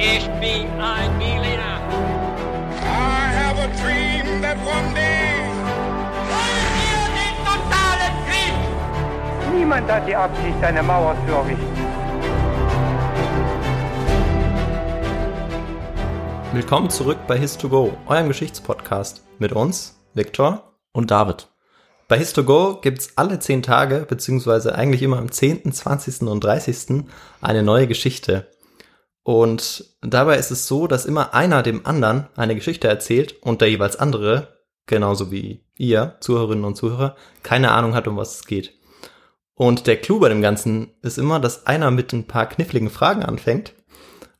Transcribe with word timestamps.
Ich 0.00 0.28
bin 0.38 0.70
ein 0.80 1.18
Berliner. 1.18 1.80
I 2.82 3.34
have 3.34 3.58
a 3.58 3.66
dream 3.82 4.40
that 4.42 4.56
one 4.58 4.94
day. 4.94 5.42
Wollen 6.30 6.70
wir 6.78 7.02
den 7.18 7.34
totalen 7.44 8.14
Krieg? 8.28 9.56
Niemand 9.56 9.90
hat 9.90 10.06
die 10.06 10.14
Absicht, 10.14 10.62
eine 10.62 10.84
Mauer 10.84 11.16
zu 11.26 11.32
errichten. 11.32 11.66
Willkommen 16.52 16.90
zurück 16.90 17.18
bei 17.26 17.36
His2Go, 17.36 17.90
eurem 18.06 18.28
Geschichtspodcast. 18.28 19.24
Mit 19.40 19.50
uns, 19.50 20.00
Viktor. 20.14 20.74
und 20.92 21.10
David. 21.10 21.48
Bei 22.06 22.18
His2Go 22.18 22.82
gibt's 22.82 23.14
alle 23.16 23.40
10 23.40 23.64
Tage, 23.64 24.06
beziehungsweise 24.08 24.76
eigentlich 24.76 25.02
immer 25.02 25.18
am 25.18 25.32
10., 25.32 25.72
20. 25.72 26.22
und 26.22 26.44
30. 26.44 27.04
eine 27.40 27.64
neue 27.64 27.88
Geschichte. 27.88 28.46
Und 29.28 29.84
dabei 30.00 30.38
ist 30.38 30.50
es 30.50 30.66
so, 30.66 30.86
dass 30.86 31.04
immer 31.04 31.34
einer 31.34 31.62
dem 31.62 31.84
anderen 31.84 32.28
eine 32.34 32.54
Geschichte 32.54 32.88
erzählt 32.88 33.34
und 33.42 33.60
der 33.60 33.68
jeweils 33.68 33.96
andere, 33.96 34.56
genauso 34.86 35.30
wie 35.30 35.66
ihr, 35.76 36.16
Zuhörerinnen 36.20 36.64
und 36.64 36.76
Zuhörer, 36.76 37.14
keine 37.42 37.72
Ahnung 37.72 37.94
hat, 37.94 38.08
um 38.08 38.16
was 38.16 38.36
es 38.36 38.46
geht. 38.46 38.72
Und 39.52 39.86
der 39.86 39.98
Clou 39.98 40.18
bei 40.18 40.30
dem 40.30 40.40
Ganzen 40.40 40.94
ist 41.02 41.18
immer, 41.18 41.40
dass 41.40 41.66
einer 41.66 41.90
mit 41.90 42.14
ein 42.14 42.26
paar 42.26 42.46
kniffligen 42.46 42.88
Fragen 42.88 43.22
anfängt 43.22 43.74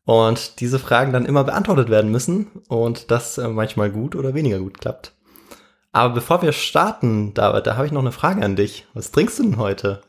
und 0.07 0.59
diese 0.59 0.79
Fragen 0.79 1.13
dann 1.13 1.27
immer 1.27 1.45
beantwortet 1.45 1.91
werden 1.91 2.11
müssen 2.11 2.47
und 2.69 3.11
das 3.11 3.37
äh, 3.37 3.47
manchmal 3.47 3.91
gut 3.91 4.17
oder 4.17 4.33
weniger 4.33 4.59
gut 4.59 4.81
klappt. 4.81 5.13
Aber 5.93 6.15
bevor 6.15 6.41
wir 6.41 6.53
starten, 6.53 7.35
David, 7.35 7.67
da 7.67 7.77
habe 7.77 7.85
ich 7.85 7.93
noch 7.93 8.01
eine 8.01 8.11
Frage 8.13 8.43
an 8.43 8.57
dich. 8.57 8.87
Was 8.95 9.11
trinkst 9.11 9.39
du 9.39 9.43
denn 9.43 9.59
heute? 9.59 10.01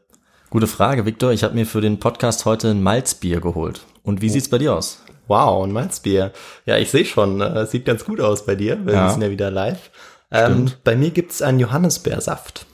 Gute 0.52 0.68
Frage, 0.68 1.06
Victor. 1.06 1.32
Ich 1.32 1.44
habe 1.44 1.54
mir 1.54 1.66
für 1.66 1.82
den 1.82 2.00
Podcast 2.00 2.46
heute 2.46 2.70
ein 2.70 2.82
Malzbier 2.82 3.42
geholt. 3.42 3.82
Und 4.10 4.22
wie 4.22 4.30
sieht's 4.30 4.50
bei 4.50 4.58
dir 4.58 4.74
aus? 4.74 5.04
Wow, 5.28 5.64
ein 5.64 5.72
Malzbier. 5.72 6.32
Ja, 6.66 6.78
ich 6.78 6.90
sehe 6.90 7.06
schon, 7.06 7.40
äh, 7.42 7.68
sieht 7.68 7.86
ganz 7.86 8.04
gut 8.06 8.20
aus 8.20 8.44
bei 8.48 8.56
dir. 8.56 8.84
Wir 8.88 8.94
Ja. 8.96 9.10
sind 9.12 9.22
ja 9.22 9.30
wieder 9.30 9.52
live. 9.52 9.92
Ähm, 10.32 10.72
bei 10.84 10.96
mir 10.96 11.12
gibt's 11.12 11.44
einen 11.44 11.60
Johannisbeersaft. 11.60 12.66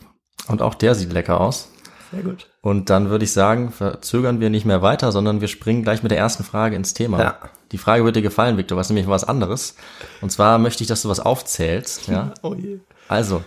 Und 0.48 0.62
auch 0.62 0.76
der 0.76 0.96
sieht 0.96 1.12
lecker 1.12 1.42
aus. 1.42 1.70
Sehr 2.14 2.24
gut. 2.24 2.48
Und 2.62 2.90
dann 2.90 3.10
würde 3.10 3.26
ich 3.26 3.34
sagen, 3.34 3.72
verzögern 3.74 4.40
wir 4.40 4.50
nicht 4.50 4.66
mehr 4.66 4.82
weiter, 4.82 5.12
sondern 5.12 5.42
wir 5.42 5.50
springen 5.50 5.84
gleich 5.84 6.04
mit 6.04 6.12
der 6.12 6.18
ersten 6.20 6.46
Frage 6.46 6.78
ins 6.78 6.94
Thema. 6.94 7.20
Ja. 7.20 7.38
Die 7.74 7.78
Frage 7.78 8.06
wird 8.06 8.16
dir 8.16 8.22
gefallen, 8.22 8.56
Victor, 8.56 8.78
was 8.78 8.90
nämlich 8.90 9.08
was 9.10 9.26
anderes. 9.26 9.76
Und 10.22 10.32
zwar 10.32 10.58
möchte 10.58 10.84
ich, 10.84 10.88
dass 10.88 11.02
du 11.02 11.10
was 11.10 11.20
aufzählst. 11.20 12.08
Ja? 12.08 12.34
Oh 12.44 12.54
je. 12.56 12.78
Also, 13.10 13.44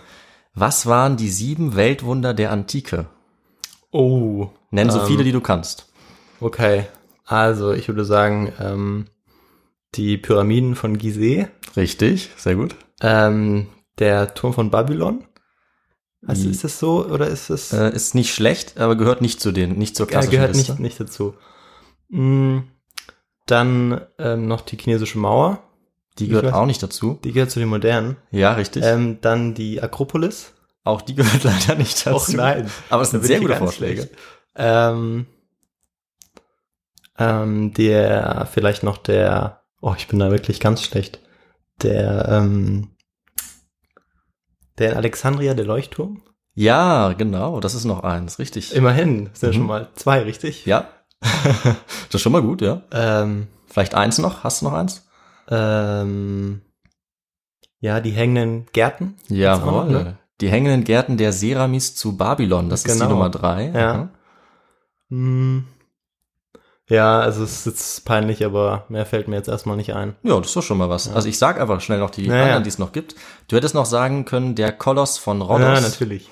was 0.53 0.85
waren 0.85 1.17
die 1.17 1.29
sieben 1.29 1.75
Weltwunder 1.75 2.35
der 2.35 2.51
Antike? 2.51 3.07
Oh, 3.91 4.49
Nenn 4.69 4.91
so 4.91 4.99
Ähm. 4.99 5.07
viele, 5.07 5.23
die 5.23 5.31
du 5.31 5.41
kannst. 5.41 5.87
okay. 6.39 6.85
Also, 7.29 7.73
ich 7.73 7.87
würde 7.87 8.05
sagen, 8.05 8.51
ähm, 8.59 9.05
die 9.95 10.17
Pyramiden 10.17 10.75
von 10.75 10.97
Gizeh, 10.97 11.47
Richtig, 11.75 12.31
sehr 12.37 12.55
gut. 12.55 12.75
ähm, 13.01 13.67
der 13.99 14.33
Turm 14.33 14.53
von 14.53 14.71
Babylon. 14.71 15.25
Also, 16.25 16.43
Die- 16.45 16.49
ist 16.51 16.63
das 16.63 16.79
so 16.79 17.05
oder 17.05 17.27
ist 17.27 17.49
es? 17.51 17.71
Äh, 17.71 17.91
ist 17.93 18.15
nicht 18.15 18.33
schlecht, 18.33 18.79
aber 18.79 18.95
gehört 18.95 19.21
nicht 19.21 19.39
zu 19.39 19.51
den, 19.51 19.77
nicht 19.77 19.95
zur 19.95 20.07
Ja, 20.07 20.11
klassischen 20.13 20.31
gehört 20.31 20.55
Liste. 20.55 20.71
nicht, 20.73 20.79
nicht 20.81 20.99
dazu. 20.99 21.35
Mm, 22.09 22.59
Dann 23.45 24.01
ähm, 24.19 24.47
noch 24.47 24.61
die 24.61 24.77
chinesische 24.77 25.17
Mauer. 25.17 25.63
Die 26.19 26.27
gehört 26.27 26.45
weiß- 26.47 26.53
auch 26.53 26.65
nicht 26.65 26.81
dazu. 26.83 27.19
Die 27.23 27.31
gehört 27.31 27.49
zu 27.51 27.59
den 27.59 27.69
modernen. 27.69 28.17
Ja, 28.31 28.53
richtig. 28.53 28.83
Ähm, 28.85 29.19
dann 29.21 29.53
die 29.53 29.81
Akropolis. 29.81 30.53
Auch 30.83 31.01
die 31.01 31.15
gehört 31.15 31.43
leider 31.43 31.75
nicht 31.75 32.05
dazu. 32.05 32.37
Aber 32.89 33.01
es 33.01 33.11
sind 33.11 33.23
sehr 33.23 33.39
gute 33.39 33.55
Vorschläge. 33.55 34.09
Ähm, 34.55 35.25
ähm, 37.19 37.73
der, 37.73 38.47
vielleicht 38.51 38.83
noch 38.83 38.97
der, 38.97 39.61
oh, 39.81 39.93
ich 39.97 40.07
bin 40.07 40.19
da 40.19 40.31
wirklich 40.31 40.59
ganz 40.59 40.81
schlecht. 40.83 41.19
Der, 41.83 42.27
ähm, 42.29 42.91
der 44.77 44.91
in 44.91 44.97
Alexandria, 44.97 45.53
der 45.53 45.65
Leuchtturm. 45.65 46.23
Ja, 46.55 47.13
genau, 47.13 47.59
das 47.59 47.73
ist 47.75 47.85
noch 47.85 48.03
eins, 48.03 48.39
richtig. 48.39 48.73
Immerhin, 48.75 49.29
sind 49.33 49.41
ja 49.41 49.47
Mhm. 49.49 49.53
schon 49.53 49.67
mal 49.67 49.89
zwei, 49.95 50.19
richtig? 50.21 50.65
ja. 50.65 50.89
das 51.21 52.15
ist 52.15 52.21
schon 52.21 52.31
mal 52.31 52.41
gut, 52.41 52.61
ja. 52.61 52.81
Ähm, 52.91 53.47
Vielleicht 53.67 53.93
eins 53.93 54.17
noch? 54.17 54.43
Hast 54.43 54.61
du 54.61 54.65
noch 54.65 54.73
eins? 54.73 55.05
ähm, 55.49 56.61
ja, 57.81 57.99
die 58.01 58.11
hängenden 58.11 58.67
Gärten. 58.73 59.15
Jawohl. 59.29 59.89
ne? 59.89 60.17
Die 60.41 60.49
hängenden 60.49 60.83
Gärten 60.83 61.17
der 61.17 61.31
Seramis 61.33 61.95
zu 61.95 62.17
Babylon, 62.17 62.69
das 62.69 62.83
ist 62.85 62.93
die 62.95 62.99
Genau. 62.99 63.11
Nummer 63.11 63.29
drei. 63.29 63.69
Ja. 63.73 64.09
Hm. 65.09 65.65
Ja, 66.89 67.19
also 67.19 67.43
es 67.43 67.59
ist 67.59 67.65
jetzt 67.67 68.05
peinlich, 68.05 68.43
aber 68.43 68.85
mehr 68.89 69.05
fällt 69.05 69.27
mir 69.27 69.35
jetzt 69.35 69.47
erstmal 69.47 69.77
nicht 69.77 69.93
ein. 69.93 70.15
Ja, 70.23 70.37
das 70.37 70.47
ist 70.47 70.55
doch 70.55 70.63
schon 70.63 70.79
mal 70.79 70.89
was. 70.89 71.07
Also 71.11 71.29
ich 71.29 71.37
sag 71.37 71.59
einfach 71.61 71.79
schnell 71.81 71.99
noch 71.99 72.09
die 72.09 72.25
Ja, 72.25 72.35
ja. 72.35 72.43
anderen, 72.43 72.63
die 72.63 72.69
es 72.69 72.79
noch 72.79 72.91
gibt. 72.91 73.15
Du 73.47 73.55
hättest 73.55 73.75
noch 73.75 73.85
sagen 73.85 74.25
können, 74.25 74.55
der 74.55 74.71
Koloss 74.71 75.17
von 75.19 75.41
Rhodos. 75.41 75.61
Ja, 75.61 75.81
natürlich. 75.81 76.31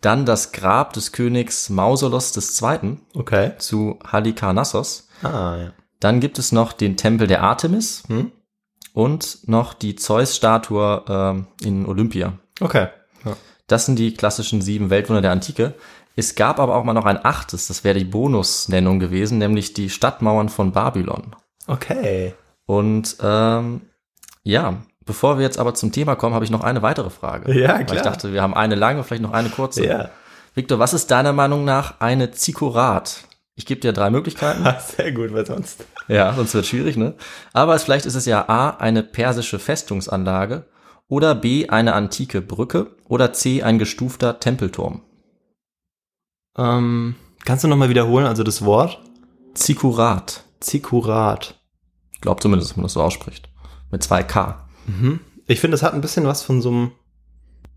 Dann 0.00 0.24
das 0.24 0.52
Grab 0.52 0.92
des 0.92 1.10
Königs 1.12 1.68
Mausolos 1.68 2.32
II. 2.62 2.98
Okay. 3.14 3.52
zu 3.58 3.98
Halikarnassos. 4.06 5.08
Ah, 5.22 5.56
ja. 5.58 5.72
Dann 5.98 6.20
gibt 6.20 6.38
es 6.38 6.52
noch 6.52 6.72
den 6.72 6.96
Tempel 6.96 7.26
der 7.26 7.42
Artemis 7.42 8.04
Hm? 8.06 8.30
und 8.92 9.48
noch 9.48 9.74
die 9.74 9.96
Zeus-Statue 9.96 11.04
ähm, 11.08 11.46
in 11.62 11.86
Olympia. 11.86 12.34
Okay. 12.60 12.88
Ja. 13.24 13.36
Das 13.66 13.86
sind 13.86 13.98
die 13.98 14.14
klassischen 14.14 14.62
sieben 14.62 14.90
Weltwunder 14.90 15.22
der 15.22 15.32
Antike. 15.32 15.74
Es 16.18 16.34
gab 16.34 16.58
aber 16.58 16.74
auch 16.74 16.84
mal 16.84 16.94
noch 16.94 17.04
ein 17.04 17.22
achtes, 17.22 17.68
das 17.68 17.84
wäre 17.84 17.98
die 17.98 18.04
Bonusnennung 18.04 18.98
gewesen, 18.98 19.36
nämlich 19.36 19.74
die 19.74 19.90
Stadtmauern 19.90 20.48
von 20.48 20.72
Babylon. 20.72 21.36
Okay. 21.66 22.34
Und 22.64 23.16
ähm, 23.22 23.82
ja, 24.42 24.78
bevor 25.04 25.36
wir 25.36 25.44
jetzt 25.44 25.58
aber 25.58 25.74
zum 25.74 25.92
Thema 25.92 26.16
kommen, 26.16 26.34
habe 26.34 26.44
ich 26.44 26.50
noch 26.50 26.64
eine 26.64 26.80
weitere 26.80 27.10
Frage. 27.10 27.52
Ja, 27.52 27.74
Weil 27.74 27.84
klar. 27.84 27.96
ich 27.96 28.02
dachte, 28.02 28.32
wir 28.32 28.42
haben 28.42 28.54
eine 28.54 28.76
lange, 28.76 29.04
vielleicht 29.04 29.22
noch 29.22 29.32
eine 29.32 29.50
kurze. 29.50 29.86
Ja. 29.86 30.10
Victor, 30.54 30.78
was 30.78 30.94
ist 30.94 31.10
deiner 31.10 31.34
Meinung 31.34 31.66
nach 31.66 32.00
eine 32.00 32.30
Zikurat? 32.30 33.24
Ich 33.54 33.66
gebe 33.66 33.82
dir 33.82 33.92
drei 33.92 34.08
Möglichkeiten. 34.08 34.64
Sehr 34.96 35.12
gut, 35.12 35.34
weil 35.34 35.44
sonst. 35.44 35.84
Ja, 36.08 36.32
sonst 36.32 36.54
wird 36.54 36.66
schwierig, 36.66 36.96
ne? 36.96 37.14
Aber 37.52 37.78
vielleicht 37.78 38.06
ist 38.06 38.14
es 38.14 38.24
ja 38.24 38.48
A, 38.48 38.70
eine 38.70 39.02
persische 39.02 39.58
Festungsanlage 39.58 40.64
oder 41.08 41.34
B, 41.34 41.68
eine 41.68 41.92
antike 41.92 42.40
Brücke 42.40 42.96
oder 43.06 43.34
C, 43.34 43.62
ein 43.62 43.78
gestufter 43.78 44.40
Tempelturm. 44.40 45.02
Ähm, 46.56 47.14
kannst 47.44 47.64
du 47.64 47.68
nochmal 47.68 47.88
wiederholen, 47.88 48.26
also 48.26 48.42
das 48.42 48.64
Wort? 48.64 49.00
Zikurat. 49.54 50.44
Zikurat. 50.60 51.58
Ich 52.12 52.20
glaube 52.20 52.40
zumindest, 52.40 52.70
dass 52.70 52.76
man 52.76 52.84
das 52.84 52.92
so 52.94 53.02
ausspricht. 53.02 53.48
Mit 53.90 54.02
zwei 54.02 54.22
K. 54.22 54.66
Mhm. 54.86 55.20
Ich 55.46 55.60
finde, 55.60 55.74
das 55.74 55.82
hat 55.82 55.94
ein 55.94 56.00
bisschen 56.00 56.26
was 56.26 56.42
von 56.42 56.60
so 56.60 56.70
einem, 56.70 56.90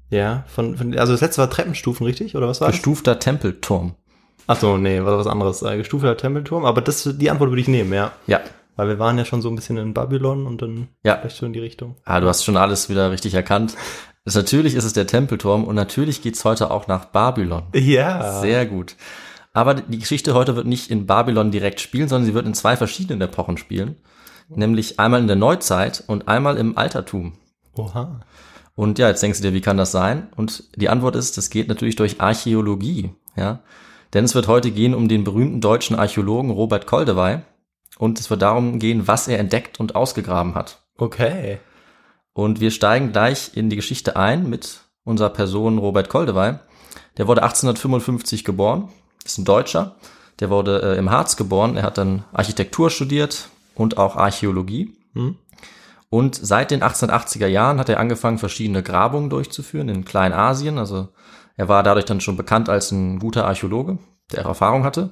ja, 0.10 0.44
von, 0.48 0.76
von 0.78 0.98
also 0.98 1.14
das 1.14 1.22
letzte 1.22 1.42
war 1.42 1.50
Treppenstufen, 1.50 2.06
richtig? 2.06 2.36
Oder 2.36 2.48
was 2.48 2.62
war 2.62 2.68
das? 2.70 2.78
Gestufter 2.78 3.20
Tempelturm. 3.20 3.96
Ach 4.48 4.60
so, 4.60 4.78
nee, 4.78 5.04
war 5.04 5.18
was 5.18 5.28
anderes. 5.28 5.62
Äh, 5.62 5.78
gestufter 5.78 6.18
Tempelturm, 6.18 6.66
aber 6.66 6.82
das, 6.82 7.08
die 7.18 7.30
Antwort 7.30 7.52
würde 7.52 7.62
ich 7.62 7.68
nehmen, 7.68 7.94
ja. 7.94 8.12
Ja. 8.26 8.40
Weil 8.76 8.88
wir 8.88 8.98
waren 9.00 9.18
ja 9.18 9.26
schon 9.26 9.42
so 9.42 9.50
ein 9.50 9.56
bisschen 9.56 9.78
in 9.78 9.94
Babylon 9.94 10.48
und 10.48 10.62
dann 10.62 10.88
Ja. 11.04 11.18
vielleicht 11.18 11.38
so 11.38 11.46
in 11.46 11.54
die 11.54 11.60
Richtung. 11.60 11.98
Ah, 12.06 12.20
du 12.20 12.28
hast 12.28 12.44
schon 12.44 12.58
alles 12.58 12.90
wieder 12.90 13.12
richtig 13.12 13.34
erkannt. 13.36 13.76
Das, 14.26 14.36
natürlich 14.36 14.76
ist 14.76 14.84
es 14.84 14.94
der 14.94 15.08
Tempelturm 15.08 15.64
und 15.64 15.76
natürlich 15.76 16.22
geht's 16.22 16.46
heute 16.46 16.72
auch 16.72 16.88
nach 16.88 17.06
Babylon. 17.06 17.64
Ja. 17.74 18.42
Sehr 18.42 18.66
gut. 18.66 18.96
Aber 19.54 19.74
die 19.74 20.00
Geschichte 20.00 20.34
heute 20.34 20.56
wird 20.56 20.68
nicht 20.68 20.92
in 20.92 21.06
Babylon 21.06 21.52
direkt 21.52 21.80
spielen, 21.80 22.08
sondern 22.08 22.26
sie 22.26 22.34
wird 22.34 22.46
in 22.46 22.54
zwei 22.54 22.78
verschiedenen 22.78 23.22
Epochen 23.22 23.58
spielen. 23.58 23.98
Nämlich 24.48 25.00
einmal 25.00 25.22
in 25.22 25.28
der 25.28 25.36
Neuzeit 25.36 26.04
und 26.08 26.28
einmal 26.28 26.58
im 26.58 26.78
Altertum. 26.78 27.34
Oha. 27.76 28.22
Und 28.76 28.98
ja, 28.98 29.10
jetzt 29.10 29.22
denkst 29.22 29.40
du 29.40 29.48
dir, 29.48 29.54
wie 29.54 29.62
kann 29.62 29.78
das 29.78 29.92
sein? 29.92 30.30
Und 30.36 30.64
die 30.76 30.90
Antwort 30.90 31.16
ist, 31.16 31.38
das 31.38 31.50
geht 31.50 31.68
natürlich 31.68 31.96
durch 31.96 32.22
Archäologie, 32.22 33.12
ja. 33.36 33.60
Denn 34.14 34.26
es 34.26 34.34
wird 34.34 34.48
heute 34.48 34.72
gehen 34.72 34.96
um 34.96 35.08
den 35.08 35.24
berühmten 35.24 35.62
deutschen 35.62 35.96
Archäologen 35.96 36.50
Robert 36.50 36.88
Koldewey. 36.88 37.40
Und 37.98 38.20
es 38.20 38.30
wird 38.30 38.42
darum 38.42 38.80
gehen, 38.80 39.08
was 39.08 39.28
er 39.28 39.40
entdeckt 39.40 39.80
und 39.80 39.96
ausgegraben 39.96 40.56
hat. 40.56 40.82
Okay. 40.98 41.60
Und 42.34 42.60
wir 42.60 42.72
steigen 42.72 43.12
gleich 43.12 43.52
in 43.56 43.70
die 43.70 43.76
Geschichte 43.76 44.16
ein 44.16 44.50
mit 44.50 44.82
unserer 45.04 45.30
Person 45.30 45.78
Robert 45.78 46.10
Koldewey. 46.10 46.60
Der 47.18 47.28
wurde 47.28 47.44
1855 47.44 48.44
geboren, 48.44 48.90
ist 49.26 49.38
ein 49.38 49.46
Deutscher. 49.46 49.96
Der 50.40 50.50
wurde 50.50 50.82
äh, 50.82 50.98
im 50.98 51.12
Harz 51.12 51.36
geboren. 51.36 51.76
Er 51.76 51.84
hat 51.84 51.98
dann 51.98 52.24
Architektur 52.32 52.90
studiert 52.90 53.50
und 53.76 53.98
auch 53.98 54.16
Archäologie. 54.16 54.96
Hm. 55.14 55.38
Und 56.10 56.36
seit 56.36 56.72
den 56.72 56.82
1880er 56.82 57.48
Jahren 57.48 57.80
hat 57.80 57.90
er 57.90 58.00
angefangen, 58.00 58.40
verschiedene 58.40 58.82
Grabungen 58.82 59.30
durchzuführen 59.30 59.90
in 59.90 60.06
Kleinasien. 60.06 60.78
Also 60.78 61.10
er 61.56 61.68
war 61.68 61.84
dadurch 61.84 62.06
dann 62.06 62.22
schon 62.22 62.38
bekannt 62.38 62.70
als 62.70 62.92
ein 62.92 63.20
guter 63.20 63.46
Archäologe, 63.46 64.00
der 64.32 64.46
Erfahrung 64.46 64.84
hatte. 64.84 65.12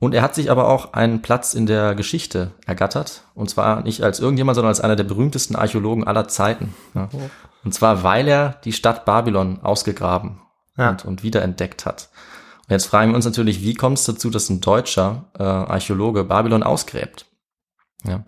Und 0.00 0.14
er 0.14 0.22
hat 0.22 0.34
sich 0.34 0.50
aber 0.50 0.66
auch 0.68 0.94
einen 0.94 1.22
Platz 1.22 1.54
in 1.54 1.66
der 1.66 1.94
Geschichte 1.94 2.52
ergattert. 2.66 3.22
Und 3.34 3.48
zwar 3.50 3.82
nicht 3.82 4.02
als 4.02 4.18
irgendjemand, 4.18 4.54
sondern 4.56 4.70
als 4.70 4.80
einer 4.80 4.96
der 4.96 5.04
berühmtesten 5.04 5.54
Archäologen 5.56 6.04
aller 6.06 6.26
Zeiten. 6.26 6.74
Ja. 6.94 7.08
Und 7.64 7.74
zwar, 7.74 8.02
weil 8.02 8.26
er 8.26 8.56
die 8.64 8.72
Stadt 8.72 9.04
Babylon 9.04 9.60
ausgegraben 9.62 10.40
Ja. 10.78 10.90
und, 10.90 11.04
und 11.04 11.22
wiederentdeckt 11.22 11.84
hat. 11.84 12.08
Und 12.66 12.70
jetzt 12.72 12.86
fragen 12.86 13.10
wir 13.12 13.16
uns 13.16 13.26
natürlich, 13.26 13.60
wie 13.62 13.74
kommt 13.74 13.98
es 13.98 14.04
dazu, 14.04 14.30
dass 14.30 14.48
ein 14.48 14.60
deutscher 14.62 15.26
äh, 15.38 15.42
Archäologe 15.42 16.24
Babylon 16.24 16.62
ausgräbt? 16.62 17.26
Ja. 18.04 18.24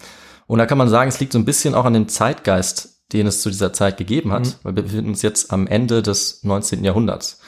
Und 0.47 0.59
da 0.59 0.67
kann 0.67 0.77
man 0.77 0.91
sagen, 0.91 1.09
es 1.09 1.21
liegt 1.21 1.33
so 1.33 1.39
ein 1.39 1.47
bisschen 1.47 1.75
auch 1.75 1.87
an 1.87 1.95
dem 1.95 2.09
Zeitgeist, 2.09 3.01
den 3.15 3.27
es 3.27 3.41
zu 3.41 3.49
dieser 3.51 3.73
Zeit 3.73 3.97
gegeben 3.97 4.33
hat, 4.33 4.45
Mhm. 4.45 4.55
weil 4.63 4.77
wir 4.77 4.83
befinden 4.83 5.09
uns 5.11 5.23
jetzt 5.23 5.51
am 5.53 5.67
Ende 5.67 6.03
des 6.03 6.43
19. 6.45 6.85
Jahrhunderts. 6.85 7.41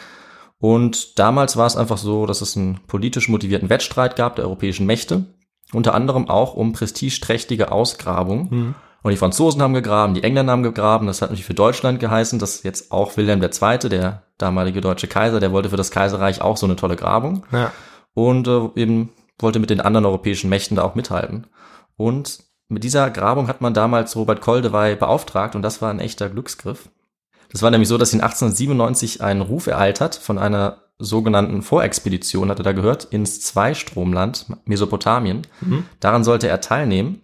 Und 0.59 1.19
damals 1.19 1.57
war 1.57 1.67
es 1.67 1.77
einfach 1.77 1.99
so, 1.99 2.27
dass 2.27 2.41
es 2.41 2.57
einen 2.57 2.81
politisch 2.87 3.29
motivierten 3.29 3.69
Wettstreit 3.69 4.17
gab 4.17 4.37
der 4.37 4.45
europäischen 4.47 4.87
Mächte, 4.87 5.25
unter 5.73 5.95
anderem 5.95 6.29
auch 6.29 6.55
um 6.55 6.73
prestigeträchtige 6.73 7.73
Ausgrabungen. 7.73 8.49
Mhm. 8.51 8.75
Und 9.03 9.11
die 9.11 9.19
Franzosen 9.19 9.61
haben 9.61 9.75
gegraben, 9.75 10.15
die 10.15 10.23
Engländer 10.23 10.53
haben 10.53 10.63
gegraben. 10.63 11.07
Das 11.07 11.21
hat 11.21 11.29
natürlich 11.29 11.45
für 11.45 11.53
Deutschland 11.53 12.01
geheißen, 12.01 12.39
dass 12.39 12.63
jetzt 12.63 12.91
auch 12.91 13.15
Wilhelm 13.19 13.43
II., 13.43 13.91
der 13.91 14.23
damalige 14.39 14.81
deutsche 14.81 15.09
Kaiser, 15.09 15.41
der 15.41 15.53
wollte 15.53 15.69
für 15.69 15.77
das 15.77 15.91
Kaiserreich 15.91 16.41
auch 16.41 16.57
so 16.57 16.65
eine 16.65 16.77
tolle 16.77 16.97
Grabung 16.97 17.45
Ja. 17.53 17.71
und 18.15 18.49
äh, 18.49 18.69
eben 18.77 19.11
wollte 19.39 19.59
mit 19.59 19.69
den 19.69 19.83
anderen 19.83 20.07
europäischen 20.07 20.49
Mächten 20.49 20.77
da 20.77 20.83
auch 20.85 20.95
mithalten. 20.95 21.47
Und 21.97 22.45
mit 22.69 22.83
dieser 22.83 23.11
Grabung 23.11 23.47
hat 23.47 23.61
man 23.61 23.75
damals 23.75 24.17
Robert 24.17 24.41
Koldewey 24.41 24.97
beauftragt 24.97 25.55
und 25.55 25.61
das 25.63 25.83
war 25.83 25.91
ein 25.91 26.01
echter 26.01 26.31
Glücksgriff. 26.31 26.89
Das 27.51 27.63
war 27.63 27.71
nämlich 27.71 27.89
so, 27.89 27.99
dass 27.99 28.13
ihn 28.13 28.21
1897 28.21 29.23
einen 29.23 29.41
Ruf 29.41 29.67
ereilt 29.67 30.01
hat 30.01 30.15
von 30.15 30.39
einer 30.39 30.85
sogenannten 30.99 31.63
Vorexpedition, 31.63 32.51
hat 32.51 32.59
er 32.59 32.65
da 32.65 32.73
gehört, 32.73 33.05
ins 33.05 33.41
Zweistromland 33.41 34.47
Mesopotamien. 34.65 35.43
Mhm. 35.61 35.85
Daran 36.01 36.25
sollte 36.25 36.49
er 36.49 36.61
teilnehmen. 36.61 37.21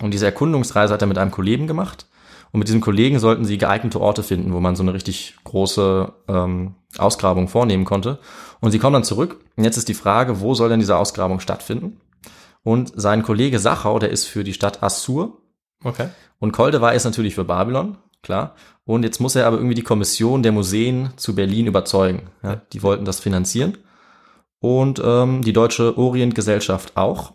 Und 0.00 0.14
diese 0.14 0.26
Erkundungsreise 0.26 0.94
hat 0.94 1.02
er 1.02 1.08
mit 1.08 1.18
einem 1.18 1.32
Kollegen 1.32 1.66
gemacht. 1.66 2.06
Und 2.50 2.60
mit 2.60 2.68
diesem 2.68 2.80
Kollegen 2.80 3.18
sollten 3.18 3.44
sie 3.44 3.58
geeignete 3.58 4.00
Orte 4.00 4.22
finden, 4.22 4.52
wo 4.52 4.60
man 4.60 4.76
so 4.76 4.82
eine 4.82 4.94
richtig 4.94 5.36
große 5.44 6.12
ähm, 6.28 6.76
Ausgrabung 6.96 7.48
vornehmen 7.48 7.84
konnte. 7.84 8.20
Und 8.60 8.70
sie 8.70 8.78
kommen 8.78 8.94
dann 8.94 9.04
zurück. 9.04 9.40
Und 9.56 9.64
jetzt 9.64 9.76
ist 9.76 9.88
die 9.88 9.94
Frage, 9.94 10.40
wo 10.40 10.54
soll 10.54 10.68
denn 10.68 10.80
diese 10.80 10.96
Ausgrabung 10.96 11.40
stattfinden? 11.40 12.00
Und 12.62 12.92
sein 12.94 13.22
Kollege 13.22 13.58
Sachau, 13.58 13.98
der 13.98 14.10
ist 14.10 14.24
für 14.24 14.44
die 14.44 14.54
Stadt 14.54 14.82
Assur. 14.82 15.42
Okay. 15.84 16.08
Und 16.38 16.52
Koldewey 16.52 16.94
ist 16.94 17.04
natürlich 17.04 17.34
für 17.34 17.44
Babylon, 17.44 17.98
klar. 18.22 18.54
Und 18.84 19.02
jetzt 19.02 19.20
muss 19.20 19.36
er 19.36 19.46
aber 19.46 19.56
irgendwie 19.58 19.74
die 19.74 19.82
Kommission 19.82 20.42
der 20.42 20.52
Museen 20.52 21.10
zu 21.16 21.34
Berlin 21.34 21.66
überzeugen. 21.66 22.30
Ja, 22.42 22.62
die 22.72 22.82
wollten 22.82 23.04
das 23.04 23.20
finanzieren. 23.20 23.76
Und 24.60 25.00
ähm, 25.04 25.42
die 25.42 25.52
Deutsche 25.52 25.96
Orientgesellschaft 25.96 26.96
auch. 26.96 27.34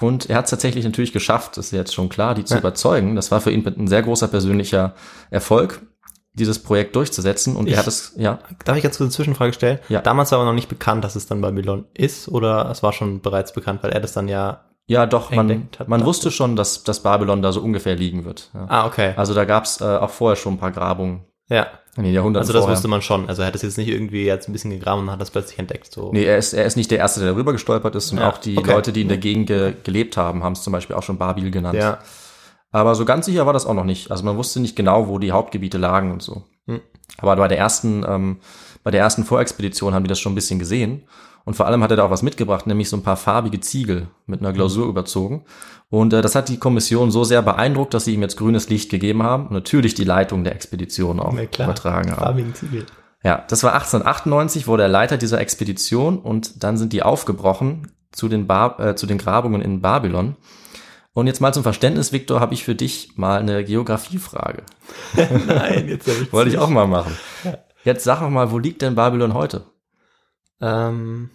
Und 0.00 0.28
er 0.30 0.36
hat 0.38 0.44
es 0.46 0.50
tatsächlich 0.50 0.84
natürlich 0.84 1.12
geschafft, 1.12 1.56
das 1.56 1.66
ist 1.66 1.72
jetzt 1.72 1.94
schon 1.94 2.08
klar, 2.08 2.34
die 2.34 2.44
zu 2.44 2.54
Ja. 2.54 2.60
überzeugen. 2.60 3.14
Das 3.16 3.30
war 3.30 3.40
für 3.40 3.50
ihn 3.52 3.66
ein 3.66 3.86
sehr 3.86 4.02
großer 4.02 4.28
persönlicher 4.28 4.94
Erfolg, 5.30 5.82
dieses 6.32 6.58
Projekt 6.60 6.96
durchzusetzen. 6.96 7.54
Und 7.54 7.66
Ich- 7.68 7.74
er 7.74 7.78
hat 7.80 7.86
es, 7.86 8.12
ja, 8.16 8.40
Darf 8.64 8.76
ich 8.76 8.82
ganz 8.82 8.96
kurz 8.96 9.06
eine 9.06 9.10
Zwischenfrage 9.14 9.52
stellen? 9.52 9.78
Ja. 9.88 10.00
Damals 10.00 10.32
war 10.32 10.38
aber 10.40 10.46
noch 10.48 10.54
nicht 10.54 10.68
bekannt, 10.68 11.04
dass 11.04 11.14
es 11.16 11.26
dann 11.26 11.40
Babylon 11.40 11.84
ist 11.94 12.28
oder 12.28 12.70
es 12.70 12.82
war 12.82 12.92
schon 12.92 13.20
bereits 13.20 13.52
bekannt, 13.52 13.82
weil 13.82 13.92
er 13.92 14.00
das 14.00 14.12
dann 14.12 14.26
ja. 14.28 14.64
Ja 14.86 15.06
doch, 15.06 15.30
man, 15.30 15.68
man 15.86 16.04
wusste 16.04 16.30
schon, 16.30 16.56
dass, 16.56 16.84
dass 16.84 17.02
Babylon 17.02 17.42
da 17.42 17.52
so 17.52 17.60
ungefähr 17.60 17.96
liegen 17.96 18.24
wird. 18.24 18.50
Ja. 18.54 18.66
Ah, 18.68 18.86
okay. 18.86 19.14
Also 19.16 19.34
da 19.34 19.44
gab 19.44 19.64
es 19.64 19.80
äh, 19.80 19.84
auch 19.84 20.10
vorher 20.10 20.36
schon 20.36 20.54
ein 20.54 20.58
paar 20.58 20.72
Grabungen 20.72 21.24
ja. 21.48 21.66
in 21.96 22.04
den 22.04 22.12
Jahrhunderten 22.12 22.42
Also 22.42 22.52
das 22.52 22.62
vorher. 22.62 22.76
wusste 22.76 22.88
man 22.88 23.02
schon. 23.02 23.28
Also 23.28 23.42
er 23.42 23.48
hat 23.48 23.54
es 23.54 23.62
jetzt 23.62 23.78
nicht 23.78 23.88
irgendwie 23.88 24.24
jetzt 24.24 24.48
ein 24.48 24.52
bisschen 24.52 24.70
gegraben 24.70 25.02
und 25.02 25.10
hat 25.10 25.20
das 25.20 25.30
plötzlich 25.30 25.58
entdeckt. 25.58 25.92
So. 25.92 26.12
Nee, 26.12 26.24
er 26.24 26.38
ist, 26.38 26.52
er 26.52 26.64
ist 26.64 26.76
nicht 26.76 26.90
der 26.90 26.98
Erste, 26.98 27.20
der 27.20 27.30
darüber 27.30 27.52
gestolpert 27.52 27.94
ist 27.94 28.12
und 28.12 28.18
Ja, 28.18 28.28
auch 28.28 28.38
die 28.38 28.58
okay. 28.58 28.72
Leute, 28.72 28.92
die 28.92 29.02
in 29.02 29.08
der 29.08 29.18
Gegend 29.18 29.46
ge 29.46 29.74
gelebt 29.84 30.16
haben, 30.16 30.42
haben 30.42 30.52
es 30.52 30.62
zum 30.62 30.72
Beispiel 30.72 30.96
auch 30.96 31.02
schon 31.02 31.18
Babil 31.18 31.50
genannt. 31.50 31.78
Ja. 31.78 31.98
Aber 32.70 32.94
so 32.96 33.04
ganz 33.04 33.26
sicher 33.26 33.46
war 33.46 33.52
das 33.52 33.66
auch 33.66 33.74
noch 33.74 33.84
nicht. 33.84 34.10
Also 34.10 34.24
man 34.24 34.36
wusste 34.36 34.60
nicht 34.60 34.74
genau, 34.74 35.08
wo 35.08 35.18
die 35.18 35.32
Hauptgebiete 35.32 35.78
lagen 35.78 36.10
und 36.10 36.22
so. 36.22 36.42
Hm. 36.66 36.80
Aber 37.18 37.36
bei 37.36 37.48
der 37.48 37.58
ersten, 37.58 38.04
ähm, 38.06 38.38
bei 38.82 38.90
der 38.90 39.00
ersten 39.00 39.24
Vorexpedition 39.24 39.94
haben 39.94 40.02
die 40.04 40.08
das 40.08 40.18
schon 40.18 40.32
ein 40.32 40.34
bisschen 40.34 40.58
gesehen. 40.58 41.04
Und 41.44 41.54
vor 41.54 41.66
allem 41.66 41.82
hat 41.82 41.90
er 41.90 41.98
da 41.98 42.04
auch 42.04 42.10
was 42.10 42.22
mitgebracht, 42.22 42.66
nämlich 42.66 42.88
so 42.88 42.96
ein 42.96 43.02
paar 43.02 43.16
farbige 43.16 43.60
Ziegel 43.60 44.08
mit 44.26 44.40
einer 44.40 44.52
Glasur 44.52 44.88
überzogen. 44.88 45.44
Und 45.90 46.12
äh, 46.12 46.22
das 46.22 46.34
hat 46.34 46.48
die 46.48 46.58
Kommission 46.58 47.10
so 47.10 47.24
sehr 47.24 47.42
beeindruckt, 47.42 47.92
dass 47.92 48.06
sie 48.06 48.14
ihm 48.14 48.22
jetzt 48.22 48.36
grünes 48.36 48.68
Licht 48.68 48.90
gegeben 48.90 49.22
haben 49.22 49.48
und 49.48 49.52
natürlich 49.52 49.94
die 49.94 50.04
Leitung 50.04 50.42
der 50.42 50.54
Expedition 50.54 51.20
auch 51.20 51.34
Na 51.34 51.46
klar. 51.46 51.68
übertragen 51.68 52.12
haben. 52.12 52.22
Farbigen 52.22 52.54
Ziegel. 52.54 52.86
Ja, 53.22 53.44
das 53.48 53.62
war 53.62 53.72
1898, 53.72 54.66
wurde 54.66 54.82
er 54.82 54.88
Leiter 54.88 55.16
dieser 55.16 55.40
Expedition 55.40 56.18
und 56.18 56.62
dann 56.62 56.76
sind 56.76 56.92
die 56.92 57.02
aufgebrochen 57.02 57.92
zu 58.12 58.28
den, 58.28 58.46
Bar 58.46 58.80
äh, 58.80 58.96
zu 58.96 59.06
den 59.06 59.18
Grabungen 59.18 59.62
in 59.62 59.80
Babylon. 59.80 60.36
Und 61.12 61.26
jetzt 61.26 61.40
mal 61.40 61.52
zum 61.54 61.62
Verständnis, 61.62 62.12
Viktor, 62.12 62.40
habe 62.40 62.54
ich 62.54 62.64
für 62.64 62.74
dich 62.74 63.16
mal 63.16 63.38
eine 63.38 63.64
Geografiefrage. 63.64 64.64
Nein, 65.46 65.88
jetzt 65.88 66.08
hab 66.08 66.20
ich 66.20 66.32
Wollte 66.32 66.50
ich 66.50 66.58
auch 66.58 66.68
mal 66.68 66.88
machen. 66.88 67.16
Jetzt 67.84 68.04
sag 68.04 68.20
noch 68.20 68.30
mal, 68.30 68.50
wo 68.50 68.58
liegt 68.58 68.82
denn 68.82 68.94
Babylon 68.94 69.34
heute? 69.34 69.66
Ähm. 70.60 71.30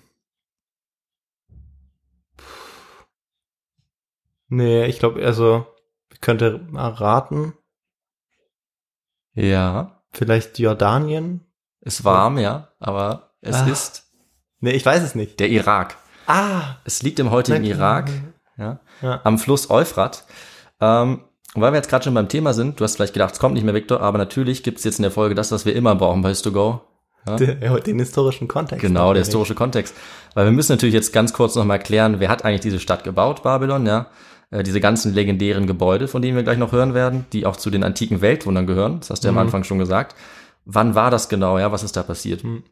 Nee, 4.49 4.85
ich 4.85 4.99
glaube, 4.99 5.23
also, 5.25 5.65
ich 6.11 6.21
könnte 6.21 6.59
mal 6.69 6.89
raten. 6.89 7.53
Ja, 9.33 9.95
Vielleicht 10.11 10.57
Jordanien? 10.59 11.41
ist 11.81 12.03
warm, 12.03 12.37
ja, 12.39 12.69
aber 12.79 13.31
es 13.41 13.55
Ah. 13.55 13.67
ist 13.67 14.05
Nee, 14.59 14.71
ich 14.71 14.85
weiß 14.85 15.01
es 15.03 15.15
nicht. 15.15 15.39
der 15.39 15.49
Irak. 15.49 15.95
Ah! 16.27 16.75
Es 16.83 17.01
liegt 17.03 17.19
im 17.19 17.31
heutigen 17.31 17.63
Irak, 17.63 18.09
ja, 18.57 18.79
Ja. 19.01 19.21
am 19.23 19.37
Fluss 19.39 19.69
Euphrat. 19.69 20.25
Ähm, 20.81 21.21
und 21.55 21.61
weil 21.61 21.71
wir 21.71 21.77
jetzt 21.77 21.89
gerade 21.89 22.03
schon 22.03 22.13
beim 22.13 22.27
Thema 22.27 22.53
sind, 22.53 22.79
du 22.79 22.83
hast 22.83 22.95
vielleicht 22.97 23.13
gedacht, 23.13 23.33
es 23.33 23.39
kommt 23.39 23.53
nicht 23.53 23.63
mehr, 23.63 23.73
Viktor, 23.73 24.01
aber 24.01 24.17
natürlich 24.17 24.61
gibt 24.63 24.79
es 24.79 24.83
jetzt 24.83 24.99
in 24.99 25.03
der 25.03 25.11
Folge 25.11 25.35
das, 25.35 25.51
was 25.51 25.65
wir 25.65 25.75
immer 25.75 25.95
brauchen 25.95 26.21
bei 26.21 26.29
Histogo. 26.29 26.81
Der, 27.27 27.55
den 27.79 27.99
historischen 27.99 28.47
Kontext. 28.47 28.81
Genau, 28.81 29.13
der 29.13 29.23
historische 29.23 29.53
Kontext. 29.55 29.95
Weil 30.33 30.45
wir 30.45 30.51
müssen 30.51 30.71
natürlich 30.73 30.95
jetzt 30.95 31.13
ganz 31.13 31.31
kurz 31.33 31.53
nochmal 31.55 31.79
klären, 31.79 32.19
wer 32.19 32.29
hat 32.29 32.43
eigentlich 32.43 32.61
diese 32.61 32.79
Stadt 32.79 33.03
gebaut, 33.03 33.43
Babylon, 33.43 33.85
ja? 33.85 34.07
Äh, 34.51 34.63
diese 34.63 34.79
ganzen 34.81 35.13
legendären 35.13 35.67
Gebäude, 35.67 36.07
von 36.07 36.21
denen 36.21 36.35
wir 36.35 36.43
gleich 36.43 36.57
noch 36.57 36.71
hören 36.71 36.93
werden, 36.93 37.25
die 37.33 37.45
auch 37.45 37.55
zu 37.55 37.69
den 37.69 37.83
antiken 37.83 38.21
Weltwundern 38.21 38.67
gehören. 38.67 38.99
Das 38.99 39.09
hast 39.09 39.23
du 39.23 39.27
ja 39.27 39.29
am 39.29 39.35
Mhm. 39.35 39.41
Anfang 39.41 39.63
schon 39.63 39.79
gesagt. 39.79 40.15
Wann 40.65 40.95
war 40.95 41.11
das 41.11 41.29
genau, 41.29 41.57
ja? 41.59 41.71
Was 41.71 41.83
ist 41.83 41.95
da 41.95 42.03
passiert? 42.03 42.43
Mhm. 42.43 42.63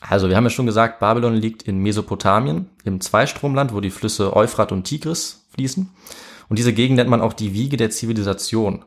Also, 0.00 0.28
wir 0.28 0.36
haben 0.36 0.44
ja 0.44 0.50
schon 0.50 0.66
gesagt, 0.66 0.98
Babylon 1.00 1.34
liegt 1.34 1.62
in 1.62 1.78
Mesopotamien, 1.78 2.66
im 2.84 3.00
Zweistromland, 3.00 3.72
wo 3.72 3.80
die 3.80 3.90
Flüsse 3.90 4.34
Euphrat 4.36 4.72
und 4.72 4.84
Tigris 4.84 5.46
fließen. 5.54 5.88
Und 6.48 6.58
diese 6.58 6.72
Gegend 6.72 6.96
nennt 6.96 7.08
man 7.10 7.20
auch 7.20 7.32
die 7.32 7.54
Wiege 7.54 7.76
der 7.76 7.90
Zivilisation. 7.90 8.84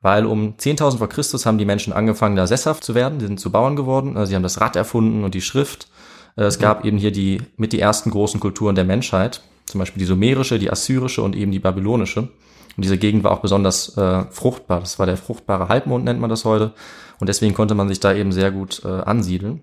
Weil 0.00 0.26
um 0.26 0.54
10.000 0.58 0.98
vor 0.98 1.08
Christus 1.08 1.46
haben 1.46 1.58
die 1.58 1.64
Menschen 1.64 1.92
angefangen, 1.92 2.36
da 2.36 2.46
sesshaft 2.46 2.84
zu 2.84 2.94
werden. 2.94 3.18
Die 3.18 3.26
sind 3.26 3.40
zu 3.40 3.50
Bauern 3.50 3.74
geworden. 3.74 4.16
Also 4.16 4.30
sie 4.30 4.34
haben 4.36 4.42
das 4.42 4.60
Rad 4.60 4.76
erfunden 4.76 5.24
und 5.24 5.34
die 5.34 5.40
Schrift. 5.40 5.88
Äh, 6.36 6.42
Es 6.44 6.58
gab 6.58 6.84
eben 6.84 6.98
hier 6.98 7.10
die, 7.10 7.40
mit 7.56 7.72
die 7.72 7.80
ersten 7.80 8.10
großen 8.10 8.38
Kulturen 8.38 8.74
der 8.74 8.84
Menschheit. 8.84 9.42
Zum 9.66 9.78
Beispiel 9.78 10.00
die 10.00 10.06
sumerische, 10.06 10.58
die 10.58 10.70
assyrische 10.70 11.22
und 11.22 11.34
eben 11.36 11.52
die 11.52 11.58
babylonische. 11.58 12.20
Und 12.20 12.84
diese 12.84 12.98
Gegend 12.98 13.24
war 13.24 13.32
auch 13.32 13.40
besonders 13.40 13.96
äh, 13.96 14.24
fruchtbar. 14.30 14.80
Das 14.80 14.98
war 14.98 15.06
der 15.06 15.16
fruchtbare 15.16 15.68
Halbmond, 15.68 16.04
nennt 16.04 16.20
man 16.20 16.30
das 16.30 16.44
heute. 16.44 16.74
Und 17.20 17.28
deswegen 17.28 17.54
konnte 17.54 17.74
man 17.74 17.88
sich 17.88 18.00
da 18.00 18.12
eben 18.12 18.32
sehr 18.32 18.50
gut 18.50 18.82
äh, 18.84 18.88
ansiedeln. 18.88 19.62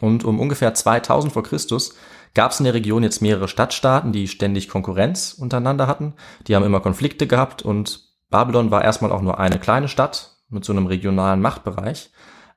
Und 0.00 0.24
um 0.24 0.40
ungefähr 0.40 0.74
2000 0.74 1.32
vor 1.32 1.44
Christus 1.44 1.94
gab 2.34 2.50
es 2.50 2.58
in 2.58 2.64
der 2.64 2.74
Region 2.74 3.02
jetzt 3.04 3.22
mehrere 3.22 3.46
Stadtstaaten, 3.48 4.12
die 4.12 4.26
ständig 4.26 4.68
Konkurrenz 4.68 5.34
untereinander 5.38 5.86
hatten. 5.86 6.14
Die 6.48 6.56
haben 6.56 6.64
immer 6.64 6.80
Konflikte 6.80 7.26
gehabt 7.26 7.62
und 7.62 8.00
Babylon 8.30 8.72
war 8.72 8.82
erstmal 8.82 9.12
auch 9.12 9.22
nur 9.22 9.38
eine 9.38 9.60
kleine 9.60 9.86
Stadt 9.88 10.36
mit 10.48 10.64
so 10.64 10.72
einem 10.72 10.86
regionalen 10.86 11.40
Machtbereich. 11.40 12.10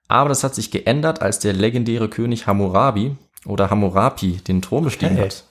Aber 0.07 0.29
das 0.29 0.43
hat 0.43 0.55
sich 0.55 0.71
geändert, 0.71 1.21
als 1.21 1.39
der 1.39 1.53
legendäre 1.53 2.09
König 2.09 2.47
Hammurabi 2.47 3.15
oder 3.45 3.69
Hammurapi 3.69 4.38
den 4.47 4.62
Thron 4.62 4.86
bestiegen 4.86 5.17
Okay. 5.17 5.25
hat. 5.25 5.45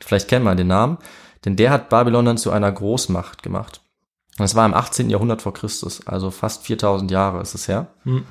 Vielleicht 0.00 0.28
kennt 0.28 0.44
man 0.44 0.56
den 0.56 0.66
Namen, 0.66 0.98
denn 1.44 1.56
der 1.56 1.70
hat 1.70 1.88
Babylon 1.88 2.24
dann 2.24 2.38
zu 2.38 2.50
einer 2.50 2.70
Großmacht 2.70 3.42
gemacht. 3.42 3.80
Und 4.38 4.42
das 4.42 4.54
war 4.54 4.66
im 4.66 4.74
18. 4.74 5.08
Jahrhundert 5.08 5.42
vor 5.42 5.54
Christus, 5.54 6.06
also 6.06 6.30
fast 6.30 6.64
4000 6.64 7.10
Jahre 7.10 7.40
ist 7.40 7.54
es 7.54 7.68
her. 7.68 7.88
Hm. 8.02 8.24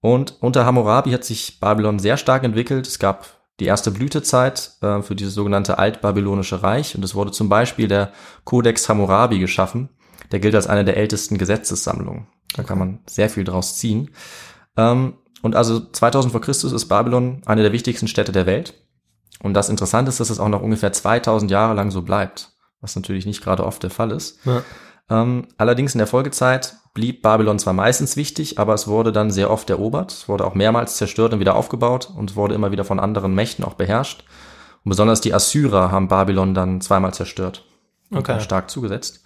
Und 0.00 0.36
unter 0.40 0.66
Hammurabi 0.66 1.10
hat 1.12 1.24
sich 1.24 1.58
Babylon 1.58 1.98
sehr 1.98 2.16
stark 2.16 2.44
entwickelt. 2.44 2.86
Es 2.86 2.98
gab 2.98 3.26
die 3.58 3.64
erste 3.64 3.90
Blütezeit 3.90 4.72
äh, 4.82 5.00
für 5.00 5.14
dieses 5.14 5.34
sogenannte 5.34 5.78
altbabylonische 5.78 6.62
Reich 6.62 6.94
und 6.94 7.04
es 7.04 7.14
wurde 7.14 7.32
zum 7.32 7.48
Beispiel 7.48 7.88
der 7.88 8.12
Codex 8.44 8.88
Hammurabi 8.88 9.38
geschaffen. 9.38 9.88
Der 10.32 10.40
gilt 10.40 10.54
als 10.54 10.66
eine 10.66 10.84
der 10.84 10.96
ältesten 10.96 11.38
Gesetzessammlungen. 11.38 12.26
Da 12.54 12.62
kann 12.62 12.78
man 12.78 13.00
sehr 13.06 13.30
viel 13.30 13.44
draus 13.44 13.76
ziehen. 13.76 14.10
Ähm, 14.76 15.14
und 15.42 15.54
also 15.54 15.80
2000 15.80 16.32
vor 16.32 16.40
Christus 16.40 16.72
ist 16.72 16.86
Babylon 16.86 17.42
eine 17.46 17.62
der 17.62 17.72
wichtigsten 17.72 18.08
Städte 18.08 18.32
der 18.32 18.46
Welt. 18.46 18.74
Und 19.42 19.54
das 19.54 19.68
Interessante 19.68 20.08
ist, 20.08 20.20
dass 20.20 20.30
es 20.30 20.40
auch 20.40 20.48
noch 20.48 20.62
ungefähr 20.62 20.92
2000 20.92 21.50
Jahre 21.50 21.74
lang 21.74 21.90
so 21.90 22.02
bleibt, 22.02 22.52
was 22.80 22.96
natürlich 22.96 23.26
nicht 23.26 23.42
gerade 23.42 23.64
oft 23.64 23.82
der 23.82 23.90
Fall 23.90 24.12
ist. 24.12 24.38
Ja. 24.44 24.62
Ähm, 25.08 25.46
allerdings 25.56 25.94
in 25.94 25.98
der 25.98 26.06
Folgezeit 26.06 26.76
blieb 26.94 27.22
Babylon 27.22 27.58
zwar 27.58 27.74
meistens 27.74 28.16
wichtig, 28.16 28.58
aber 28.58 28.74
es 28.74 28.88
wurde 28.88 29.12
dann 29.12 29.30
sehr 29.30 29.50
oft 29.50 29.68
erobert, 29.70 30.12
es 30.12 30.28
wurde 30.28 30.44
auch 30.44 30.54
mehrmals 30.54 30.96
zerstört 30.96 31.32
und 31.32 31.40
wieder 31.40 31.54
aufgebaut 31.54 32.10
und 32.16 32.34
wurde 32.34 32.54
immer 32.54 32.72
wieder 32.72 32.84
von 32.84 32.98
anderen 32.98 33.34
Mächten 33.34 33.64
auch 33.64 33.74
beherrscht. 33.74 34.24
Und 34.84 34.90
besonders 34.90 35.20
die 35.20 35.34
Assyrer 35.34 35.90
haben 35.90 36.08
Babylon 36.08 36.54
dann 36.54 36.80
zweimal 36.80 37.12
zerstört 37.12 37.64
und 38.10 38.18
Okay. 38.18 38.40
stark 38.40 38.70
zugesetzt. 38.70 39.22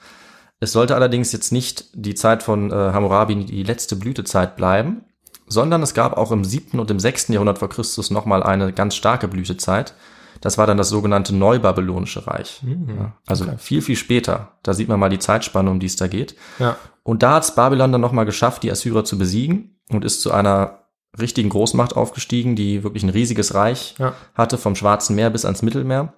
Es 0.59 0.73
sollte 0.73 0.95
allerdings 0.95 1.33
jetzt 1.33 1.53
nicht 1.53 1.87
die 1.95 2.15
Zeit 2.15 2.43
von 2.43 2.71
äh, 2.71 2.75
Hammurabi 2.75 3.45
die 3.45 3.63
letzte 3.63 3.97
Blütezeit 3.97 4.57
bleiben, 4.57 5.05
sondern 5.51 5.83
es 5.83 5.93
gab 5.93 6.17
auch 6.17 6.33
im 6.33 6.45
siebten 6.45 6.81
und 6.81 6.91
im 6.91 6.99
sechsten 7.01 7.33
Jahrhundert 7.35 7.59
vor 7.59 7.69
Christus 7.69 8.11
nochmal 8.11 8.43
eine 8.43 8.73
ganz 8.73 8.95
starke 8.95 9.29
Blütezeit. 9.29 9.95
Das 10.41 10.57
war 10.57 10.67
dann 10.67 10.79
das 10.79 10.89
sogenannte 10.89 11.35
Neubabylonische 11.35 12.27
Reich. 12.27 12.63
Mhm. 12.63 12.89
Ja, 12.97 13.13
also 13.27 13.45
viel, 13.59 13.83
viel 13.83 13.97
später. 13.97 14.53
Da 14.63 14.73
sieht 14.73 14.89
man 14.89 14.99
mal 14.99 15.11
die 15.11 15.19
Zeitspanne, 15.19 15.71
um 15.71 15.81
die 15.81 15.87
es 15.87 15.97
da 15.97 16.07
geht. 16.07 16.35
Ja. 16.59 16.77
Und 17.03 17.23
da 17.23 17.35
hat 17.35 17.55
Babylon 17.57 17.93
dann 17.93 18.01
nochmal 18.01 18.25
geschafft, 18.25 18.63
die 18.63 18.71
Assyrer 18.71 19.05
zu 19.05 19.19
besiegen 19.19 19.79
und 19.91 20.05
ist 20.05 20.23
zu 20.23 20.33
einer 20.33 20.85
richtigen 21.19 21.49
Großmacht 21.51 21.97
aufgestiegen, 21.97 22.57
die 22.57 22.85
wirklich 22.85 23.03
ein 23.03 23.11
riesiges 23.11 23.55
Reich 23.55 23.97
Ja. 23.99 24.15
hatte, 24.35 24.57
vom 24.57 24.77
Schwarzen 24.77 25.17
Meer 25.17 25.29
bis 25.31 25.45
ans 25.45 25.63
Mittelmeer. 25.63 26.15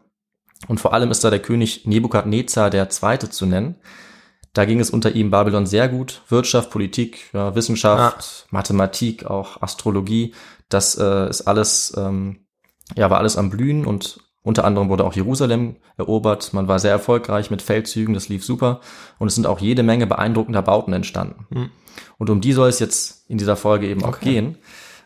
Und 0.69 0.79
vor 0.81 0.93
allem 0.93 1.11
ist 1.11 1.25
da 1.25 1.31
der 1.31 1.41
König 1.41 1.87
Nebukadnezar 1.87 2.71
der 2.71 2.91
Zweite 2.91 3.31
zu 3.31 3.47
nennen. 3.47 3.77
Da 4.53 4.65
ging 4.67 4.81
es 4.81 4.91
unter 4.91 5.13
ihm 5.13 5.31
Babylon 5.31 5.67
sehr 5.67 5.89
gut. 5.89 6.23
Wirtschaft, 6.29 6.71
Politik, 6.71 7.31
ja, 7.33 7.55
Wissenschaft, 7.55 8.47
Mathematik, 8.51 9.25
auch 9.27 9.63
Astrologie. 9.63 10.35
Das 10.69 10.97
äh, 10.99 11.29
ist 11.31 11.43
alles, 11.43 11.95
ähm, 11.97 12.47
ja, 12.95 13.09
war 13.09 13.19
alles 13.19 13.37
am 13.37 13.49
Blühen 13.51 13.87
und 13.87 14.21
unter 14.43 14.65
anderem 14.65 14.89
wurde 14.89 15.05
auch 15.05 15.15
Jerusalem 15.15 15.77
erobert. 15.97 16.53
Man 16.53 16.69
war 16.69 16.79
sehr 16.81 16.91
erfolgreich 16.91 17.51
mit 17.51 17.63
Feldzügen, 17.63 18.13
das 18.13 18.29
lief 18.29 18.45
super. 18.45 18.81
Und 19.19 19.29
es 19.29 19.37
sind 19.37 19.47
auch 19.47 19.61
jede 19.61 19.83
Menge 19.85 20.07
beeindruckender 20.07 20.63
Bauten 20.63 20.93
entstanden. 20.93 21.47
Hm. 21.53 21.71
Und 22.19 22.29
um 22.29 22.41
die 22.41 22.53
soll 22.53 22.69
es 22.69 22.81
jetzt 22.81 23.31
in 23.31 23.39
dieser 23.39 23.57
Folge 23.57 23.87
eben 23.89 24.03
auch 24.03 24.09
Okay. 24.09 24.33
gehen. 24.33 24.59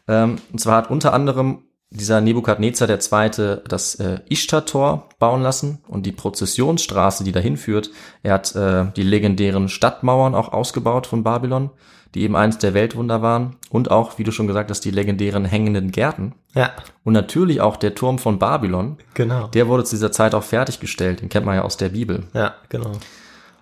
Ähm, 0.08 0.38
und 0.52 0.58
zwar 0.58 0.76
hat 0.76 0.90
unter 0.90 1.12
anderem 1.12 1.65
dieser 1.90 2.20
Nebukadnezar 2.20 2.88
Zweite 3.00 3.62
das 3.68 3.94
äh, 3.96 4.20
Ishtar-Tor 4.28 5.08
bauen 5.18 5.42
lassen 5.42 5.78
und 5.86 6.04
die 6.04 6.12
Prozessionsstraße, 6.12 7.24
die 7.24 7.32
dahin 7.32 7.56
führt. 7.56 7.90
Er 8.22 8.34
hat 8.34 8.54
äh, 8.56 8.86
die 8.96 9.02
legendären 9.02 9.68
Stadtmauern 9.68 10.34
auch 10.34 10.52
ausgebaut 10.52 11.06
von 11.06 11.22
Babylon, 11.22 11.70
die 12.14 12.22
eben 12.22 12.34
eins 12.34 12.58
der 12.58 12.74
Weltwunder 12.74 13.22
waren. 13.22 13.56
Und 13.70 13.90
auch, 13.90 14.18
wie 14.18 14.24
du 14.24 14.32
schon 14.32 14.46
gesagt 14.46 14.70
hast, 14.70 14.80
die 14.80 14.90
legendären 14.90 15.44
hängenden 15.44 15.92
Gärten. 15.92 16.34
Ja, 16.54 16.72
Und 17.04 17.12
natürlich 17.12 17.60
auch 17.60 17.76
der 17.76 17.94
Turm 17.94 18.18
von 18.18 18.38
Babylon. 18.38 18.96
genau. 19.14 19.46
Der 19.48 19.68
wurde 19.68 19.84
zu 19.84 19.94
dieser 19.94 20.12
Zeit 20.12 20.34
auch 20.34 20.42
fertiggestellt. 20.42 21.20
Den 21.20 21.28
kennt 21.28 21.46
man 21.46 21.54
ja 21.54 21.62
aus 21.62 21.76
der 21.76 21.90
Bibel. 21.90 22.24
ja, 22.34 22.54
genau. 22.68 22.92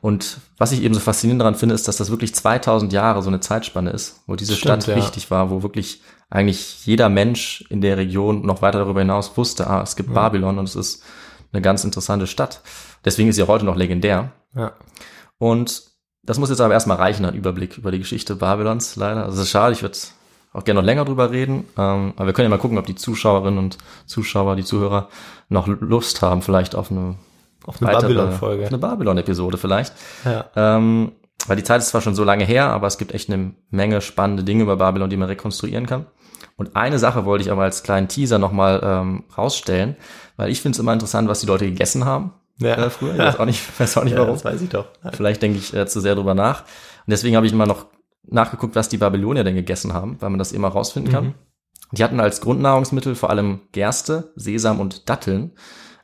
Und 0.00 0.37
was 0.59 0.71
ich 0.73 0.83
eben 0.83 0.93
so 0.93 1.00
faszinierend 1.00 1.40
daran 1.40 1.54
finde, 1.54 1.75
ist, 1.75 1.88
dass 1.88 1.97
das 1.97 2.11
wirklich 2.11 2.35
2000 2.35 2.93
Jahre 2.93 3.23
so 3.23 3.28
eine 3.28 3.40
Zeitspanne 3.40 3.88
ist, 3.88 4.21
wo 4.26 4.37
diese 4.37 4.54
Stimmt, 4.54 4.83
Stadt 4.83 4.87
ja. 4.87 5.02
wichtig 5.02 5.31
war, 5.31 5.49
wo 5.49 5.62
wirklich 5.62 6.02
eigentlich 6.34 6.84
jeder 6.84 7.08
Mensch 7.08 7.64
in 7.68 7.80
der 7.80 7.96
Region 7.96 8.44
noch 8.44 8.60
weiter 8.60 8.80
darüber 8.80 9.00
hinaus 9.00 9.36
wusste, 9.36 9.68
ah, 9.68 9.82
es 9.82 9.94
gibt 9.94 10.12
Babylon 10.12 10.58
und 10.58 10.64
es 10.64 10.74
ist 10.74 11.04
eine 11.52 11.62
ganz 11.62 11.84
interessante 11.84 12.26
Stadt. 12.26 12.60
Deswegen 13.04 13.28
ist 13.28 13.36
sie 13.36 13.44
auch 13.44 13.48
heute 13.48 13.64
noch 13.64 13.76
legendär. 13.76 14.32
Ja. 14.56 14.72
Und 15.38 15.84
das 16.24 16.38
muss 16.38 16.50
jetzt 16.50 16.60
aber 16.60 16.74
erstmal 16.74 16.96
reichen, 16.96 17.24
ein 17.24 17.34
Überblick 17.34 17.78
über 17.78 17.92
die 17.92 18.00
Geschichte 18.00 18.34
Babylons, 18.34 18.96
leider. 18.96 19.24
Also 19.24 19.38
es 19.38 19.44
ist 19.44 19.50
schade, 19.50 19.74
ich 19.74 19.82
würde 19.82 19.96
auch 20.52 20.64
gerne 20.64 20.80
noch 20.80 20.84
länger 20.84 21.04
drüber 21.04 21.30
reden. 21.30 21.66
Ähm, 21.78 22.14
aber 22.16 22.26
wir 22.26 22.32
können 22.32 22.46
ja 22.46 22.56
mal 22.56 22.60
gucken, 22.60 22.78
ob 22.78 22.86
die 22.86 22.96
Zuschauerinnen 22.96 23.58
und 23.58 23.78
Zuschauer, 24.06 24.56
die 24.56 24.64
Zuhörer 24.64 25.08
noch 25.48 25.68
Lust 25.68 26.20
haben, 26.20 26.42
vielleicht 26.42 26.74
auf 26.74 26.90
eine 26.90 27.14
Auf 27.64 27.80
eine 27.80 27.92
Babylon-Folge. 27.92 28.66
Eine 28.66 28.78
Babylon-Episode 28.78 29.56
vielleicht. 29.56 29.92
Ja. 30.24 30.46
Ähm, 30.56 31.12
weil 31.46 31.56
die 31.56 31.64
Zeit 31.64 31.80
ist 31.80 31.90
zwar 31.90 32.00
schon 32.00 32.16
so 32.16 32.24
lange 32.24 32.44
her, 32.44 32.70
aber 32.70 32.88
es 32.88 32.98
gibt 32.98 33.12
echt 33.12 33.30
eine 33.30 33.54
Menge 33.70 34.00
spannende 34.00 34.42
Dinge 34.42 34.64
über 34.64 34.76
Babylon, 34.76 35.10
die 35.10 35.16
man 35.16 35.28
rekonstruieren 35.28 35.86
kann. 35.86 36.06
Und 36.56 36.76
eine 36.76 36.99
Sache 36.99 37.25
wollte 37.25 37.44
ich 37.44 37.50
aber 37.50 37.62
als 37.62 37.82
kleinen 37.82 38.08
Teaser 38.08 38.38
nochmal 38.38 38.80
ähm, 38.84 39.25
rausstellen, 39.37 39.96
weil 40.37 40.50
ich 40.50 40.61
finde 40.61 40.76
es 40.76 40.78
immer 40.80 40.92
interessant, 40.92 41.28
was 41.28 41.40
die 41.40 41.46
Leute 41.46 41.66
gegessen 41.66 42.04
haben 42.04 42.32
Ja. 42.58 42.76
äh, 42.76 42.90
früher. 42.90 43.12
Ich 43.14 43.18
weiß 43.18 43.40
auch 43.40 43.44
nicht, 43.46 43.61
weiß 43.80 43.96
auch 43.99 44.04
nicht 44.04 44.12
ja, 44.12 44.20
warum. 44.20 44.34
das 44.34 44.44
weiß 44.44 44.62
ich 44.62 44.68
doch. 44.68 44.87
Vielleicht 45.12 45.42
denke 45.42 45.58
ich 45.58 45.75
äh, 45.75 45.87
zu 45.87 46.00
sehr 46.00 46.14
drüber 46.14 46.34
nach. 46.34 46.61
Und 46.62 47.11
deswegen 47.11 47.34
habe 47.37 47.46
ich 47.46 47.52
mal 47.52 47.66
noch 47.66 47.87
nachgeguckt, 48.26 48.75
was 48.76 48.88
die 48.88 48.99
Babylonier 48.99 49.44
denn 49.44 49.54
gegessen 49.56 49.92
haben, 49.92 50.16
weil 50.20 50.30
man 50.30 50.38
das 50.38 50.52
immer 50.52 50.68
rausfinden 50.68 51.12
kann. 51.12 51.34
Die 51.92 52.02
hatten 52.02 52.20
als 52.20 52.40
Grundnahrungsmittel 52.40 53.14
vor 53.14 53.30
allem 53.30 53.61
Gerste, 53.73 54.32
Sesam 54.37 54.80
und 54.80 55.08
Datteln, 55.11 55.52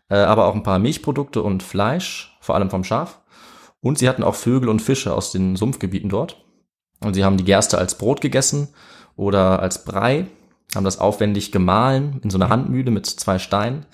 äh, 0.09 0.17
aber 0.17 0.47
auch 0.47 0.55
ein 0.55 0.63
paar 0.63 0.79
Milchprodukte 0.79 1.43
und 1.43 1.63
Fleisch, 1.63 2.37
vor 2.41 2.55
allem 2.57 2.71
vom 2.71 2.85
Schaf. 2.85 3.21
Und 3.81 3.99
sie 3.99 4.09
hatten 4.09 4.23
auch 4.25 4.35
Vögel 4.35 4.69
und 4.69 4.83
Fische 4.83 5.15
aus 5.15 5.33
den 5.33 5.57
Sumpfgebieten 5.57 6.11
dort. 6.11 6.45
Und 7.03 7.15
sie 7.15 7.25
haben 7.25 7.39
die 7.39 7.45
Gerste 7.45 7.79
als 7.79 7.97
Brot 7.97 8.21
gegessen 8.21 8.69
oder 9.17 9.61
als 9.63 9.85
Brei, 9.85 10.27
haben 10.75 10.85
das 10.85 10.99
aufwendig 10.99 11.53
gemahlen 11.53 12.21
in 12.23 12.31
so 12.31 12.39
einer 12.39 12.49
Handmühle 12.49 12.91
mit 12.91 13.07
zwei 13.07 13.39
Steinen. 13.39 13.87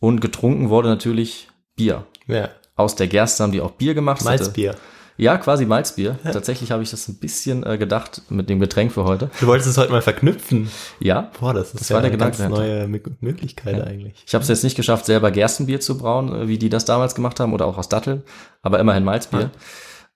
Und 0.00 0.20
getrunken 0.20 0.68
wurde 0.68 0.88
natürlich 0.88 1.48
Bier. 1.76 2.04
Ja. 2.26 2.50
Aus 2.76 2.94
der 2.94 3.06
Gerste 3.06 3.42
haben 3.42 3.52
die 3.52 3.60
auch 3.60 3.72
Bier 3.72 3.94
gemacht. 3.94 4.24
Malzbier. 4.24 4.74
ja, 5.16 5.38
quasi 5.38 5.64
Malzbier. 5.64 6.18
Tatsächlich 6.24 6.70
habe 6.72 6.82
ich 6.82 6.90
das 6.90 7.08
ein 7.08 7.16
bisschen 7.16 7.64
äh, 7.64 7.78
gedacht 7.78 8.22
mit 8.28 8.48
dem 8.50 8.58
Getränk 8.60 8.92
für 8.92 9.04
heute. 9.04 9.30
Du 9.40 9.46
wolltest 9.46 9.70
es 9.70 9.78
heute 9.78 9.92
mal 9.92 10.02
verknüpfen. 10.02 10.68
Ja. 11.00 11.30
Boah, 11.40 11.54
das 11.54 11.68
ist 11.68 11.80
Das 11.80 11.88
ja 11.88 11.94
war 11.94 12.02
der 12.02 12.10
eine 12.10 12.18
ganz 12.18 12.36
Gedanke 12.36 12.56
neue 12.58 12.84
Mö- 12.86 13.12
Möglichkeit 13.20 13.80
eigentlich. 13.86 14.22
Ich 14.26 14.34
habe 14.34 14.42
es 14.42 14.48
jetzt 14.48 14.64
nicht 14.64 14.76
geschafft, 14.76 15.06
selber 15.06 15.30
Gerstenbier 15.30 15.80
zu 15.80 15.96
brauen, 15.98 16.34
äh, 16.34 16.48
wie 16.48 16.58
die 16.58 16.68
das 16.68 16.84
damals 16.84 17.14
gemacht 17.14 17.38
haben, 17.40 17.52
oder 17.52 17.66
auch 17.66 17.78
aus 17.78 17.88
Datteln, 17.88 18.22
aber 18.62 18.78
immerhin 18.80 19.04
Malzbier. 19.04 19.50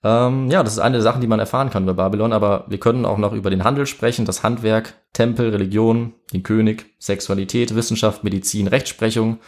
Ähm, 0.03 0.49
ja, 0.49 0.63
das 0.63 0.73
ist 0.73 0.79
eine 0.79 0.93
der 0.93 1.01
Sachen, 1.01 1.19
die 1.21 1.27
man 1.27 1.39
erfahren 1.39 1.69
kann 1.69 1.83
über 1.83 1.93
Babylon, 1.93 2.31
aber 2.31 2.65
wir 2.67 2.79
können 2.79 3.05
auch 3.05 3.17
noch 3.17 3.33
über 3.33 3.49
den 3.49 3.63
Handel 3.65 3.85
sprechen, 3.85 4.25
das 4.25 4.43
Handwerk, 4.43 4.93
Tempel, 5.13 5.49
Religion, 5.49 6.13
den 6.33 6.43
König, 6.43 6.85
Sexualität, 6.99 7.75
Wissenschaft, 7.75 8.23
Medizin, 8.23 8.67
Rechtsprechung, 8.67 9.39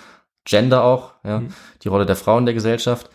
Gender 0.43 0.83
auch, 0.83 1.13
ja, 1.23 1.43
die 1.83 1.87
Rolle 1.87 2.05
der 2.05 2.15
Frau 2.17 2.37
in 2.37 2.45
der 2.45 2.53
Gesellschaft. 2.53 3.09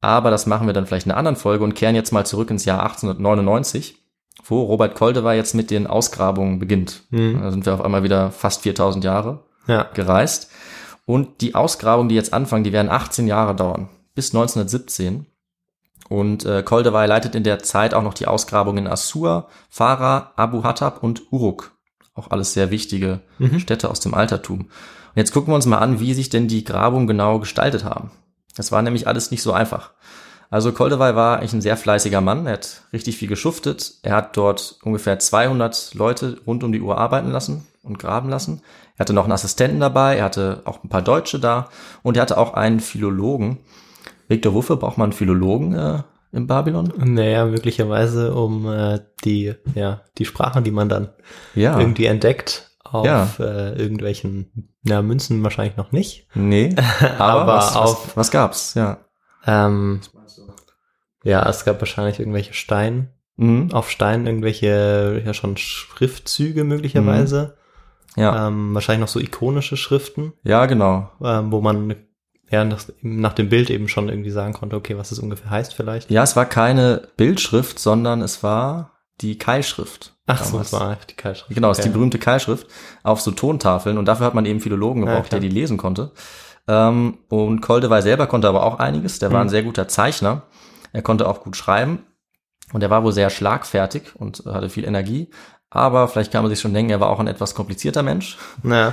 Aber 0.00 0.30
das 0.32 0.46
machen 0.46 0.66
wir 0.66 0.74
dann 0.74 0.86
vielleicht 0.86 1.06
in 1.06 1.12
einer 1.12 1.18
anderen 1.18 1.36
Folge 1.36 1.62
und 1.62 1.74
kehren 1.74 1.94
jetzt 1.94 2.10
mal 2.12 2.26
zurück 2.26 2.50
ins 2.50 2.64
Jahr 2.64 2.82
1899, 2.82 3.96
wo 4.44 4.62
Robert 4.64 4.96
Koldewey 4.96 5.36
jetzt 5.36 5.54
mit 5.54 5.70
den 5.70 5.86
Ausgrabungen 5.86 6.58
beginnt. 6.58 7.02
Da 7.12 7.50
sind 7.52 7.64
wir 7.66 7.74
auf 7.74 7.80
einmal 7.82 8.02
wieder 8.02 8.32
fast 8.32 8.62
4000 8.62 9.04
Jahre 9.04 9.44
Ja. 9.68 9.84
gereist. 9.94 10.50
Und 11.06 11.40
die 11.40 11.54
Ausgrabungen, 11.54 12.08
die 12.08 12.14
jetzt 12.16 12.32
anfangen, 12.32 12.64
die 12.64 12.72
werden 12.72 12.90
18 12.90 13.28
Jahre 13.28 13.54
dauern, 13.54 13.88
bis 14.16 14.32
1917. 14.34 15.26
Und 16.12 16.44
äh, 16.44 16.62
Koldewey 16.62 17.06
leitet 17.06 17.34
in 17.34 17.42
der 17.42 17.60
Zeit 17.60 17.94
auch 17.94 18.02
noch 18.02 18.12
die 18.12 18.26
Ausgrabungen 18.26 18.84
in 18.84 18.92
Assur, 18.92 19.48
Farah, 19.70 20.32
Abu 20.36 20.62
Hattab 20.62 21.02
und 21.02 21.32
Uruk. 21.32 21.72
Auch 22.12 22.30
alles 22.30 22.52
sehr 22.52 22.70
wichtige 22.70 23.20
Städte 23.56 23.88
aus 23.88 24.00
dem 24.00 24.12
Altertum. 24.12 24.58
Und 24.58 24.68
jetzt 25.14 25.32
gucken 25.32 25.50
wir 25.50 25.54
uns 25.54 25.64
mal 25.64 25.78
an, 25.78 26.00
wie 26.00 26.12
sich 26.12 26.28
denn 26.28 26.48
die 26.48 26.64
Grabungen 26.64 27.06
genau 27.06 27.38
gestaltet 27.38 27.84
haben. 27.84 28.10
Das 28.54 28.70
war 28.70 28.82
nämlich 28.82 29.06
alles 29.06 29.30
nicht 29.30 29.42
so 29.42 29.54
einfach. 29.54 29.92
Also 30.50 30.72
Koldewey 30.72 31.16
war 31.16 31.38
eigentlich 31.38 31.54
ein 31.54 31.62
sehr 31.62 31.78
fleißiger 31.78 32.20
Mann. 32.20 32.44
Er 32.44 32.52
hat 32.52 32.82
richtig 32.92 33.16
viel 33.16 33.28
geschuftet. 33.28 33.94
Er 34.02 34.14
hat 34.14 34.36
dort 34.36 34.80
ungefähr 34.82 35.18
200 35.18 35.94
Leute 35.94 36.42
rund 36.46 36.62
um 36.62 36.72
die 36.72 36.82
Uhr 36.82 36.98
arbeiten 36.98 37.30
lassen 37.30 37.66
und 37.82 37.98
graben 37.98 38.28
lassen. 38.28 38.60
Er 38.98 38.98
hatte 38.98 39.14
noch 39.14 39.24
einen 39.24 39.32
Assistenten 39.32 39.80
dabei. 39.80 40.18
Er 40.18 40.24
hatte 40.24 40.60
auch 40.66 40.84
ein 40.84 40.90
paar 40.90 41.00
Deutsche 41.00 41.40
da. 41.40 41.70
Und 42.02 42.18
er 42.18 42.22
hatte 42.24 42.36
auch 42.36 42.52
einen 42.52 42.80
Philologen. 42.80 43.60
Viktor 44.32 44.54
Wuffe, 44.54 44.76
braucht 44.76 44.98
man 44.98 45.12
Philologen 45.12 45.74
äh, 45.74 46.02
in 46.32 46.46
Babylon? 46.46 46.92
Naja, 46.96 47.44
möglicherweise 47.46 48.34
um 48.34 48.66
äh, 48.70 49.00
die, 49.24 49.54
ja, 49.74 50.02
die 50.18 50.24
Sprachen, 50.24 50.64
die 50.64 50.70
man 50.70 50.88
dann 50.88 51.10
Ja. 51.54 51.78
irgendwie 51.78 52.06
entdeckt, 52.06 52.70
auf 52.84 53.06
Ja. 53.06 53.28
äh, 53.38 53.78
irgendwelchen, 53.80 54.74
na, 54.82 55.02
Münzen 55.02 55.42
wahrscheinlich 55.42 55.76
noch 55.76 55.92
nicht. 55.92 56.26
Nee. 56.34 56.74
Aber, 57.18 57.42
Aber 57.42 57.46
was, 57.52 57.76
auf- 57.76 58.08
was, 58.08 58.16
was 58.16 58.30
gab's? 58.30 58.74
Ja. 58.74 58.98
Ähm, 59.46 60.00
ja, 61.24 61.48
es 61.48 61.64
gab 61.64 61.80
wahrscheinlich 61.80 62.18
irgendwelche 62.18 62.54
Stein, 62.54 63.10
Mhm. 63.36 63.72
auf 63.72 63.90
Stein 63.90 64.26
irgendwelche, 64.26 65.22
ja 65.24 65.32
schon 65.34 65.56
Schriftzüge 65.56 66.64
möglicherweise. 66.64 67.56
Ja. 68.14 68.48
Ähm, 68.48 68.74
wahrscheinlich 68.74 69.00
noch 69.00 69.08
so 69.08 69.18
ikonische 69.20 69.76
Schriften, 69.78 70.34
ja, 70.44 70.66
genau. 70.66 71.10
ähm, 71.24 71.50
wo 71.50 71.60
man 71.62 71.94
ja 72.52 72.64
nach, 72.64 72.84
nach 73.00 73.32
dem 73.32 73.48
Bild 73.48 73.70
eben 73.70 73.88
schon 73.88 74.08
irgendwie 74.08 74.30
sagen 74.30 74.52
konnte, 74.52 74.76
okay, 74.76 74.96
was 74.96 75.10
es 75.10 75.18
ungefähr 75.18 75.50
heißt 75.50 75.74
vielleicht. 75.74 76.10
Ja, 76.10 76.22
es 76.22 76.36
war 76.36 76.44
keine 76.46 77.08
Bildschrift, 77.16 77.78
sondern 77.78 78.22
es 78.22 78.42
war 78.42 78.92
die 79.20 79.38
Keilschrift. 79.38 80.14
Ach 80.26 80.42
so, 80.44 80.52
damals. 80.52 80.70
das 80.70 80.80
war 80.80 80.96
die 81.10 81.14
Keilschrift. 81.14 81.54
Genau, 81.54 81.70
es 81.70 81.78
ist 81.78 81.84
die 81.84 81.90
berühmte 81.90 82.18
Keilschrift 82.18 82.66
auf 83.02 83.20
so 83.20 83.30
Tontafeln 83.32 83.98
und 83.98 84.04
dafür 84.06 84.26
hat 84.26 84.34
man 84.34 84.46
eben 84.46 84.60
Philologen 84.60 85.02
Ja, 85.02 85.08
gebraucht, 85.10 85.28
klar. 85.30 85.40
der 85.40 85.48
die 85.48 85.54
lesen 85.54 85.76
konnte. 85.78 86.12
Ähm, 86.68 87.18
und 87.28 87.60
Koldewey 87.60 88.02
selber 88.02 88.26
konnte 88.28 88.48
aber 88.48 88.64
auch 88.64 88.78
einiges. 88.78 89.18
Der 89.18 89.30
war 89.32 89.40
Hm. 89.40 89.46
ein 89.46 89.50
sehr 89.50 89.62
guter 89.64 89.88
Zeichner. 89.88 90.42
Er 90.92 91.02
konnte 91.02 91.26
auch 91.28 91.40
gut 91.42 91.56
schreiben 91.56 92.00
und 92.72 92.82
er 92.82 92.90
war 92.90 93.02
wohl 93.02 93.12
sehr 93.12 93.30
schlagfertig 93.30 94.14
und 94.14 94.44
hatte 94.46 94.68
viel 94.68 94.84
Energie. 94.84 95.30
Aber 95.70 96.06
vielleicht 96.06 96.30
kann 96.32 96.42
man 96.42 96.50
sich 96.50 96.60
schon 96.60 96.74
denken, 96.74 96.90
er 96.92 97.00
war 97.00 97.08
auch 97.08 97.18
ein 97.20 97.26
etwas 97.26 97.54
komplizierter 97.54 98.02
Mensch. 98.02 98.36
Ja, 98.62 98.92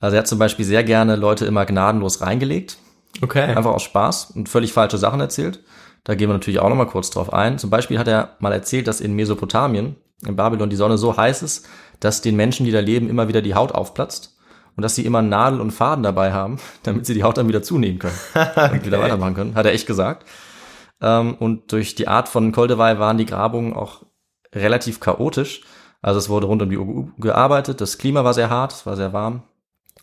Also 0.00 0.16
er 0.16 0.20
hat 0.20 0.26
zum 0.28 0.38
Beispiel 0.38 0.64
sehr 0.64 0.82
gerne 0.82 1.16
Leute 1.16 1.44
immer 1.46 1.66
gnadenlos 1.66 2.20
reingelegt, 2.22 2.78
okay. 3.22 3.42
einfach 3.42 3.72
aus 3.72 3.82
Spaß 3.82 4.32
und 4.32 4.48
völlig 4.48 4.72
falsche 4.72 4.98
Sachen 4.98 5.20
erzählt. 5.20 5.60
Da 6.04 6.14
gehen 6.14 6.28
wir 6.28 6.34
natürlich 6.34 6.60
auch 6.60 6.68
nochmal 6.68 6.86
kurz 6.86 7.10
drauf 7.10 7.32
ein. 7.32 7.58
Zum 7.58 7.70
Beispiel 7.70 7.98
hat 7.98 8.08
er 8.08 8.36
mal 8.38 8.52
erzählt, 8.52 8.86
dass 8.86 9.00
in 9.00 9.14
Mesopotamien, 9.14 9.96
in 10.26 10.36
Babylon, 10.36 10.70
die 10.70 10.76
Sonne 10.76 10.98
so 10.98 11.16
heiß 11.16 11.42
ist, 11.42 11.66
dass 12.00 12.20
den 12.20 12.36
Menschen, 12.36 12.66
die 12.66 12.72
da 12.72 12.80
leben, 12.80 13.08
immer 13.08 13.28
wieder 13.28 13.42
die 13.42 13.54
Haut 13.54 13.72
aufplatzt 13.72 14.36
und 14.76 14.82
dass 14.82 14.94
sie 14.94 15.06
immer 15.06 15.22
Nadel 15.22 15.60
und 15.60 15.70
Faden 15.70 16.02
dabei 16.02 16.32
haben, 16.32 16.58
damit 16.82 17.06
sie 17.06 17.14
die 17.14 17.22
Haut 17.22 17.38
dann 17.38 17.48
wieder 17.48 17.62
zunehmen 17.62 17.98
können 17.98 18.18
und 18.72 18.84
wieder 18.84 19.00
weitermachen 19.00 19.34
können. 19.34 19.54
Hat 19.54 19.66
er 19.66 19.72
echt 19.72 19.86
gesagt. 19.86 20.26
Ähm, 21.00 21.34
und 21.34 21.72
durch 21.72 21.94
die 21.94 22.08
Art 22.08 22.28
von 22.28 22.52
Koldewey 22.52 22.98
waren 22.98 23.18
die 23.18 23.26
Grabungen 23.26 23.72
auch 23.72 24.02
relativ 24.54 25.00
chaotisch. 25.00 25.62
Also 26.02 26.18
es 26.18 26.28
wurde 26.28 26.46
rund 26.46 26.60
um 26.62 26.70
die 26.70 26.76
Uhr 26.76 27.08
gearbeitet, 27.18 27.80
das 27.80 27.96
Klima 27.96 28.24
war 28.24 28.34
sehr 28.34 28.50
hart, 28.50 28.72
es 28.72 28.86
war 28.86 28.94
sehr 28.94 29.12
warm. 29.12 29.42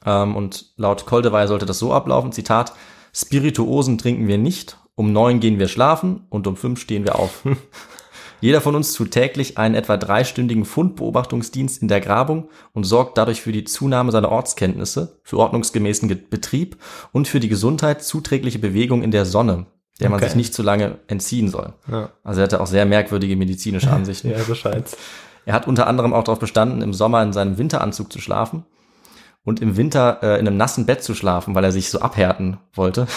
Ähm, 0.05 0.35
und 0.35 0.73
laut 0.77 1.05
Koldewey 1.05 1.47
sollte 1.47 1.65
das 1.65 1.79
so 1.79 1.93
ablaufen, 1.93 2.31
Zitat, 2.31 2.73
Spirituosen 3.13 3.97
trinken 3.97 4.27
wir 4.27 4.37
nicht, 4.37 4.77
um 4.95 5.11
neun 5.13 5.39
gehen 5.39 5.59
wir 5.59 5.67
schlafen 5.67 6.25
und 6.29 6.47
um 6.47 6.55
fünf 6.55 6.79
stehen 6.79 7.03
wir 7.05 7.17
auf. 7.19 7.43
Jeder 8.41 8.59
von 8.59 8.75
uns 8.75 8.93
tut 8.93 9.11
täglich 9.11 9.59
einen 9.59 9.75
etwa 9.75 9.97
dreistündigen 9.97 10.65
Fundbeobachtungsdienst 10.65 11.81
in 11.83 11.87
der 11.87 12.01
Grabung 12.01 12.49
und 12.73 12.85
sorgt 12.85 13.17
dadurch 13.19 13.41
für 13.41 13.51
die 13.51 13.65
Zunahme 13.65 14.11
seiner 14.11 14.29
Ortskenntnisse, 14.29 15.19
für 15.23 15.37
ordnungsgemäßen 15.37 16.07
Ge- 16.07 16.17
Betrieb 16.27 16.77
und 17.11 17.27
für 17.27 17.39
die 17.39 17.49
Gesundheit 17.49 18.03
zuträgliche 18.03 18.57
Bewegung 18.57 19.03
in 19.03 19.11
der 19.11 19.25
Sonne, 19.25 19.67
der 19.99 20.09
man 20.09 20.17
Okay. 20.17 20.25
sich 20.29 20.35
nicht 20.35 20.53
zu 20.55 20.63
lange 20.63 20.97
entziehen 21.07 21.49
soll. 21.49 21.73
Ja. 21.91 22.09
Also 22.23 22.41
er 22.41 22.45
hatte 22.45 22.61
auch 22.61 22.67
sehr 22.67 22.87
merkwürdige 22.87 23.35
medizinische 23.35 23.91
Ansichten. 23.91 24.31
Ja, 24.31 24.39
so 24.39 24.55
scheint's. 24.55 24.97
Er 25.45 25.53
hat 25.53 25.67
unter 25.67 25.85
anderem 25.85 26.13
auch 26.13 26.23
darauf 26.23 26.39
bestanden, 26.39 26.81
im 26.81 26.93
Sommer 26.93 27.21
in 27.21 27.33
seinem 27.33 27.59
Winteranzug 27.59 28.11
zu 28.11 28.19
schlafen 28.19 28.65
und 29.43 29.61
im 29.61 29.75
Winter 29.77 30.19
äh, 30.21 30.39
in 30.39 30.47
einem 30.47 30.57
nassen 30.57 30.85
Bett 30.85 31.03
zu 31.03 31.15
schlafen, 31.15 31.55
weil 31.55 31.63
er 31.63 31.71
sich 31.71 31.89
so 31.89 31.99
abhärten 31.99 32.57
wollte. 32.73 33.07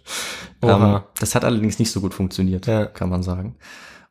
ähm, 0.62 1.00
das 1.18 1.34
hat 1.34 1.44
allerdings 1.44 1.78
nicht 1.78 1.90
so 1.92 2.00
gut 2.00 2.14
funktioniert, 2.14 2.66
Ja. 2.66 2.86
kann 2.86 3.08
man 3.08 3.22
sagen. 3.22 3.56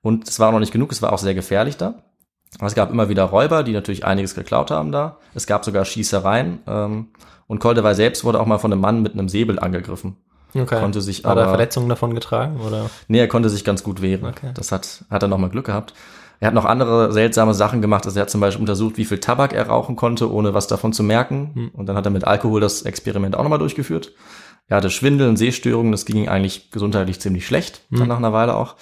Und 0.01 0.27
es 0.27 0.39
war 0.39 0.51
noch 0.51 0.59
nicht 0.59 0.73
genug, 0.73 0.91
es 0.91 1.01
war 1.01 1.13
auch 1.13 1.17
sehr 1.19 1.33
gefährlich 1.33 1.77
da. 1.77 2.03
Aber 2.59 2.67
Es 2.67 2.75
gab 2.75 2.91
immer 2.91 3.09
wieder 3.09 3.23
Räuber, 3.23 3.63
die 3.63 3.71
natürlich 3.71 4.05
einiges 4.05 4.35
geklaut 4.35 4.69
haben 4.69 4.91
da. 4.91 5.17
Es 5.33 5.47
gab 5.47 5.65
sogar 5.65 5.85
Schießereien. 5.85 6.59
Ähm, 6.67 7.07
und 7.47 7.59
Koldewey 7.59 7.95
selbst 7.95 8.23
wurde 8.23 8.39
auch 8.39 8.45
mal 8.45 8.57
von 8.59 8.71
einem 8.71 8.81
Mann 8.81 9.01
mit 9.01 9.13
einem 9.13 9.27
Säbel 9.29 9.57
angegriffen. 9.59 10.17
Okay. 10.55 10.79
Konnte 10.79 11.01
sich 11.01 11.19
Hat 11.19 11.25
er 11.25 11.31
aber- 11.43 11.49
Verletzungen 11.49 11.89
davon 11.89 12.13
getragen, 12.13 12.59
oder? 12.61 12.89
Nee, 13.07 13.19
er 13.19 13.27
konnte 13.27 13.49
sich 13.49 13.63
ganz 13.63 13.81
gut 13.83 14.01
wehren. 14.03 14.25
Okay. 14.25 14.51
Das 14.53 14.71
hat, 14.71 15.03
hat 15.09 15.23
er 15.23 15.27
nochmal 15.29 15.49
Glück 15.49 15.65
gehabt. 15.65 15.93
Er 16.43 16.47
hat 16.47 16.55
noch 16.55 16.65
andere 16.65 17.13
seltsame 17.13 17.53
Sachen 17.53 17.81
gemacht. 17.81 18.05
Also 18.05 18.19
er 18.19 18.23
hat 18.23 18.29
zum 18.29 18.41
Beispiel 18.41 18.59
untersucht, 18.59 18.97
wie 18.97 19.05
viel 19.05 19.21
Tabak 19.21 19.53
er 19.53 19.67
rauchen 19.67 19.95
konnte, 19.95 20.29
ohne 20.29 20.53
was 20.53 20.67
davon 20.67 20.91
zu 20.91 21.01
merken. 21.01 21.51
Hm. 21.53 21.69
Und 21.69 21.85
dann 21.85 21.95
hat 21.95 22.05
er 22.05 22.11
mit 22.11 22.25
Alkohol 22.25 22.59
das 22.59 22.81
Experiment 22.81 23.37
auch 23.37 23.43
nochmal 23.43 23.59
durchgeführt. 23.59 24.11
Er 24.67 24.75
hatte 24.75 24.89
Schwindel 24.89 25.29
und 25.29 25.37
Sehstörungen. 25.37 25.93
Das 25.93 26.03
ging 26.03 26.17
ihm 26.17 26.27
eigentlich 26.27 26.69
gesundheitlich 26.69 27.21
ziemlich 27.21 27.47
schlecht, 27.47 27.83
Hm. 27.91 27.99
dann 27.99 28.07
nach 28.09 28.17
einer 28.17 28.33
Weile 28.33 28.55
auch. 28.55 28.75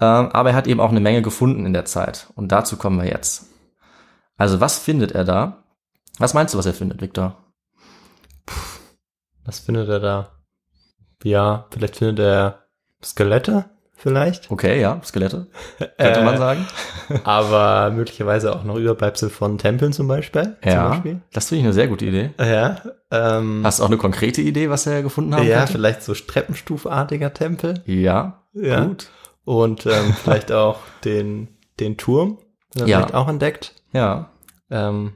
Ähm, 0.00 0.28
aber 0.28 0.50
er 0.50 0.54
hat 0.54 0.68
eben 0.68 0.78
auch 0.78 0.90
eine 0.90 1.00
Menge 1.00 1.22
gefunden 1.22 1.66
in 1.66 1.72
der 1.72 1.86
Zeit. 1.86 2.28
Und 2.36 2.52
dazu 2.52 2.76
kommen 2.76 3.02
wir 3.02 3.10
jetzt. 3.10 3.46
Also 4.36 4.60
was 4.60 4.78
findet 4.78 5.10
er 5.10 5.24
da? 5.24 5.64
Was 6.20 6.34
meinst 6.34 6.54
du, 6.54 6.58
was 6.58 6.66
er 6.66 6.72
findet, 6.74 7.00
Victor? 7.00 7.36
Was 9.44 9.58
findet 9.58 9.88
er 9.88 9.98
da? 9.98 10.28
Ja, 11.24 11.66
vielleicht 11.72 11.96
findet 11.96 12.20
er 12.20 12.60
Skelette, 13.02 13.70
vielleicht. 14.02 14.50
Okay, 14.50 14.80
ja, 14.80 15.00
Skelette, 15.04 15.46
könnte 15.78 16.20
Äh, 16.20 16.24
man 16.24 16.36
sagen. 16.38 16.66
Aber 17.24 17.90
möglicherweise 17.90 18.54
auch 18.54 18.64
noch 18.64 18.76
Überbleibsel 18.76 19.30
von 19.30 19.58
Tempeln 19.58 19.92
zum 19.92 20.08
Beispiel. 20.08 20.56
Zum 20.62 20.70
Ja, 20.72 20.88
Beispiel. 20.88 21.20
das 21.32 21.48
finde 21.48 21.60
ich 21.60 21.64
eine 21.66 21.72
sehr 21.72 21.88
gute 21.88 22.04
Idee. 22.06 22.30
Ja, 22.38 22.80
ähm, 23.10 23.62
Hast 23.64 23.78
du 23.78 23.84
auch 23.84 23.88
eine 23.88 23.96
konkrete 23.98 24.40
Idee, 24.42 24.68
was 24.70 24.86
er 24.86 25.02
gefunden 25.02 25.34
haben 25.34 25.46
ja, 25.46 25.58
könnte? 25.58 25.72
vielleicht 25.72 26.02
so 26.02 26.12
Treppenstufartiger 26.14 27.32
Tempel. 27.32 27.82
Ja, 27.86 28.42
Ja. 28.52 28.84
gut. 28.84 29.08
Und 29.44 29.86
ähm, 29.86 30.12
vielleicht 30.22 30.52
auch 30.52 30.78
den, 31.04 31.48
den 31.80 31.96
Turm. 31.96 32.38
hat 32.74 32.82
er 32.82 32.86
Ja. 32.88 32.98
Vielleicht 32.98 33.14
auch 33.14 33.28
entdeckt. 33.28 33.74
Ja, 33.92 34.30
Ähm, 34.70 35.12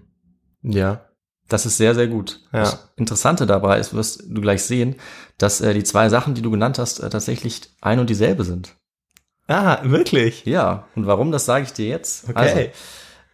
ja. 0.62 1.00
Das 1.48 1.66
ist 1.66 1.76
sehr, 1.76 1.94
sehr 1.94 2.08
gut. 2.08 2.40
Ja. 2.52 2.60
Das 2.60 2.90
Interessante 2.96 3.46
dabei 3.46 3.78
ist, 3.78 3.94
wirst 3.94 4.24
du 4.26 4.40
gleich 4.40 4.62
sehen, 4.62 4.96
dass 5.38 5.60
äh, 5.60 5.74
die 5.74 5.84
zwei 5.84 6.08
Sachen, 6.08 6.34
die 6.34 6.42
du 6.42 6.50
genannt 6.50 6.78
hast, 6.78 7.00
äh, 7.00 7.10
tatsächlich 7.10 7.62
ein 7.80 7.98
und 7.98 8.10
dieselbe 8.10 8.44
sind. 8.44 8.74
Ah, 9.48 9.78
wirklich? 9.84 10.44
Ja, 10.44 10.88
und 10.96 11.06
warum, 11.06 11.30
das 11.30 11.46
sage 11.46 11.64
ich 11.64 11.72
dir 11.72 11.86
jetzt. 11.86 12.28
Okay. 12.28 12.34
Also, 12.36 12.60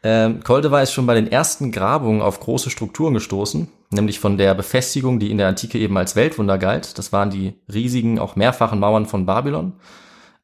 ähm, 0.05 0.43
Koldewey 0.43 0.83
ist 0.83 0.93
schon 0.93 1.07
bei 1.07 1.15
den 1.15 1.31
ersten 1.31 1.73
Grabungen 1.73 2.23
auf 2.23 2.41
große 2.41 2.71
Strukturen 2.71 3.15
gestoßen, 3.15 3.69
nämlich 3.91 4.19
von 4.19 4.37
der 4.37 4.55
Befestigung, 4.55 5.21
die 5.21 5.31
in 5.31 5.39
der 5.39 5.49
Antike 5.49 5.79
eben 5.79 5.97
als 5.97 6.17
Weltwunder 6.17 6.59
galt. 6.59 6.99
Das 6.99 7.13
waren 7.13 7.31
die 7.31 7.55
riesigen, 7.73 8.19
auch 8.19 8.37
mehrfachen 8.37 8.81
Mauern 8.81 9.07
von 9.07 9.27
Babylon. 9.27 9.75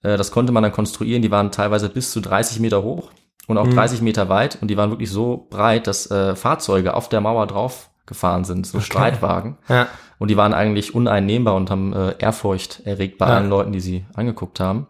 Äh, 0.02 0.16
das 0.16 0.30
konnte 0.30 0.52
man 0.52 0.62
dann 0.62 0.72
konstruieren, 0.72 1.22
die 1.22 1.30
waren 1.30 1.50
teilweise 1.50 1.88
bis 1.88 2.12
zu 2.12 2.20
30 2.20 2.60
Meter 2.60 2.82
hoch 2.82 3.10
und 3.48 3.58
auch 3.58 3.66
Mhm. 3.66 3.74
30 3.74 4.00
Meter 4.02 4.28
weit 4.28 4.58
und 4.62 4.68
die 4.68 4.76
waren 4.76 4.90
wirklich 4.90 5.10
so 5.10 5.48
breit, 5.50 5.88
dass 5.88 6.08
äh, 6.10 6.36
Fahrzeuge 6.36 6.94
auf 6.94 7.08
der 7.08 7.20
Mauer 7.20 7.46
drauf 7.48 7.90
gefahren 8.06 8.44
sind, 8.44 8.66
so 8.66 8.78
Streitwagen. 8.80 9.58
Ja. 9.68 9.88
Und 10.20 10.28
die 10.30 10.36
waren 10.36 10.54
eigentlich 10.54 10.94
uneinnehmbar 10.94 11.54
und 11.56 11.70
haben 11.70 11.92
äh, 11.92 12.14
Ehrfurcht 12.18 12.80
erregt 12.86 13.18
bei 13.18 13.26
Ja. 13.28 13.36
allen 13.36 13.50
Leuten, 13.50 13.72
die 13.72 13.80
sie 13.80 14.04
angeguckt 14.14 14.60
haben. 14.60 14.86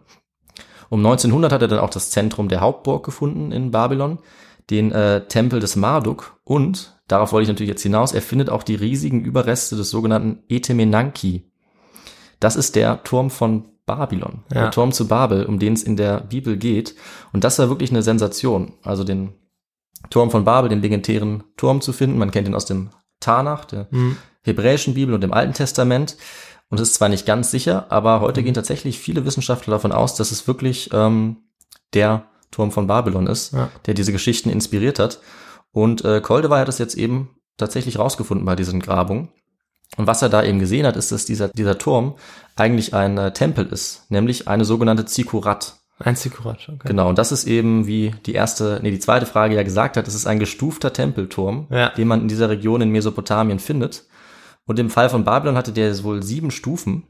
Um 0.89 0.99
1900 1.05 1.51
hat 1.51 1.61
er 1.61 1.67
dann 1.67 1.79
auch 1.79 1.89
das 1.89 2.09
Zentrum 2.11 2.47
der 2.49 2.61
Hauptburg 2.61 3.03
gefunden 3.05 3.51
in 3.51 3.71
Babylon, 3.71 4.19
den 4.69 4.91
äh, 4.91 5.25
Tempel 5.27 5.59
des 5.59 5.75
Marduk 5.75 6.37
und, 6.43 6.99
darauf 7.07 7.31
wollte 7.31 7.43
ich 7.43 7.49
natürlich 7.49 7.69
jetzt 7.69 7.83
hinaus, 7.83 8.13
er 8.13 8.21
findet 8.21 8.49
auch 8.49 8.63
die 8.63 8.75
riesigen 8.75 9.23
Überreste 9.23 9.75
des 9.75 9.89
sogenannten 9.89 10.43
Etemenanki. 10.49 11.51
Das 12.39 12.55
ist 12.55 12.75
der 12.75 13.03
Turm 13.03 13.29
von 13.29 13.65
Babylon, 13.97 14.43
Ja. 14.53 14.61
der 14.63 14.71
Turm 14.71 14.91
zu 14.91 15.07
Babel, 15.07 15.45
um 15.45 15.59
den 15.59 15.73
es 15.73 15.83
in 15.83 15.95
der 15.97 16.21
Bibel 16.21 16.57
geht. 16.57 16.95
Und 17.33 17.43
das 17.43 17.57
war 17.59 17.69
wirklich 17.69 17.89
eine 17.91 18.03
Sensation. 18.03 18.73
Also 18.83 19.03
den 19.03 19.33
Turm 20.09 20.31
von 20.31 20.45
Babel, 20.45 20.69
den 20.69 20.81
legendären 20.81 21.43
Turm 21.57 21.81
zu 21.81 21.91
finden. 21.93 22.17
Man 22.17 22.31
kennt 22.31 22.47
ihn 22.47 22.55
aus 22.55 22.65
dem 22.65 22.89
Tanach, 23.19 23.65
der 23.65 23.87
Hm. 23.91 24.15
hebräischen 24.43 24.93
Bibel 24.93 25.13
und 25.13 25.21
dem 25.21 25.33
Alten 25.33 25.53
Testament. 25.53 26.15
Und 26.69 26.79
es 26.79 26.89
ist 26.89 26.95
zwar 26.95 27.09
nicht 27.09 27.25
ganz 27.25 27.51
sicher, 27.51 27.87
aber 27.89 28.17
Mhm. 28.17 28.21
heute 28.21 28.43
gehen 28.43 28.53
tatsächlich 28.53 28.99
viele 28.99 29.25
Wissenschaftler 29.25 29.71
davon 29.73 29.91
aus, 29.91 30.15
dass 30.15 30.31
es 30.31 30.47
wirklich 30.47 30.89
ähm, 30.93 31.37
der 31.93 32.25
Turm 32.51 32.71
von 32.71 32.87
Babylon 32.87 33.27
ist, 33.27 33.53
Ja. 33.53 33.69
der 33.87 33.93
diese 33.95 34.11
Geschichten 34.11 34.49
inspiriert 34.49 34.99
hat. 34.99 35.19
Und 35.71 36.05
äh, 36.05 36.21
Koldewey 36.21 36.57
hat 36.59 36.69
es 36.69 36.77
jetzt 36.77 36.95
eben 36.95 37.29
tatsächlich 37.57 37.99
rausgefunden 37.99 38.45
bei 38.45 38.55
diesen 38.55 38.79
Grabungen. 38.79 39.29
Und 39.97 40.07
was 40.07 40.21
er 40.21 40.29
da 40.29 40.43
eben 40.43 40.59
gesehen 40.59 40.85
hat, 40.85 40.95
ist, 40.95 41.11
dass 41.11 41.25
dieser, 41.25 41.49
dieser 41.49 41.77
Turm 41.77 42.15
eigentlich 42.55 42.93
ein 42.93 43.17
äh, 43.17 43.33
Tempel 43.33 43.65
ist, 43.67 44.05
nämlich 44.09 44.47
eine 44.47 44.65
sogenannte 44.65 45.05
Zikurat. 45.05 45.75
Ein 45.99 46.15
Zikurat, 46.15 46.57
okay. 46.69 46.87
Genau, 46.87 47.09
und 47.09 47.17
das 47.17 47.31
ist 47.33 47.45
eben, 47.45 47.85
wie 47.85 48.13
die 48.25 48.33
erste, 48.33 48.79
nee, 48.81 48.91
die 48.91 48.99
zweite 48.99 49.25
Frage 49.25 49.55
ja 49.55 49.63
gesagt 49.63 49.97
hat, 49.97 50.07
es 50.07 50.15
ist 50.15 50.27
ein 50.27 50.39
gestufter 50.39 50.93
Tempelturm, 50.93 51.67
Ja. 51.69 51.89
den 51.89 52.07
man 52.07 52.21
in 52.21 52.27
dieser 52.29 52.49
Region 52.49 52.81
in 52.81 52.89
Mesopotamien 52.89 53.59
findet. 53.59 54.05
Und 54.65 54.79
im 54.79 54.89
Fall 54.89 55.09
von 55.09 55.25
Babylon 55.25 55.57
hatte 55.57 55.73
der 55.73 56.01
wohl 56.03 56.23
sieben 56.23 56.51
Stufen. 56.51 57.03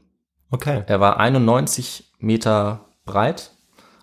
Okay. 0.50 0.82
Er 0.86 0.98
war 0.98 1.20
91 1.20 2.12
Meter 2.18 2.86
breit, 3.04 3.52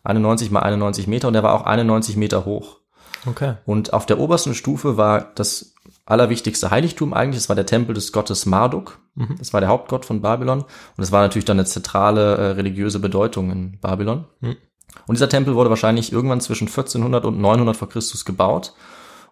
91 0.03 0.51
mal 0.51 0.61
91 0.61 1.07
Meter 1.07 1.27
und 1.27 1.35
er 1.35 1.43
war 1.43 1.53
auch 1.53 1.65
91 1.65 2.15
Meter 2.15 2.45
hoch. 2.45 2.76
Okay. 3.27 3.55
Und 3.65 3.93
auf 3.93 4.05
der 4.05 4.19
obersten 4.19 4.53
Stufe 4.53 4.97
war 4.97 5.31
das 5.35 5.75
allerwichtigste 6.05 6.71
Heiligtum 6.71 7.13
eigentlich, 7.13 7.41
das 7.41 7.49
war 7.49 7.55
der 7.55 7.65
Tempel 7.65 7.93
des 7.93 8.11
Gottes 8.11 8.45
Marduk. 8.45 8.99
Mhm. 9.15 9.35
Das 9.37 9.53
war 9.53 9.59
der 9.59 9.69
Hauptgott 9.69 10.05
von 10.05 10.21
Babylon. 10.21 10.61
Und 10.61 10.67
das 10.97 11.11
war 11.11 11.21
natürlich 11.21 11.45
dann 11.45 11.57
eine 11.57 11.65
zentrale 11.65 12.37
äh, 12.37 12.51
religiöse 12.51 12.99
Bedeutung 12.99 13.51
in 13.51 13.79
Babylon. 13.79 14.25
Mhm. 14.39 14.55
Und 15.05 15.15
dieser 15.15 15.29
Tempel 15.29 15.55
wurde 15.55 15.69
wahrscheinlich 15.69 16.11
irgendwann 16.11 16.41
zwischen 16.41 16.67
1400 16.67 17.25
und 17.25 17.39
900 17.39 17.75
vor 17.75 17.89
Christus 17.89 18.25
gebaut. 18.25 18.73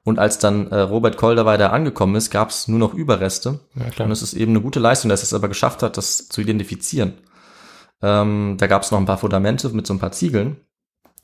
Und 0.04 0.20
als 0.20 0.38
dann 0.38 0.68
äh, 0.68 0.82
Robert 0.82 1.18
Koldewey 1.18 1.58
da 1.58 1.70
angekommen 1.70 2.16
ist, 2.16 2.30
gab 2.30 2.50
es 2.50 2.68
nur 2.68 2.78
noch 2.78 2.94
Überreste. 2.94 3.62
Ja, 3.76 3.90
klar. 3.90 4.06
Und 4.06 4.12
es 4.12 4.22
ist 4.22 4.34
eben 4.34 4.52
eine 4.52 4.62
gute 4.62 4.80
Leistung, 4.80 5.10
dass 5.10 5.22
er 5.22 5.26
es 5.26 5.34
aber 5.34 5.48
geschafft 5.48 5.82
hat, 5.82 5.98
das 5.98 6.28
zu 6.28 6.42
identifizieren. 6.42 7.14
Ähm, 8.02 8.56
da 8.60 8.68
gab 8.68 8.84
es 8.84 8.92
noch 8.92 9.00
ein 9.00 9.06
paar 9.06 9.18
Fundamente 9.18 9.70
mit 9.70 9.88
so 9.88 9.94
ein 9.94 10.00
paar 10.00 10.12
Ziegeln 10.12 10.58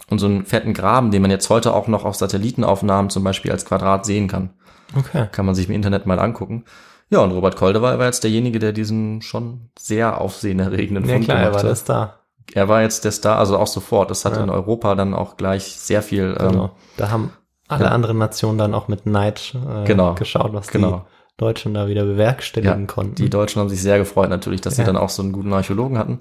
und 0.10 0.20
so 0.20 0.26
einen 0.26 0.46
fetten 0.46 0.74
Graben, 0.74 1.12
den 1.12 1.22
man 1.22 1.32
jetzt 1.32 1.50
heute 1.50 1.74
auch 1.74 1.88
noch 1.88 2.06
auf 2.06 2.16
Satellitenaufnahmen 2.16 3.10
zum 3.10 3.24
Beispiel 3.24 3.52
als 3.52 3.66
Quadrat 3.66 4.06
sehen 4.06 4.28
kann. 4.28 4.50
Okay. 4.98 5.28
Kann 5.32 5.46
man 5.46 5.56
sich 5.56 5.68
im 5.70 5.76
Internet 5.76 6.06
mal 6.06 6.20
angucken. 6.20 6.66
Ja, 7.10 7.20
und 7.20 7.32
Robert 7.32 7.56
Koldewey 7.56 7.98
war 8.00 8.06
jetzt 8.06 8.24
derjenige, 8.24 8.60
der 8.60 8.72
diesen 8.74 9.22
schon 9.22 9.70
sehr 9.78 10.20
aufsehenerregenden 10.20 11.06
Ja, 11.06 11.14
Fund 11.14 11.26
klar, 11.26 11.38
er 11.38 11.44
gemacht 11.46 11.64
war 11.64 11.70
hat. 11.70 11.72
das 11.72 11.84
da. 11.84 12.16
Er 12.54 12.68
war 12.68 12.82
jetzt 12.82 13.06
der 13.06 13.12
Star, 13.12 13.38
also 13.38 13.58
auch 13.58 13.68
sofort. 13.68 14.10
Das 14.12 14.26
hat 14.26 14.36
Ja. 14.36 14.44
in 14.44 14.50
Europa 14.50 14.96
dann 14.96 15.14
auch 15.14 15.38
gleich 15.38 15.76
sehr 15.78 16.02
viel. 16.02 16.36
Ähm, 16.40 16.50
Genau. 16.50 16.72
Da 16.98 17.10
haben 17.10 17.32
alle 17.70 17.86
ja. 17.86 17.92
anderen 17.92 18.18
Nationen 18.18 18.58
dann 18.58 18.74
auch 18.74 18.88
mit 18.90 19.06
Neid 19.06 19.54
äh, 19.56 19.86
Genau. 19.86 20.16
geschaut, 20.16 20.52
was 20.54 20.68
Genau. 20.68 21.06
die 21.32 21.38
Deutschen 21.38 21.74
da 21.74 21.88
wieder 21.88 22.04
bewerkstelligen 22.04 22.88
konnten. 22.88 23.16
Die 23.16 23.30
Deutschen 23.30 23.62
haben 23.62 23.70
sich 23.70 23.82
sehr 23.82 23.98
gefreut 23.98 24.30
natürlich, 24.30 24.60
dass 24.62 24.76
sie 24.76 24.82
Ja. 24.82 24.88
dann 24.88 24.98
auch 24.98 25.10
so 25.10 25.22
einen 25.22 25.32
guten 25.32 25.54
Archäologen 25.54 25.98
hatten. 25.98 26.20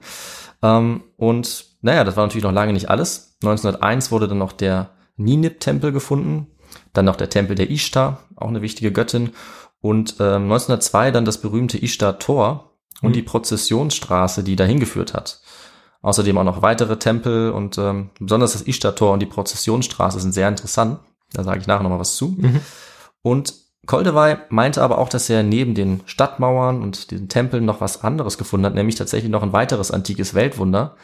Ähm, 0.62 1.02
und 1.16 1.64
naja, 1.82 2.04
das 2.04 2.16
war 2.16 2.24
natürlich 2.26 2.44
noch 2.44 2.52
lange 2.52 2.72
nicht 2.72 2.90
alles. 2.90 3.36
1901 3.42 4.10
wurde 4.10 4.28
dann 4.28 4.38
noch 4.38 4.52
der 4.52 4.90
Ninip-Tempel 5.16 5.92
gefunden, 5.92 6.46
dann 6.92 7.04
noch 7.04 7.16
der 7.16 7.30
Tempel 7.30 7.56
der 7.56 7.70
Ishtar, 7.70 8.20
auch 8.36 8.48
eine 8.48 8.62
wichtige 8.62 8.92
Göttin. 8.92 9.30
Und 9.80 10.16
ähm, 10.20 10.44
1902 10.44 11.10
dann 11.10 11.24
das 11.24 11.40
berühmte 11.40 11.82
Ishtar-Tor 11.82 12.72
und 13.02 13.10
Mhm. 13.10 13.14
die 13.14 13.22
Prozessionsstraße, 13.22 14.44
die 14.44 14.56
dahin 14.56 14.78
geführt 14.80 15.14
hat. 15.14 15.40
Außerdem 16.02 16.36
auch 16.38 16.44
noch 16.44 16.62
weitere 16.62 16.98
Tempel 16.98 17.50
und 17.50 17.76
ähm, 17.78 18.10
besonders 18.18 18.52
das 18.52 18.66
Ishtar-Tor 18.66 19.12
und 19.12 19.20
die 19.20 19.26
Prozessionsstraße 19.26 20.20
sind 20.20 20.32
sehr 20.32 20.48
interessant. 20.48 20.98
Da 21.32 21.44
sage 21.44 21.60
ich 21.60 21.66
nachher 21.66 21.82
noch 21.82 21.90
mal 21.90 21.98
was 21.98 22.16
zu. 22.16 22.34
Mhm. 22.36 22.60
Und 23.22 23.54
Koldewey 23.86 24.36
meinte 24.50 24.82
aber 24.82 24.98
auch, 24.98 25.08
dass 25.08 25.30
er 25.30 25.42
neben 25.42 25.74
den 25.74 26.00
Stadtmauern 26.06 26.82
und 26.82 27.10
diesen 27.10 27.28
Tempeln 27.28 27.64
noch 27.64 27.80
was 27.80 28.02
anderes 28.04 28.36
gefunden 28.38 28.66
hat, 28.66 28.74
nämlich 28.74 28.96
tatsächlich 28.96 29.30
noch 29.30 29.42
ein 29.42 29.52
weiteres 29.52 29.90
antikes 29.90 30.34
Weltwunder, 30.34 30.96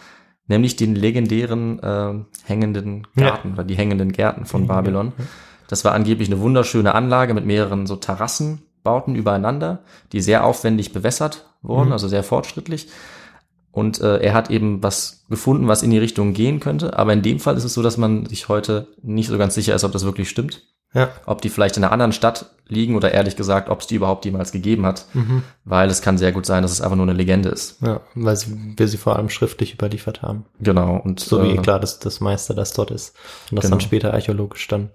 nämlich 0.49 0.77
den 0.77 0.95
legendären 0.95 1.79
äh, 1.83 2.15
hängenden 2.45 3.07
Ja. 3.17 3.31
Garten 3.31 3.53
oder 3.55 3.65
die 3.65 3.77
hängenden 3.77 4.13
Gärten 4.13 4.47
von 4.47 4.63
Ja, 4.67 4.69
Babylon. 4.75 5.13
Das 5.69 5.85
war 5.85 5.93
angeblich 5.93 6.29
eine 6.29 6.41
wunderschöne 6.41 6.95
Anlage 6.95 7.35
mit 7.35 7.45
mehreren 7.45 7.87
so 7.87 7.97
Terrassen, 7.97 8.63
bauten 8.85 9.17
übereinander, 9.17 9.81
die 10.13 10.21
sehr 10.21 10.45
aufwendig 10.45 10.93
bewässert 10.93 11.49
wurden, 11.63 11.87
Mhm. 11.89 11.93
also 11.93 12.07
sehr 12.09 12.23
fortschrittlich. 12.23 12.89
Und 13.73 14.01
äh, 14.01 14.19
er 14.19 14.33
hat 14.33 14.49
eben 14.51 14.83
was 14.83 15.25
gefunden, 15.29 15.67
was 15.69 15.83
in 15.83 15.91
die 15.91 15.99
Richtung 15.99 16.33
gehen 16.33 16.61
könnte. 16.61 16.97
Aber 16.99 17.13
in 17.13 17.21
dem 17.23 17.41
Fall 17.41 17.57
ist 17.57 17.65
es 17.65 17.75
so, 17.75 17.83
dass 17.83 17.97
man 17.99 18.25
sich 18.27 18.49
heute 18.49 18.87
nicht 19.03 19.29
so 19.29 19.37
ganz 19.37 19.55
sicher 19.55 19.75
ist, 19.75 19.85
ob 19.85 19.93
das 19.93 20.05
wirklich 20.05 20.31
stimmt. 20.31 20.63
Ja. 20.97 21.11
Ob 21.27 21.43
die 21.43 21.51
vielleicht 21.51 21.77
in 21.77 21.85
einer 21.85 21.93
anderen 21.93 22.13
Stadt 22.13 22.47
liegen 22.69 22.97
oder 22.97 23.13
ehrlich 23.13 23.37
gesagt, 23.37 23.69
ob 23.69 23.81
es 23.81 23.87
die 23.87 23.95
überhaupt 23.97 24.25
jemals 24.25 24.51
gegeben 24.51 24.87
hat. 24.87 25.05
Mhm. 25.13 25.43
Weil 25.65 25.91
es 25.91 26.01
kann 26.03 26.19
sehr 26.19 26.33
gut 26.33 26.47
sein, 26.47 26.63
dass 26.63 26.73
es 26.73 26.81
einfach 26.81 26.97
nur 26.97 27.05
eine 27.07 27.13
Legende 27.13 27.51
ist. 27.51 27.81
Ja, 27.83 28.01
weil 28.15 28.35
sie, 28.35 28.75
wir 28.77 28.89
sie 28.89 28.97
vor 28.97 29.15
allem 29.17 29.29
schriftlich 29.29 29.75
überliefert 29.75 30.23
haben. 30.23 30.47
Genau. 30.59 30.97
Und 30.97 31.21
So 31.21 31.43
wie 31.45 31.51
äh, 31.53 31.59
klar, 31.59 31.79
dass 31.79 31.99
das 31.99 32.21
Meister 32.21 32.55
das 32.55 32.73
dort 32.73 32.91
ist. 32.91 33.15
Und 33.51 33.57
das 33.57 33.65
Genau. 33.67 33.77
dann 33.77 33.81
später 33.83 34.15
archäologisch 34.15 34.67
dann 34.69 34.91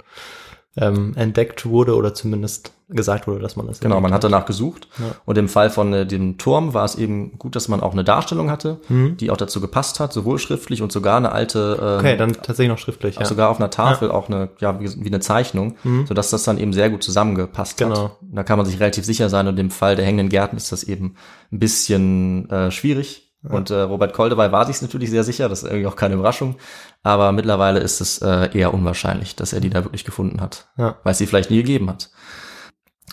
ähm, 0.78 1.14
entdeckt 1.16 1.66
wurde 1.66 1.96
oder 1.96 2.14
zumindest 2.14 2.72
gesagt 2.88 3.26
wurde, 3.28 3.40
dass 3.40 3.56
man 3.56 3.68
das 3.68 3.80
Genau, 3.80 4.02
man 4.02 4.14
hat 4.14 4.24
danach 4.24 4.46
gesucht. 4.46 4.88
Ja. 5.00 5.16
Und 5.26 5.38
im 5.38 5.48
Fall 5.48 5.70
von 5.70 5.94
äh, 5.94 6.06
dem 6.06 6.38
Turm 6.38 6.74
war 6.74 6.84
es 6.86 6.96
eben 6.96 7.38
gut, 7.40 7.56
dass 7.56 7.68
man 7.70 7.80
auch 7.82 7.94
eine 7.94 8.04
Darstellung 8.04 8.50
hatte, 8.52 8.80
Mhm. 8.90 9.16
die 9.18 9.32
auch 9.32 9.38
dazu 9.38 9.62
gepasst 9.62 10.00
hat, 10.02 10.12
sowohl 10.12 10.40
schriftlich 10.40 10.82
und 10.82 10.92
sogar 10.92 11.16
eine 11.18 11.32
alte, 11.32 11.78
ähm, 11.82 12.00
Okay, 12.00 12.18
dann 12.18 12.34
tatsächlich 12.34 12.68
noch 12.70 12.78
schriftlich, 12.78 13.18
auch 13.18 13.22
ja. 13.22 13.28
sogar 13.28 13.50
auf 13.50 13.60
einer 13.60 13.70
Tafel 13.70 14.12
auch 14.12 14.28
eine, 14.28 14.50
ja, 14.60 14.80
wie, 14.82 14.90
wie 15.04 15.08
eine 15.08 15.22
Zeichnung, 15.22 15.76
Mhm. 15.84 16.06
sodass 16.08 16.30
das 16.32 16.44
dann 16.44 16.58
eben 16.58 16.74
sehr 16.74 16.90
gut 16.90 17.02
zusammengepasst 17.04 17.78
Genau. 17.78 18.04
hat. 18.06 18.18
Da 18.22 18.44
kann 18.44 18.58
man 18.58 18.66
sich 18.66 18.80
relativ 18.80 19.06
sicher 19.06 19.30
sein 19.30 19.48
und 19.48 19.58
im 19.58 19.72
Fall 19.72 19.96
der 19.96 20.06
hängenden 20.06 20.28
Gärten 20.30 20.58
ist 20.58 20.72
das 20.74 20.84
eben 20.84 21.16
ein 21.52 21.60
bisschen 21.60 22.50
äh, 22.50 22.72
schwierig. 22.72 23.31
Und 23.44 23.72
äh, 23.72 23.82
Robert 23.82 24.14
Koldewey 24.14 24.52
war 24.52 24.66
sich 24.66 24.82
natürlich 24.84 25.10
sehr 25.10 25.24
sicher, 25.24 25.50
das 25.50 25.64
ist 25.64 25.70
irgendwie 25.70 25.88
auch 25.88 25.96
keine 25.96 26.14
Überraschung. 26.14 26.58
Aber 27.02 27.32
mittlerweile 27.32 27.80
ist 27.80 28.00
es 28.00 28.20
äh, 28.22 28.50
eher 28.56 28.74
unwahrscheinlich, 28.74 29.36
dass 29.36 29.52
er 29.54 29.62
die 29.62 29.70
da 29.72 29.84
wirklich 29.84 30.06
gefunden 30.06 30.42
hat, 30.42 30.70
Ja. 30.78 30.98
weil 31.04 31.14
es 31.14 31.18
sie 31.18 31.26
vielleicht 31.26 31.50
nie 31.50 31.58
gegeben 31.58 31.90
hat. 31.90 32.12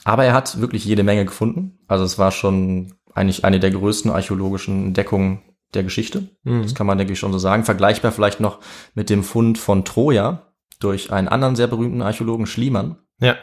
Aber 0.05 0.25
er 0.25 0.35
hat 0.35 0.61
wirklich 0.61 0.85
jede 0.85 1.03
Menge 1.03 1.25
gefunden. 1.25 1.79
Also 1.89 2.05
es 2.05 2.19
war 2.19 2.31
schon 2.31 2.95
eigentlich 3.15 3.45
eine 3.45 3.59
der 3.61 3.71
größten 3.71 4.11
archäologischen 4.11 4.89
Entdeckungen 4.89 5.43
der 5.75 5.83
Geschichte. 5.83 6.29
Mhm. 6.45 6.63
Das 6.63 6.75
kann 6.75 6.87
man, 6.87 6.99
denke 6.99 7.13
ich, 7.15 7.19
schon 7.19 7.33
so 7.33 7.39
sagen. 7.39 7.65
Vergleichbar 7.65 8.13
vielleicht 8.13 8.41
noch 8.41 8.59
mit 8.95 9.11
dem 9.11 9.23
Fund 9.25 9.59
von 9.59 9.85
Troja 9.85 10.43
durch 10.81 11.11
einen 11.13 11.29
anderen 11.29 11.57
sehr 11.57 11.67
berühmten 11.67 12.03
Archäologen, 12.03 12.47
Schliemann. 12.47 12.97
Ja. 13.21 13.37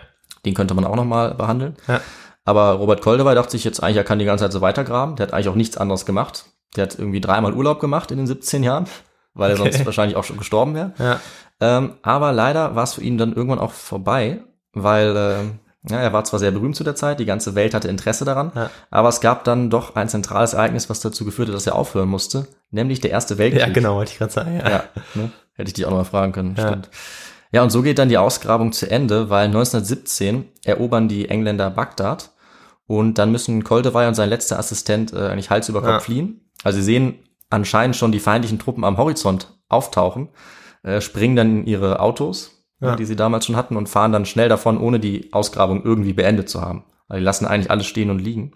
Den 0.46 0.54
könnte 0.54 0.74
man 0.74 0.86
auch 0.86 0.96
nochmal 0.96 1.34
behandeln. 1.36 1.76
Ja. 1.88 2.00
Aber 2.46 2.74
Robert 2.74 3.02
Koldewey 3.02 3.34
dachte 3.36 3.52
sich 3.52 3.64
jetzt 3.64 3.82
eigentlich, 3.82 3.98
er 3.98 4.04
kann 4.04 4.20
die 4.20 4.26
ganze 4.26 4.46
Zeit 4.46 4.52
so 4.54 4.62
weitergraben. 4.62 5.16
Der 5.16 5.28
hat 5.28 5.34
eigentlich 5.34 5.50
auch 5.50 5.56
nichts 5.56 5.78
anderes 5.78 6.06
gemacht. 6.06 6.46
Der 6.76 6.84
hat 6.84 6.98
irgendwie 7.00 7.22
dreimal 7.22 7.54
Urlaub 7.54 7.80
gemacht 7.80 8.12
in 8.12 8.18
den 8.18 8.28
17 8.28 8.64
Jahren, 8.64 8.86
weil 9.34 9.52
er 9.52 9.60
Okay. 9.60 9.72
sonst 9.72 9.86
wahrscheinlich 9.86 10.18
auch 10.18 10.24
schon 10.24 10.38
gestorben 10.38 10.76
wäre. 10.76 10.94
Ja. 11.00 11.20
Ähm, 11.62 11.94
aber 12.02 12.32
leider 12.34 12.76
war 12.76 12.84
es 12.84 12.94
für 12.94 13.02
ihn 13.02 13.18
dann 13.18 13.34
irgendwann 13.34 13.60
auch 13.60 13.72
vorbei, 13.72 14.42
weil 14.74 15.16
ähm, 15.18 15.60
ja, 15.90 16.00
er 16.00 16.12
war 16.14 16.24
zwar 16.24 16.40
sehr 16.40 16.52
berühmt 16.52 16.76
zu 16.76 16.84
der 16.84 16.96
Zeit, 16.96 17.20
die 17.20 17.26
ganze 17.26 17.54
Welt 17.56 17.74
hatte 17.74 17.88
Interesse 17.88 18.26
daran, 18.26 18.52
Ja. 18.56 18.70
aber 18.90 19.08
es 19.10 19.22
gab 19.22 19.44
dann 19.44 19.70
doch 19.70 19.96
ein 19.96 20.10
zentrales 20.10 20.54
Ereignis, 20.54 20.90
was 20.90 21.00
dazu 21.00 21.24
geführte, 21.26 21.52
dass 21.52 21.68
er 21.68 21.76
aufhören 21.76 22.10
musste, 22.10 22.48
nämlich 22.72 23.00
der 23.02 23.12
Erste 23.12 23.38
Weltkrieg. 23.38 23.62
ja, 23.68 23.72
genau, 23.72 23.96
wollte 23.96 24.12
ich 24.12 24.18
gerade 24.18 24.34
sagen. 24.34 24.58
Ja. 24.58 24.84
Ne? 25.14 25.32
hätte 25.54 25.70
ich 25.70 25.74
dich 25.74 25.86
auch 25.86 25.92
noch 25.92 25.98
mal 26.00 26.04
fragen 26.04 26.32
können, 26.34 26.56
Ja. 26.58 26.68
stimmt. 26.68 26.90
Ja, 27.52 27.64
und 27.64 27.70
so 27.70 27.82
geht 27.84 28.00
dann 28.00 28.10
die 28.10 28.18
Ausgrabung 28.18 28.74
zu 28.74 28.90
Ende, 28.92 29.30
weil 29.30 29.46
1917 29.46 30.46
erobern 30.66 31.08
die 31.08 31.30
Engländer 31.30 31.70
Bagdad 31.70 32.32
und 32.88 33.18
dann 33.18 33.32
müssen 33.32 33.64
Koldewey 33.64 34.08
und 34.08 34.16
sein 34.16 34.28
letzter 34.30 34.60
Assistent 34.60 35.14
äh, 35.14 35.28
eigentlich 35.30 35.50
Hals 35.52 35.70
über 35.70 35.82
Kopf 35.82 36.04
fliehen. 36.06 36.42
Also 36.64 36.78
sie 36.80 36.84
sehen 36.86 37.20
anscheinend 37.50 37.96
schon 37.96 38.12
die 38.12 38.20
feindlichen 38.20 38.60
Truppen 38.60 38.84
am 38.84 38.98
Horizont 38.98 39.54
auftauchen, 39.70 40.30
äh, 40.84 41.02
springen 41.02 41.36
dann 41.36 41.60
in 41.62 41.66
ihre 41.68 42.00
Autos, 42.00 42.52
Ja. 42.82 42.96
die 42.96 43.06
sie 43.06 43.16
damals 43.16 43.46
schon 43.46 43.56
hatten 43.56 43.78
und 43.78 43.88
fahren 43.90 44.12
dann 44.12 44.26
schnell 44.26 44.50
davon, 44.50 44.78
ohne 44.80 45.00
die 45.00 45.32
Ausgrabung 45.34 45.84
irgendwie 45.84 46.14
beendet 46.14 46.50
zu 46.50 46.62
haben. 46.62 46.84
Also 47.08 47.20
die 47.20 47.26
lassen 47.26 47.46
eigentlich 47.46 47.72
alles 47.72 47.86
stehen 47.86 48.10
und 48.10 48.20
liegen. 48.20 48.54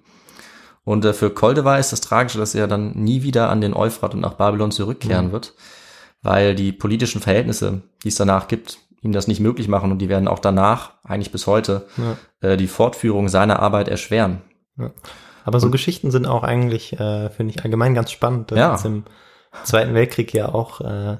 Und 0.83 1.05
äh, 1.05 1.13
für 1.13 1.29
Koldewey 1.29 1.79
ist 1.79 1.91
das 1.91 2.01
Tragische, 2.01 2.39
dass 2.39 2.55
er 2.55 2.67
dann 2.67 2.91
nie 2.93 3.21
wieder 3.23 3.49
an 3.49 3.61
den 3.61 3.73
Euphrat 3.75 4.13
und 4.15 4.21
nach 4.21 4.33
Babylon 4.33 4.71
zurückkehren 4.71 5.27
Mhm. 5.27 5.31
wird, 5.31 5.53
weil 6.21 6.55
die 6.55 6.71
politischen 6.71 7.21
Verhältnisse, 7.21 7.81
die 8.03 8.07
es 8.09 8.15
danach 8.15 8.47
gibt, 8.47 8.79
ihm 9.01 9.11
das 9.13 9.27
nicht 9.27 9.39
möglich 9.39 9.67
machen 9.67 9.91
und 9.91 9.99
die 9.99 10.09
werden 10.09 10.27
auch 10.27 10.39
danach, 10.39 10.93
eigentlich 11.03 11.31
bis 11.31 11.47
heute, 11.47 11.87
Ja. 11.97 12.49
äh, 12.49 12.57
die 12.57 12.67
Fortführung 12.67 13.29
seiner 13.29 13.59
Arbeit 13.59 13.87
erschweren. 13.87 14.41
Aber 15.49 15.59
so 15.59 15.71
Geschichten 15.71 16.11
sind 16.11 16.27
auch 16.27 16.43
eigentlich, 16.43 16.93
äh, 16.99 17.31
finde 17.31 17.55
ich, 17.55 17.63
allgemein 17.63 17.95
ganz 17.95 18.11
spannend. 18.11 18.51
Ja. 18.51 18.73
Jetzt 18.73 18.85
Im 18.85 19.03
Zweiten 19.63 19.95
Weltkrieg 19.95 20.31
ja 20.31 20.53
auch, 20.53 20.79
äh, 20.81 21.17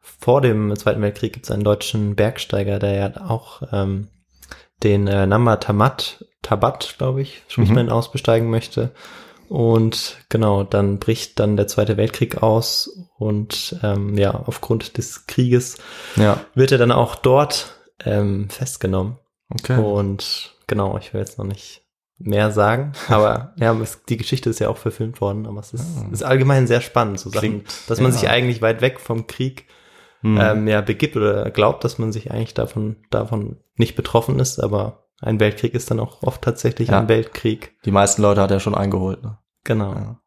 vor 0.00 0.40
dem 0.40 0.74
Zweiten 0.74 1.00
Weltkrieg 1.00 1.32
gibt 1.32 1.46
es 1.46 1.52
einen 1.52 1.62
deutschen 1.62 2.16
Bergsteiger, 2.16 2.80
der 2.80 2.92
ja 2.94 3.28
auch 3.30 3.62
ähm, 3.70 4.08
den 4.82 5.06
äh, 5.06 5.28
Namba 5.28 5.58
Tamat, 5.58 6.24
Tabat, 6.42 6.96
glaube 6.98 7.22
ich, 7.22 7.44
spricht 7.46 7.70
Mhm. 7.70 7.76
man 7.76 7.88
aus, 7.90 8.10
besteigen 8.10 8.50
möchte. 8.50 8.90
Und 9.48 10.16
genau, 10.28 10.64
dann 10.64 10.98
bricht 10.98 11.38
dann 11.38 11.56
der 11.56 11.68
Zweite 11.68 11.96
Weltkrieg 11.96 12.42
aus 12.42 12.98
und 13.16 13.76
ähm, 13.84 14.18
ja, 14.18 14.32
aufgrund 14.34 14.98
des 14.98 15.26
Krieges 15.28 15.78
Ja, 16.16 16.40
wird 16.56 16.72
er 16.72 16.78
dann 16.78 16.90
auch 16.90 17.14
dort 17.14 17.76
ähm, 18.04 18.50
festgenommen. 18.50 19.18
okay. 19.54 19.78
Und 19.80 20.56
genau, 20.66 20.98
ich 20.98 21.14
will 21.14 21.20
jetzt 21.20 21.38
noch 21.38 21.44
nicht 21.46 21.82
mehr 22.18 22.50
sagen, 22.52 22.92
aber 23.08 23.52
ja, 23.56 23.72
es, 23.80 24.04
die 24.04 24.16
Geschichte 24.16 24.50
ist 24.50 24.58
ja 24.60 24.68
auch 24.68 24.76
verfilmt 24.76 25.20
worden, 25.20 25.46
aber 25.46 25.60
es 25.60 25.72
ist, 25.72 25.84
ist 26.12 26.22
allgemein 26.22 26.66
sehr 26.66 26.80
spannend, 26.80 27.18
so 27.18 27.30
Sachen, 27.30 27.40
Klingt- 27.62 27.90
dass 27.90 28.00
man 28.00 28.12
ja. 28.12 28.18
sich 28.18 28.28
eigentlich 28.28 28.62
weit 28.62 28.80
weg 28.80 29.00
vom 29.00 29.26
Krieg 29.26 29.66
Hm. 30.24 30.38
ähm, 30.40 30.68
ja 30.68 30.80
begibt 30.82 31.16
oder 31.16 31.50
glaubt, 31.50 31.82
dass 31.82 31.98
man 31.98 32.12
sich 32.12 32.30
eigentlich 32.30 32.54
davon 32.54 32.94
davon 33.10 33.56
nicht 33.74 33.96
betroffen 33.96 34.38
ist, 34.38 34.60
aber 34.60 35.08
ein 35.20 35.40
Weltkrieg 35.40 35.74
ist 35.74 35.90
dann 35.90 35.98
auch 35.98 36.22
oft 36.22 36.42
tatsächlich 36.42 36.90
Ja. 36.90 37.00
ein 37.00 37.08
Weltkrieg. 37.08 37.76
die 37.84 37.90
meisten 37.90 38.22
Leute 38.22 38.40
hat 38.40 38.52
er 38.52 38.60
schon 38.60 38.76
eingeholt. 38.76 39.20
Ne? 39.24 39.38
Genau. 39.64 39.92
Ja. 39.94 40.20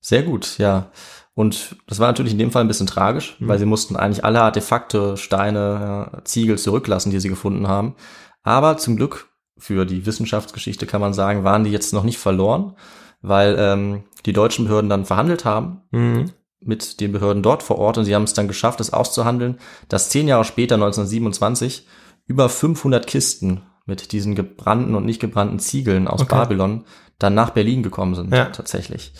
Sehr 0.00 0.22
gut, 0.22 0.58
ja. 0.58 0.92
Und 1.34 1.74
das 1.88 1.98
war 1.98 2.06
natürlich 2.06 2.32
in 2.34 2.38
dem 2.38 2.52
Fall 2.52 2.62
ein 2.62 2.68
bisschen 2.68 2.86
tragisch, 2.86 3.34
Mhm. 3.40 3.48
weil 3.48 3.58
sie 3.58 3.66
mussten 3.66 3.96
eigentlich 3.96 4.24
alle 4.24 4.42
Artefakte, 4.42 5.16
Steine, 5.16 6.22
Ziegel 6.22 6.56
zurücklassen, 6.56 7.10
die 7.10 7.18
sie 7.18 7.28
gefunden 7.28 7.66
haben. 7.66 7.96
Aber 8.44 8.76
zum 8.76 8.96
Glück 8.96 9.28
für 9.58 9.84
die 9.86 10.04
Wissenschaftsgeschichte 10.06 10.86
kann 10.86 11.00
man 11.00 11.14
sagen, 11.14 11.44
waren 11.44 11.64
die 11.64 11.70
jetzt 11.70 11.92
noch 11.92 12.04
nicht 12.04 12.18
verloren, 12.18 12.74
weil 13.22 13.56
ähm, 13.58 14.04
die 14.26 14.32
deutschen 14.32 14.66
Behörden 14.66 14.90
dann 14.90 15.04
verhandelt 15.04 15.44
haben 15.44 15.82
Mhm. 15.90 16.30
mit 16.60 17.00
den 17.00 17.12
Behörden 17.12 17.42
dort 17.42 17.62
vor 17.62 17.78
Ort 17.78 17.96
und 17.98 18.04
sie 18.04 18.14
haben 18.14 18.24
es 18.24 18.34
dann 18.34 18.48
geschafft, 18.48 18.80
es 18.80 18.92
auszuhandeln, 18.92 19.58
dass 19.88 20.08
zehn 20.10 20.26
Jahre 20.28 20.44
später, 20.44 20.74
1927, 20.74 21.86
über 22.26 22.48
500 22.48 23.06
Kisten 23.06 23.62
mit 23.86 24.10
diesen 24.12 24.34
gebrannten 24.34 24.94
und 24.96 25.04
nicht 25.04 25.20
gebrannten 25.20 25.58
Ziegeln 25.60 26.08
aus 26.08 26.22
Okay. 26.22 26.34
Babylon 26.34 26.84
dann 27.18 27.34
nach 27.34 27.50
Berlin 27.50 27.82
gekommen 27.82 28.14
sind, 28.14 28.32
Ja. 28.34 28.46
tatsächlich. 28.46 29.12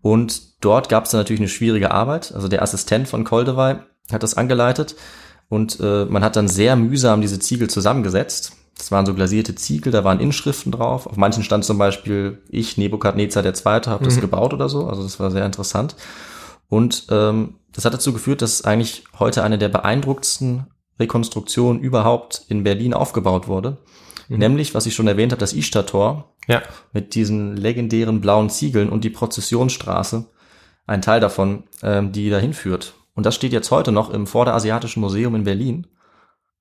Und 0.00 0.64
dort 0.64 0.88
gab 0.88 1.04
es 1.04 1.10
dann 1.10 1.20
natürlich 1.20 1.40
eine 1.40 1.48
schwierige 1.48 1.90
Arbeit. 1.90 2.32
Also 2.34 2.46
der 2.48 2.62
Assistent 2.62 3.08
von 3.08 3.24
Koldewey 3.24 3.76
hat 4.12 4.22
das 4.22 4.34
angeleitet 4.36 4.94
und 5.48 5.80
äh, 5.80 6.04
man 6.04 6.22
hat 6.22 6.36
dann 6.36 6.46
sehr 6.48 6.76
mühsam 6.76 7.20
diese 7.22 7.38
Ziegel 7.38 7.68
zusammengesetzt. 7.68 8.52
Das 8.76 8.90
waren 8.90 9.06
so 9.06 9.14
glasierte 9.14 9.54
Ziegel, 9.54 9.92
da 9.92 10.02
waren 10.04 10.20
Inschriften 10.20 10.72
drauf. 10.72 11.06
Auf 11.06 11.16
manchen 11.16 11.44
stand 11.44 11.64
zum 11.64 11.78
Beispiel, 11.78 12.42
ich, 12.48 12.76
Nebukadnezar 12.76 13.42
der 13.42 13.54
Zweite, 13.54 13.90
habe 13.90 14.04
das 14.04 14.16
Mhm. 14.16 14.22
gebaut 14.22 14.52
oder 14.52 14.68
so. 14.68 14.86
Also 14.88 15.02
das 15.02 15.20
war 15.20 15.30
sehr 15.30 15.46
interessant. 15.46 15.94
Und 16.68 17.06
ähm, 17.10 17.54
das 17.72 17.84
hat 17.84 17.94
dazu 17.94 18.12
geführt, 18.12 18.42
dass 18.42 18.62
eigentlich 18.64 19.04
heute 19.18 19.42
eine 19.44 19.58
der 19.58 19.68
beeindruckendsten 19.68 20.66
Rekonstruktionen 20.98 21.80
überhaupt 21.80 22.44
in 22.48 22.64
Berlin 22.64 22.94
aufgebaut 22.94 23.46
wurde. 23.48 23.78
Mhm. 24.28 24.38
Nämlich, 24.38 24.74
was 24.74 24.86
ich 24.86 24.94
schon 24.94 25.06
erwähnt 25.08 25.32
habe, 25.32 25.40
das 25.40 25.52
Ishtar-Tor 25.52 26.32
Ja. 26.48 26.62
mit 26.92 27.14
diesen 27.14 27.56
legendären 27.56 28.20
blauen 28.20 28.50
Ziegeln 28.50 28.88
und 28.88 29.04
die 29.04 29.10
Prozessionsstraße, 29.10 30.26
ein 30.86 31.02
Teil 31.02 31.20
davon, 31.20 31.64
ähm, 31.82 32.12
die 32.12 32.28
dahin 32.30 32.52
führt. 32.54 32.94
Und 33.14 33.24
das 33.26 33.34
steht 33.36 33.52
jetzt 33.52 33.70
heute 33.70 33.92
noch 33.92 34.10
im 34.10 34.26
Vorderasiatischen 34.26 35.00
Museum 35.00 35.34
in 35.36 35.44
Berlin. 35.44 35.86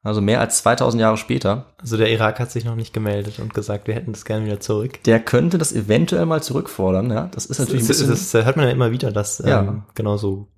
Also 0.04 0.20
mehr 0.22 0.42
als 0.42 0.58
2000 0.60 1.00
Jahre 1.02 1.16
später. 1.18 1.68
Also 1.80 1.96
der 1.98 2.12
Irak 2.12 2.40
hat 2.40 2.52
sich 2.52 2.66
noch 2.66 2.76
nicht 2.76 2.94
gemeldet 2.94 3.40
und 3.40 3.54
gesagt, 3.54 3.88
wir 3.88 3.96
hätten 3.96 4.12
das 4.12 4.26
gerne 4.26 4.46
wieder 4.46 4.60
zurück. 4.60 5.02
Der 5.04 5.20
könnte 5.22 5.58
das 5.58 5.72
eventuell 5.74 6.26
mal 6.26 6.44
zurückfordern, 6.44 7.10
ja. 7.10 7.30
Das 7.32 7.46
ist 7.46 7.60
natürlich 7.60 7.84
ein 7.84 7.88
das, 7.88 7.98
bisschen, 8.00 8.10
das, 8.12 8.32
das 8.32 8.46
hört 8.46 8.58
man 8.58 8.66
ja 8.66 8.72
immer 8.72 8.92
wieder, 8.92 9.12
dass 9.12 9.40
Ja. 9.40 9.62
ähm, 9.62 9.84
genau 9.96 10.18
so 10.18 10.50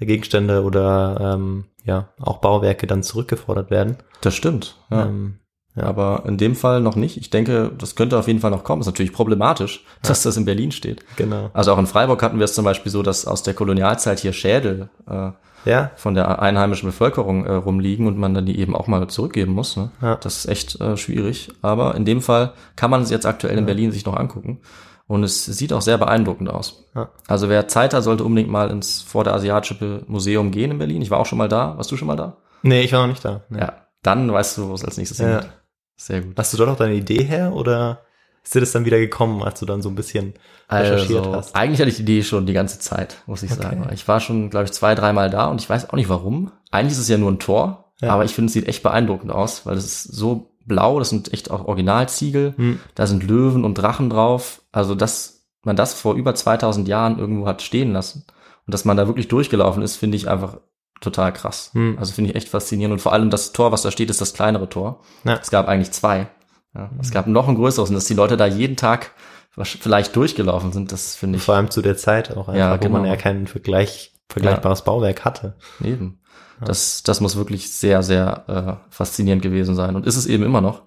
Gegenstände 0.00 0.62
oder 0.62 1.34
ähm, 1.34 1.66
ja 1.84 2.08
auch 2.20 2.38
Bauwerke 2.38 2.86
dann 2.86 3.02
zurückgefordert 3.02 3.70
werden. 3.70 3.96
das 4.22 4.34
stimmt, 4.34 4.76
ja. 4.90 5.06
Ähm, 5.06 5.40
ja. 5.76 5.84
Aber 5.84 6.24
in 6.26 6.36
dem 6.38 6.54
Fall 6.56 6.80
noch 6.80 6.96
nicht. 6.96 7.16
Ich 7.18 7.30
denke, 7.30 7.70
das 7.78 7.94
könnte 7.94 8.18
auf 8.18 8.26
jeden 8.26 8.40
Fall 8.40 8.50
noch 8.50 8.64
kommen. 8.64 8.80
Ist 8.80 8.86
natürlich 8.86 9.12
problematisch, 9.12 9.84
dass 10.02 10.22
das 10.22 10.36
in 10.36 10.44
Berlin 10.44 10.72
steht. 10.72 11.04
genau. 11.16 11.50
Also 11.52 11.72
auch 11.72 11.78
in 11.78 11.86
Freiburg 11.86 12.22
hatten 12.22 12.38
wir 12.38 12.44
es 12.44 12.54
zum 12.54 12.64
Beispiel 12.64 12.90
so, 12.90 13.02
dass 13.02 13.26
aus 13.26 13.42
der 13.42 13.54
Kolonialzeit 13.54 14.18
hier 14.20 14.32
Schädel 14.32 14.88
äh, 15.08 15.30
Ja, 15.68 15.90
von 15.96 16.14
der 16.14 16.40
einheimischen 16.40 16.88
Bevölkerung 16.88 17.44
äh, 17.44 17.52
rumliegen 17.52 18.06
und 18.06 18.16
man 18.18 18.32
dann 18.34 18.46
die 18.46 18.58
eben 18.58 18.74
auch 18.74 18.86
mal 18.86 19.06
zurückgeben 19.08 19.52
muss. 19.52 19.76
Ne? 19.76 19.90
Ja. 20.00 20.16
Das 20.16 20.38
ist 20.38 20.46
echt 20.46 20.80
äh, 20.80 20.96
schwierig. 20.96 21.50
Aber 21.62 21.94
in 21.94 22.04
dem 22.04 22.22
Fall 22.22 22.52
kann 22.76 22.90
man 22.90 23.02
es 23.02 23.10
jetzt 23.10 23.26
aktuell 23.26 23.58
in 23.58 23.66
Berlin 23.66 23.92
sich 23.92 24.06
noch 24.06 24.16
angucken. 24.16 24.60
Und 25.08 25.22
es 25.22 25.44
sieht 25.44 25.72
auch 25.72 25.82
sehr 25.82 25.98
beeindruckend 25.98 26.50
aus. 26.50 26.84
Ja. 26.94 27.10
Also 27.28 27.48
wer 27.48 27.68
Zeit 27.68 27.94
hat, 27.94 28.02
sollte 28.02 28.24
unbedingt 28.24 28.50
mal 28.50 28.70
ins 28.70 29.02
Vorderasiatische 29.02 30.02
Museum 30.08 30.50
gehen 30.50 30.70
in 30.72 30.78
Berlin. 30.78 31.02
Ich 31.02 31.10
war 31.10 31.18
auch 31.20 31.26
schon 31.26 31.38
mal 31.38 31.48
da. 31.48 31.76
Warst 31.76 31.90
du 31.92 31.96
schon 31.96 32.08
mal 32.08 32.16
da? 32.16 32.38
nee, 32.62 32.80
ich 32.82 32.92
war 32.92 33.00
noch 33.02 33.08
nicht 33.08 33.24
da. 33.24 33.42
Nee. 33.48 33.60
Ja. 33.60 33.72
Dann 34.02 34.32
weißt 34.32 34.58
du, 34.58 34.68
wo 34.68 34.74
es 34.74 34.84
als 34.84 34.96
nächstes 34.96 35.18
Ja. 35.18 35.26
hingeht. 35.28 35.48
Sehr 35.96 36.20
gut. 36.20 36.34
Hast 36.36 36.52
du 36.52 36.56
dort 36.58 36.70
auch 36.70 36.76
deine 36.76 36.94
Idee 36.94 37.24
her 37.24 37.52
oder 37.54 38.02
ist 38.44 38.54
dir 38.54 38.60
das 38.60 38.72
dann 38.72 38.84
wieder 38.84 38.98
gekommen, 38.98 39.42
als 39.42 39.58
du 39.60 39.66
dann 39.66 39.82
so 39.82 39.88
ein 39.88 39.94
bisschen 39.96 40.34
recherchiert 40.70 41.26
Also, 41.26 41.34
hast? 41.36 41.56
eigentlich 41.56 41.80
hatte 41.80 41.90
ich 41.90 41.96
die 41.96 42.02
Idee 42.02 42.22
schon 42.22 42.46
die 42.46 42.52
ganze 42.52 42.78
Zeit, 42.78 43.16
muss 43.26 43.42
ich 43.42 43.52
sagen. 43.52 43.88
Ich 43.92 44.06
war 44.06 44.20
schon, 44.20 44.50
glaube 44.50 44.66
ich, 44.66 44.72
zwei, 44.72 44.94
dreimal 44.94 45.30
da 45.30 45.46
und 45.46 45.60
ich 45.60 45.68
weiß 45.68 45.90
auch 45.90 45.94
nicht 45.94 46.08
warum. 46.08 46.52
Eigentlich 46.70 46.92
ist 46.92 46.98
es 47.00 47.08
ja 47.08 47.18
nur 47.18 47.30
ein 47.32 47.38
Tor, 47.40 47.90
Ja. 48.00 48.10
aber 48.10 48.24
ich 48.24 48.32
finde, 48.34 48.46
es 48.48 48.52
sieht 48.52 48.68
echt 48.68 48.82
beeindruckend 48.82 49.32
aus, 49.32 49.66
weil 49.66 49.76
es 49.76 49.84
ist 49.84 50.02
so 50.04 50.50
blau, 50.64 50.98
das 50.98 51.10
sind 51.10 51.32
echt 51.32 51.50
auch 51.50 51.64
Originalziegel, 51.66 52.54
Hm. 52.56 52.80
da 52.94 53.06
sind 53.06 53.22
Löwen 53.24 53.64
und 53.64 53.74
Drachen 53.74 54.10
drauf. 54.10 54.62
Also, 54.72 54.94
dass 54.94 55.44
man 55.64 55.74
das 55.76 55.94
vor 55.94 56.14
über 56.14 56.34
2000 56.34 56.86
Jahren 56.88 57.18
irgendwo 57.18 57.46
hat 57.48 57.62
stehen 57.62 57.92
lassen 57.92 58.24
und 58.66 58.74
dass 58.74 58.84
man 58.84 58.96
da 58.96 59.06
wirklich 59.08 59.26
durchgelaufen 59.28 59.82
ist, 59.82 59.96
finde 59.96 60.16
ich 60.16 60.28
einfach 60.28 60.58
total 61.00 61.32
krass. 61.32 61.70
Hm. 61.74 61.96
Also 61.98 62.12
finde 62.12 62.30
ich 62.30 62.36
echt 62.36 62.48
faszinierend 62.48 62.92
und 62.94 62.98
vor 63.00 63.12
allem 63.12 63.30
das 63.30 63.52
Tor, 63.52 63.72
was 63.72 63.82
da 63.82 63.90
steht, 63.90 64.10
ist 64.10 64.20
das 64.20 64.34
kleinere 64.34 64.68
Tor. 64.68 65.00
Ja. 65.24 65.38
Es 65.40 65.50
gab 65.50 65.68
eigentlich 65.68 65.92
zwei. 65.92 66.28
Ja, 66.74 66.90
es 67.00 67.10
gab 67.10 67.26
noch 67.26 67.48
ein 67.48 67.54
größeres 67.54 67.88
und 67.88 67.94
dass 67.94 68.04
die 68.04 68.14
Leute 68.14 68.36
da 68.36 68.46
jeden 68.46 68.76
Tag 68.76 69.12
vielleicht 69.58 70.14
durchgelaufen 70.14 70.72
sind, 70.72 70.92
das 70.92 71.16
finde 71.16 71.38
ich 71.38 71.44
Vor 71.44 71.54
allem 71.54 71.70
zu 71.70 71.80
der 71.80 71.96
Zeit 71.96 72.30
auch 72.32 72.48
einfach, 72.48 72.54
Ja, 72.54 72.78
wo 72.82 72.88
man 72.90 73.02
genau. 73.02 73.14
ja 73.14 73.16
kein 73.16 73.46
Vergleich, 73.46 74.12
vergleichbares 74.28 74.82
Bauwerk 74.82 75.24
hatte. 75.24 75.56
eben. 75.82 76.20
Das, 76.60 77.02
das 77.02 77.20
muss 77.20 77.36
wirklich 77.36 77.70
sehr, 77.70 78.02
sehr 78.02 78.44
äh, 78.88 78.92
faszinierend 78.94 79.42
gewesen 79.42 79.74
sein 79.74 79.96
und 79.96 80.06
ist 80.06 80.16
es 80.16 80.26
eben 80.26 80.42
immer 80.44 80.60
noch. 80.60 80.82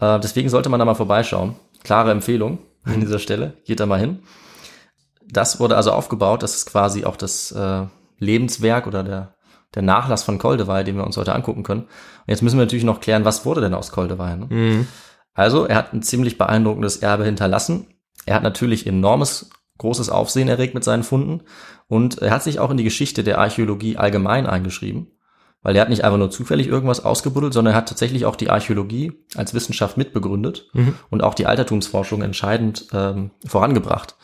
Äh, 0.00 0.20
deswegen 0.20 0.48
sollte 0.48 0.68
man 0.68 0.78
da 0.78 0.84
mal 0.84 0.94
vorbeischauen. 0.94 1.56
Klare 1.82 2.10
Empfehlung 2.10 2.58
an 2.84 3.00
dieser 3.00 3.18
Stelle. 3.18 3.54
Geht 3.64 3.80
da 3.80 3.86
mal 3.86 3.98
hin. 4.00 4.22
Das 5.26 5.58
wurde 5.58 5.76
also 5.76 5.92
aufgebaut. 5.92 6.42
Das 6.42 6.54
ist 6.54 6.66
quasi 6.66 7.04
auch 7.04 7.16
das 7.16 7.50
äh, 7.52 7.86
Lebenswerk 8.24 8.86
oder 8.86 9.02
der, 9.02 9.34
der 9.74 9.82
Nachlass 9.82 10.22
von 10.24 10.38
Koldewey, 10.38 10.84
den 10.84 10.96
wir 10.96 11.04
uns 11.04 11.16
heute 11.16 11.34
angucken 11.34 11.62
können. 11.62 11.82
Und 11.82 11.88
jetzt 12.28 12.42
müssen 12.42 12.58
wir 12.58 12.64
natürlich 12.64 12.84
noch 12.84 13.00
klären, 13.00 13.24
was 13.24 13.44
wurde 13.44 13.60
denn 13.60 13.74
aus 13.74 13.92
Koldewey? 13.92 14.36
Ne? 14.36 14.46
Mhm. 14.48 14.88
Also, 15.34 15.66
er 15.66 15.76
hat 15.76 15.92
ein 15.92 16.02
ziemlich 16.02 16.38
beeindruckendes 16.38 16.98
Erbe 16.98 17.24
hinterlassen. 17.24 17.86
Er 18.26 18.36
hat 18.36 18.42
natürlich 18.42 18.86
enormes, 18.86 19.50
großes 19.78 20.08
Aufsehen 20.08 20.48
erregt 20.48 20.74
mit 20.74 20.84
seinen 20.84 21.02
Funden 21.02 21.42
und 21.88 22.18
er 22.18 22.30
hat 22.30 22.44
sich 22.44 22.60
auch 22.60 22.70
in 22.70 22.76
die 22.76 22.84
Geschichte 22.84 23.24
der 23.24 23.38
Archäologie 23.38 23.96
allgemein 23.96 24.46
eingeschrieben, 24.46 25.08
weil 25.62 25.74
er 25.74 25.82
hat 25.82 25.88
nicht 25.88 26.04
einfach 26.04 26.18
nur 26.18 26.30
zufällig 26.30 26.68
irgendwas 26.68 27.04
ausgebuddelt, 27.04 27.52
sondern 27.52 27.74
er 27.74 27.78
hat 27.78 27.88
tatsächlich 27.88 28.24
auch 28.24 28.36
die 28.36 28.50
Archäologie 28.50 29.24
als 29.34 29.52
Wissenschaft 29.52 29.96
mitbegründet 29.96 30.70
Mhm. 30.74 30.94
und 31.10 31.24
auch 31.24 31.34
die 31.34 31.46
Altertumsforschung 31.46 32.22
entscheidend 32.22 32.86
ähm, 32.92 33.32
vorangebracht. 33.44 34.14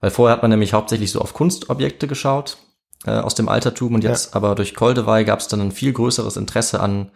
Weil 0.00 0.10
vorher 0.10 0.36
hat 0.36 0.42
man 0.42 0.50
nämlich 0.52 0.72
hauptsächlich 0.72 1.10
so 1.10 1.20
auf 1.20 1.34
Kunstobjekte 1.34 2.06
geschaut 2.06 2.58
äh, 3.06 3.10
aus 3.12 3.34
dem 3.34 3.48
Altertum 3.48 3.94
und 3.94 4.04
jetzt 4.04 4.34
aber 4.36 4.54
durch 4.54 4.74
Koldewey 4.74 5.24
gab 5.24 5.40
es 5.40 5.48
dann 5.48 5.60
ein 5.60 5.72
viel 5.72 5.92
größeres 5.92 6.36
Interesse 6.36 6.80
an, 6.80 7.10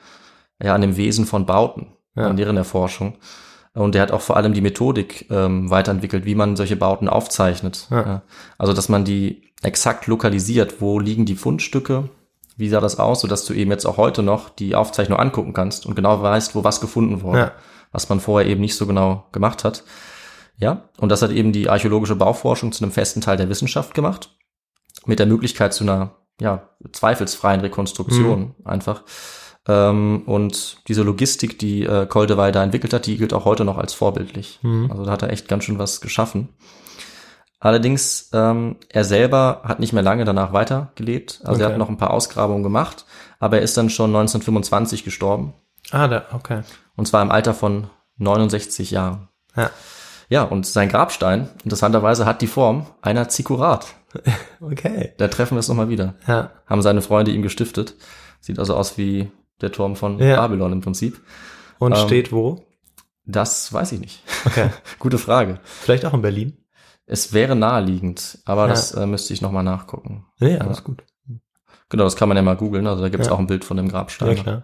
ja, 0.62 0.75
an 0.75 0.81
dem 0.81 0.96
Wesen 0.96 1.27
von 1.27 1.46
Bauten, 1.46 1.88
Ja. 2.14 2.29
an 2.29 2.37
deren 2.37 2.57
Erforschung. 2.57 3.16
Und 3.75 3.94
er 3.94 4.01
hat 4.03 4.11
auch 4.11 4.22
vor 4.22 4.37
allem 4.38 4.55
die 4.55 4.62
Methodik 4.62 5.27
ähm, 5.31 5.68
weiterentwickelt, 5.70 6.25
wie 6.25 6.35
man 6.35 6.57
solche 6.57 6.77
Bauten 6.77 7.09
aufzeichnet. 7.11 7.87
Ja. 7.90 8.01
Ja. 8.07 8.22
Also, 8.57 8.72
dass 8.72 8.88
man 8.88 9.05
die 9.05 9.42
exakt 9.62 10.07
lokalisiert, 10.07 10.81
wo 10.81 10.99
liegen 10.99 11.27
die 11.27 11.37
Fundstücke, 11.37 12.09
wie 12.57 12.70
sah 12.70 12.81
das 12.81 12.99
aus, 12.99 13.20
sodass 13.20 13.44
du 13.44 13.53
eben 13.53 13.70
jetzt 13.70 13.85
auch 13.85 13.99
heute 13.99 14.22
noch 14.22 14.49
die 14.49 14.75
Aufzeichnung 14.75 15.18
angucken 15.18 15.53
kannst 15.53 15.85
und 15.85 15.94
genau 15.94 16.22
weißt, 16.22 16.55
wo 16.55 16.64
was 16.64 16.81
gefunden 16.81 17.20
wurde, 17.22 17.38
Ja. 17.38 17.53
was 17.92 18.09
man 18.09 18.18
vorher 18.20 18.49
eben 18.49 18.62
nicht 18.62 18.77
so 18.77 18.87
genau 18.87 19.27
gemacht 19.33 19.62
hat. 19.62 19.85
Ja, 20.59 20.85
und 20.99 21.11
das 21.12 21.20
hat 21.20 21.31
eben 21.33 21.53
die 21.53 21.68
archäologische 21.68 22.16
Bauforschung 22.16 22.72
zu 22.72 22.83
einem 22.83 22.92
festen 22.92 23.20
Teil 23.20 23.37
der 23.37 23.51
Wissenschaft 23.51 23.92
gemacht, 23.92 24.35
mit 25.07 25.19
der 25.19 25.27
Möglichkeit 25.27 25.73
zu 25.75 25.85
einer 25.85 26.16
ja, 26.40 26.69
zweifelsfreien 26.92 27.61
Rekonstruktion 27.61 28.55
einfach. 28.64 29.03
Ähm, 29.69 30.23
und 30.27 30.79
diese 30.88 31.03
Logistik, 31.03 31.59
die 31.59 31.83
äh, 31.85 32.07
Koldewey 32.07 32.53
da 32.53 32.62
entwickelt 32.62 32.92
hat, 32.92 33.07
die 33.07 33.16
gilt 33.16 33.33
auch 33.33 33.45
heute 33.45 33.64
noch 33.64 33.79
als 33.79 33.95
vorbildlich. 33.95 34.61
Mhm. 34.62 34.90
Also 34.90 35.05
da 35.05 35.12
hat 35.12 35.23
er 35.23 35.31
echt 35.31 35.49
ganz 35.49 35.64
schön 35.64 35.79
was 35.79 36.01
geschaffen. 36.01 36.51
Allerdings, 37.59 38.31
ähm, 38.35 38.77
er 38.90 39.05
selber 39.05 39.62
hat 39.64 39.81
nicht 39.81 39.92
mehr 39.92 40.03
lange 40.03 40.25
danach 40.25 40.53
weitergelebt. 40.53 41.40
Also 41.45 41.61
er 41.62 41.66
Okay. 41.66 41.73
hat 41.75 41.79
noch 41.79 41.88
ein 41.88 41.97
paar 41.97 42.11
Ausgrabungen 42.11 42.62
gemacht, 42.62 43.07
aber 43.40 43.57
er 43.57 43.62
ist 43.62 43.77
dann 43.77 43.88
schon 43.90 44.11
1925 44.11 45.05
gestorben. 45.05 45.55
Ah, 45.90 46.07
da, 46.07 46.27
okay. 46.35 46.61
Und 46.97 47.09
zwar 47.09 47.23
im 47.23 47.31
Alter 47.31 47.55
von 47.55 47.88
69 48.19 48.90
Jahren. 48.90 49.29
Ja. 49.57 49.71
Ja, 50.29 50.42
und 50.42 50.66
sein 50.66 50.88
Grabstein, 50.88 51.49
interessanterweise, 51.64 52.27
hat 52.27 52.42
die 52.42 52.47
Form 52.49 52.87
einer 53.01 53.29
Zikurat. 53.29 53.87
Okay. 54.61 55.12
Da 55.18 55.29
treffen 55.29 55.55
wir 55.57 55.61
es 55.61 55.68
nochmal 55.68 55.88
wieder. 55.88 56.14
Ja. 56.26 56.50
Haben 56.66 56.83
seine 56.83 57.02
Freunde 57.02 57.31
ihm 57.31 57.42
gestiftet. 57.42 57.94
Sieht 58.40 58.59
also 58.59 58.74
aus 58.76 58.96
wie 58.98 59.31
der 59.61 59.72
Turm 59.72 59.96
von 59.96 60.18
Ja. 60.18 60.37
Babylon 60.37 60.72
im 60.72 60.81
Prinzip. 60.81 61.20
Und 61.79 61.92
Ähm, 61.92 62.07
steht 62.07 62.33
wo? 62.33 62.64
Das 63.24 63.72
weiß 63.72 63.92
ich 63.92 64.00
nicht. 64.00 64.22
Okay. 64.44 64.70
Gute 64.98 65.18
Frage. 65.18 65.61
Vielleicht 65.64 66.05
auch 66.05 66.14
in 66.14 66.22
Berlin? 66.22 66.57
Es 67.07 67.33
wäre 67.33 67.55
naheliegend, 67.57 68.38
aber 68.44 68.62
Ja. 68.62 68.68
das 68.68 68.92
äh, 68.92 69.07
müsste 69.07 69.33
ich 69.33 69.40
nochmal 69.42 69.62
nachgucken. 69.64 70.26
Nee, 70.40 70.59
alles 70.59 70.83
gut. 70.85 71.02
Genau, 71.88 72.02
das 72.05 72.16
kann 72.16 72.29
man 72.29 72.37
ja 72.37 72.42
mal 72.42 72.57
googeln. 72.57 72.87
Also 72.87 73.02
da 73.02 73.09
gibt 73.09 73.20
es 73.22 73.29
Ja. 73.29 73.35
auch 73.35 73.38
ein 73.38 73.46
Bild 73.46 73.64
von 73.64 73.76
dem 73.76 73.88
Grabstein. 73.88 74.42
Ja. 74.44 74.62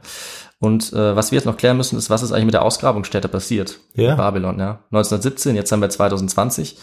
Und 0.58 0.92
äh, 0.92 1.14
was 1.14 1.30
wir 1.30 1.36
jetzt 1.36 1.44
noch 1.46 1.56
klären 1.56 1.76
müssen, 1.76 1.96
ist, 1.96 2.10
was 2.10 2.22
ist 2.22 2.32
eigentlich 2.32 2.46
mit 2.46 2.54
der 2.54 2.62
Ausgrabungsstätte 2.64 3.28
passiert? 3.28 3.78
Ja. 3.94 4.16
Babylon, 4.16 4.58
ja. 4.58 4.80
1917, 4.90 5.54
jetzt 5.54 5.70
haben 5.70 5.80
wir 5.80 5.88
2020. 5.90 6.78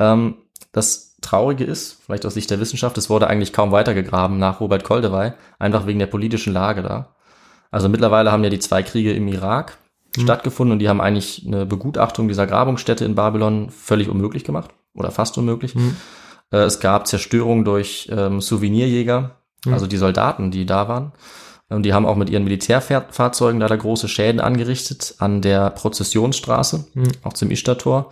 Ähm, 0.00 0.36
das 0.72 1.05
Traurige 1.26 1.64
ist, 1.64 2.02
vielleicht 2.04 2.24
aus 2.24 2.34
Sicht 2.34 2.50
der 2.50 2.60
Wissenschaft, 2.60 2.96
es 2.98 3.10
wurde 3.10 3.26
eigentlich 3.26 3.52
kaum 3.52 3.72
weitergegraben 3.72 4.38
nach 4.38 4.60
Robert 4.60 4.84
Koldewey, 4.84 5.32
einfach 5.58 5.86
wegen 5.86 5.98
der 5.98 6.06
politischen 6.06 6.52
Lage 6.52 6.82
da. 6.82 7.16
Also 7.70 7.88
mittlerweile 7.88 8.32
haben 8.32 8.44
ja 8.44 8.50
die 8.50 8.58
zwei 8.58 8.82
Kriege 8.82 9.12
im 9.12 9.28
Irak 9.28 9.78
stattgefunden 10.16 10.72
und 10.72 10.78
die 10.78 10.88
haben 10.88 11.00
eigentlich 11.00 11.44
eine 11.46 11.66
Begutachtung 11.66 12.28
dieser 12.28 12.46
Grabungsstätte 12.46 13.04
in 13.04 13.14
Babylon 13.14 13.70
völlig 13.70 14.08
unmöglich 14.08 14.44
gemacht 14.44 14.70
oder 14.94 15.10
fast 15.10 15.36
unmöglich. 15.36 15.74
Äh, 16.52 16.58
es 16.58 16.80
gab 16.80 17.06
Zerstörung 17.06 17.64
durch 17.64 18.08
ähm, 18.10 18.40
Souvenirjäger, 18.40 19.42
also 19.66 19.86
die 19.86 19.96
Soldaten, 19.96 20.50
die 20.50 20.64
da 20.64 20.88
waren. 20.88 21.12
Und 21.68 21.82
die 21.82 21.92
haben 21.92 22.06
auch 22.06 22.14
mit 22.14 22.30
ihren 22.30 22.44
Militärfahrzeugen 22.44 23.60
leider 23.60 23.76
große 23.76 24.08
Schäden 24.08 24.40
angerichtet 24.40 25.16
an 25.18 25.42
der 25.42 25.70
Prozessionsstraße, 25.70 26.86
auch 27.24 27.32
zum 27.32 27.50
Ishtar-Tor. 27.50 28.10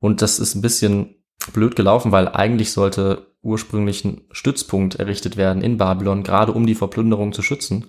Und 0.00 0.22
das 0.22 0.38
ist 0.38 0.54
ein 0.54 0.62
bisschen 0.62 1.14
blöd 1.52 1.76
gelaufen, 1.76 2.12
weil 2.12 2.28
eigentlich 2.28 2.72
sollte 2.72 3.26
ursprünglich 3.42 4.04
ein 4.04 4.22
Stützpunkt 4.30 4.96
errichtet 4.96 5.36
werden 5.36 5.62
in 5.62 5.76
Babylon, 5.76 6.22
gerade 6.22 6.52
um 6.52 6.66
die 6.66 6.74
Verplünderung 6.74 7.32
zu 7.32 7.42
schützen. 7.42 7.86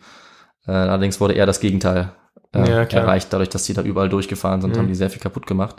Äh, 0.68 0.72
allerdings 0.72 1.22
wurde 1.22 1.34
eher 1.34 1.46
das 1.46 1.60
Gegenteil 1.60 2.12
äh, 2.54 2.70
Ja, 2.70 2.84
erreicht, 2.84 3.32
dadurch, 3.32 3.50
dass 3.50 3.64
die 3.64 3.74
da 3.74 3.82
überall 3.82 4.10
durchgefahren 4.10 4.62
sind, 4.62 4.78
haben 4.78 4.88
die 4.88 4.96
sehr 4.96 5.10
viel 5.10 5.22
kaputt 5.22 5.48
gemacht. 5.48 5.78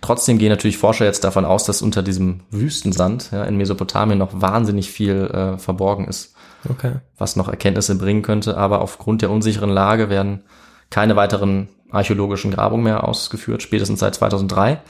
Trotzdem 0.00 0.38
gehen 0.38 0.50
natürlich 0.50 0.78
Forscher 0.78 1.04
jetzt 1.04 1.24
davon 1.24 1.44
aus, 1.44 1.64
dass 1.64 1.82
unter 1.82 2.02
diesem 2.02 2.40
Wüstensand 2.50 3.30
ja, 3.32 3.44
in 3.44 3.56
Mesopotamien 3.56 4.18
noch 4.18 4.40
wahnsinnig 4.40 4.90
viel 4.90 5.30
äh, 5.32 5.58
verborgen 5.58 6.06
ist 6.06 6.34
Okay. 6.70 6.94
was 7.16 7.36
noch 7.36 7.48
Erkenntnisse 7.48 7.96
bringen 7.96 8.22
könnte, 8.22 8.56
aber 8.56 8.80
aufgrund 8.80 9.22
der 9.22 9.30
unsicheren 9.30 9.70
Lage 9.70 10.10
werden 10.10 10.42
keine 10.90 11.16
weiteren 11.16 11.68
archäologischen 11.90 12.50
Grabungen 12.50 12.84
mehr 12.84 13.06
ausgeführt, 13.06 13.62
spätestens 13.62 14.00
seit 14.00 14.14
2003. 14.14 14.80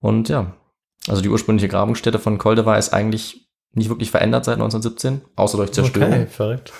Und 0.00 0.28
ja, 0.28 0.52
also 1.08 1.20
die 1.22 1.28
ursprüngliche 1.28 1.68
Grabungsstätte 1.68 2.18
von 2.18 2.38
Koldewey 2.38 2.78
ist 2.78 2.92
eigentlich 2.92 3.48
nicht 3.72 3.88
wirklich 3.88 4.10
verändert 4.10 4.44
seit 4.44 4.54
1917, 4.54 5.22
außer 5.36 5.56
durch 5.56 5.72
Zerstörung. 5.72 6.12
Okay, 6.12 6.26
verrückt. 6.26 6.72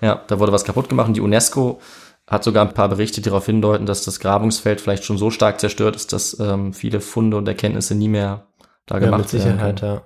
Ja, 0.00 0.22
da 0.26 0.38
wurde 0.40 0.52
was 0.52 0.64
kaputt 0.64 0.88
gemacht 0.88 1.08
und 1.08 1.14
die 1.16 1.20
UNESCO 1.20 1.80
hat 2.26 2.42
sogar 2.42 2.66
ein 2.66 2.74
paar 2.74 2.88
Berichte, 2.88 3.20
die 3.20 3.28
darauf 3.28 3.46
hindeuten, 3.46 3.86
dass 3.86 4.04
das 4.04 4.18
Grabungsfeld 4.18 4.80
vielleicht 4.80 5.04
schon 5.04 5.18
so 5.18 5.30
stark 5.30 5.60
zerstört 5.60 5.94
ist, 5.94 6.12
dass 6.12 6.38
ähm, 6.40 6.72
viele 6.72 7.00
Funde 7.00 7.36
und 7.36 7.46
Erkenntnisse 7.46 7.94
nie 7.94 8.08
mehr 8.08 8.46
da 8.86 8.96
Ja, 8.96 9.00
gemacht 9.04 9.20
mit 9.20 9.28
Sicherheit, 9.28 9.82
werden. 9.82 10.00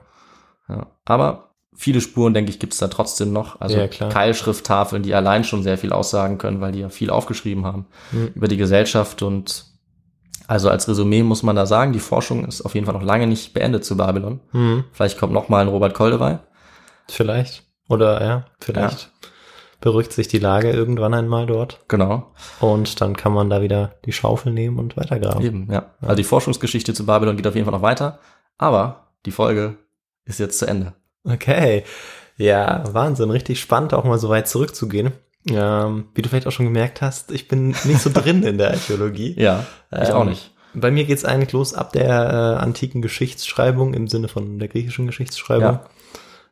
ja. 0.68 0.74
Ja. 0.76 0.86
Aber 1.06 1.54
viele 1.74 2.00
Spuren, 2.00 2.34
denke 2.34 2.50
ich, 2.50 2.58
gibt 2.58 2.72
es 2.74 2.78
da 2.80 2.88
trotzdem 2.88 3.32
noch. 3.32 3.60
Also 3.60 3.78
Ja, 3.78 3.86
klar. 3.88 4.10
Keilschrifttafeln, 4.10 5.02
die 5.02 5.14
allein 5.14 5.44
schon 5.44 5.62
sehr 5.62 5.78
viel 5.78 5.92
aussagen 5.92 6.38
können, 6.38 6.60
weil 6.60 6.72
die 6.72 6.80
ja 6.80 6.88
viel 6.90 7.10
aufgeschrieben 7.10 7.64
haben 7.64 7.86
Mhm. 8.12 8.32
über 8.34 8.48
die 8.48 8.56
Gesellschaft. 8.56 9.22
Und 9.22 9.64
also 10.48 10.70
als 10.70 10.88
Resümee 10.88 11.22
muss 11.22 11.44
man 11.44 11.54
da 11.54 11.66
sagen, 11.66 11.92
die 11.92 12.00
Forschung 12.00 12.44
ist 12.46 12.62
auf 12.62 12.74
jeden 12.74 12.86
Fall 12.86 12.94
noch 12.94 13.02
lange 13.02 13.28
nicht 13.28 13.54
beendet 13.54 13.84
zu 13.84 13.96
Babylon. 13.96 14.40
Mhm. 14.52 14.84
Vielleicht 14.92 15.18
kommt 15.18 15.32
noch 15.32 15.48
mal 15.48 15.60
ein 15.60 15.68
Robert 15.68 15.94
Koldewey. 15.94 16.38
Vielleicht. 17.06 17.62
Oder 17.88 18.22
ja, 18.24 18.44
vielleicht 18.60 19.12
beruhigt 19.80 20.12
sich 20.12 20.26
die 20.26 20.38
Lage 20.40 20.70
irgendwann 20.70 21.14
einmal 21.14 21.46
dort. 21.46 21.80
Genau, 21.88 22.32
Und 22.60 23.00
dann 23.00 23.16
kann 23.16 23.32
man 23.32 23.48
da 23.48 23.62
wieder 23.62 23.94
die 24.04 24.12
Schaufel 24.12 24.52
nehmen 24.52 24.78
und 24.78 24.96
weitergraben. 24.96 25.42
eben, 25.44 25.68
ja. 25.70 25.94
Also 26.00 26.16
die 26.16 26.24
Forschungsgeschichte 26.24 26.94
zu 26.94 27.06
Babylon 27.06 27.36
geht 27.36 27.46
auf 27.46 27.54
jeden 27.54 27.64
Fall 27.64 27.74
noch 27.74 27.82
weiter. 27.82 28.18
Aber 28.56 29.12
die 29.24 29.30
Folge 29.30 29.76
ist 30.24 30.40
jetzt 30.40 30.58
zu 30.58 30.66
Ende. 30.66 30.94
Okay. 31.24 31.84
Ja, 32.36 32.82
Wahnsinn. 32.92 33.30
Richtig 33.30 33.60
spannend, 33.60 33.94
auch 33.94 34.04
mal 34.04 34.18
so 34.18 34.28
weit 34.28 34.48
zurückzugehen. 34.48 35.12
Ähm, 35.50 36.06
wie 36.14 36.22
du 36.22 36.28
vielleicht 36.28 36.46
auch 36.46 36.52
schon 36.52 36.66
gemerkt 36.66 37.00
hast, 37.02 37.30
ich 37.32 37.48
bin 37.48 37.68
nicht 37.84 38.00
so 38.00 38.10
drin 38.12 38.42
in 38.42 38.58
der 38.58 38.70
Archäologie. 38.72 39.34
Ja, 39.38 39.64
ich 39.92 40.08
Ähm, 40.08 40.14
auch 40.14 40.24
nicht. 40.24 40.52
Bei 40.74 40.90
mir 40.90 41.04
geht's 41.04 41.24
eigentlich 41.24 41.52
los 41.52 41.74
ab 41.74 41.92
der 41.92 42.04
äh, 42.58 42.62
antiken 42.62 43.00
Geschichtsschreibung 43.02 43.94
im 43.94 44.06
Sinne 44.08 44.28
von 44.28 44.58
der 44.58 44.68
griechischen 44.68 45.06
Geschichtsschreibung. 45.06 45.62
Ja. 45.62 45.84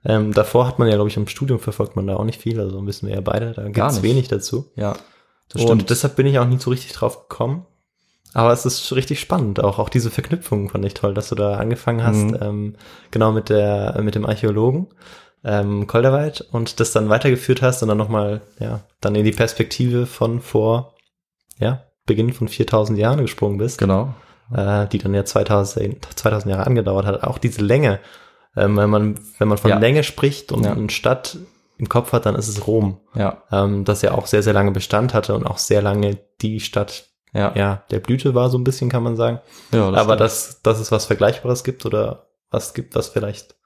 Ähm, 0.05 0.33
davor 0.33 0.67
hat 0.67 0.79
man 0.79 0.89
ja, 0.89 0.95
glaube 0.95 1.11
ich, 1.11 1.17
im 1.17 1.27
Studium 1.27 1.59
verfolgt 1.61 1.97
man 1.97 2.07
da 2.07 2.17
auch 2.17 2.25
nicht 2.25 2.41
viel, 2.41 2.61
also 2.61 2.85
wissen 2.87 3.09
wir 3.09 3.15
ja 3.17 3.21
beide, 3.21 3.53
da 3.53 3.65
gibt's 3.69 3.95
nicht. 3.97 4.03
wenig 4.03 4.29
dazu. 4.29 4.71
Ja, 4.77 4.95
das 5.49 5.63
Und 5.63 5.69
stimmt. 5.69 5.91
deshalb 5.91 6.17
bin 6.17 6.27
ich 6.27 6.39
auch 6.39 6.47
nicht 6.47 6.63
so 6.63 6.71
richtig 6.71 6.93
drauf 6.93 7.29
gekommen. 7.29 7.67
Aber 8.33 8.53
es 8.53 8.67
ist 8.67 8.93
richtig 8.95 9.19
spannend, 9.21 9.61
auch, 9.65 9.79
auch 9.79 9.89
diese 9.89 10.11
Verknüpfung 10.11 10.69
fand 10.69 10.85
ich 10.85 10.95
toll, 10.95 11.15
dass 11.15 11.31
du 11.31 11.35
da 11.35 11.55
angefangen 11.57 12.03
hast, 12.05 12.17
Mhm. 12.17 12.39
ähm, 12.41 12.77
genau 13.11 13.33
mit 13.33 13.49
der, 13.49 13.99
mit 14.03 14.15
dem 14.15 14.27
Archäologen, 14.27 14.89
ähm, 15.47 15.87
Kolderweit 15.87 16.41
und 16.53 16.81
das 16.81 16.91
dann 16.93 17.09
weitergeführt 17.09 17.63
hast 17.63 17.81
und 17.83 17.89
dann 17.89 17.97
nochmal, 17.99 18.41
ja, 18.59 18.81
dann 19.01 19.15
in 19.15 19.25
die 19.25 19.31
Perspektive 19.33 20.05
von 20.07 20.41
vor, 20.41 20.95
ja, 21.59 21.85
Beginn 22.05 22.33
von 22.33 22.49
4000 22.49 22.99
Jahren 22.99 23.21
gesprungen 23.21 23.57
bist, 23.59 23.79
Genau. 23.79 24.13
äh, 24.55 24.87
die 24.89 24.99
dann 24.99 25.15
ja 25.15 25.25
2000, 25.25 26.05
2000 26.17 26.51
Jahre 26.53 26.67
angedauert 26.67 27.07
hat. 27.07 27.23
Auch 27.25 27.39
diese 27.39 27.63
Länge, 27.63 28.01
ähm, 28.57 28.77
wenn 28.77 28.91
man, 28.91 29.19
wenn 29.39 29.49
man 29.49 29.59
von 29.59 29.71
Ja. 29.71 29.79
Länge 29.79 30.03
spricht 30.03 30.51
und 30.53 30.65
Ja. 30.65 30.73
eine 30.73 30.91
Stadt 30.91 31.39
im 31.79 31.89
Kopf 31.89 32.13
hat, 32.13 32.27
dann 32.27 32.35
ist 32.35 32.49
es 32.49 32.67
Rom, 32.67 33.01
Ja. 33.15 33.43
ähm, 33.53 33.85
das 33.85 34.03
ja 34.03 34.13
auch 34.13 34.27
sehr, 34.27 34.43
sehr 34.43 34.53
lange 34.55 34.71
Bestand 34.73 35.15
hatte 35.15 35.35
und 35.35 35.47
auch 35.47 35.59
sehr 35.59 35.83
lange 35.83 36.19
die 36.43 36.61
Stadt 36.61 37.07
Ja. 37.33 37.53
ja, 37.55 37.83
der 37.91 37.99
Blüte 38.01 38.35
war 38.35 38.49
so 38.51 38.57
ein 38.59 38.65
bisschen, 38.65 38.89
kann 38.89 39.03
man 39.03 39.15
sagen. 39.17 39.41
Ja, 39.73 39.89
Aber 39.89 40.01
stimmt. 40.03 40.21
dass, 40.21 40.63
dass 40.63 40.81
es 40.81 40.91
was 40.91 41.05
Vergleichbares 41.07 41.65
gibt 41.65 41.85
oder 41.85 42.29
was 42.51 42.73
gibt, 42.73 42.95
was 42.95 43.09
vielleicht 43.09 43.57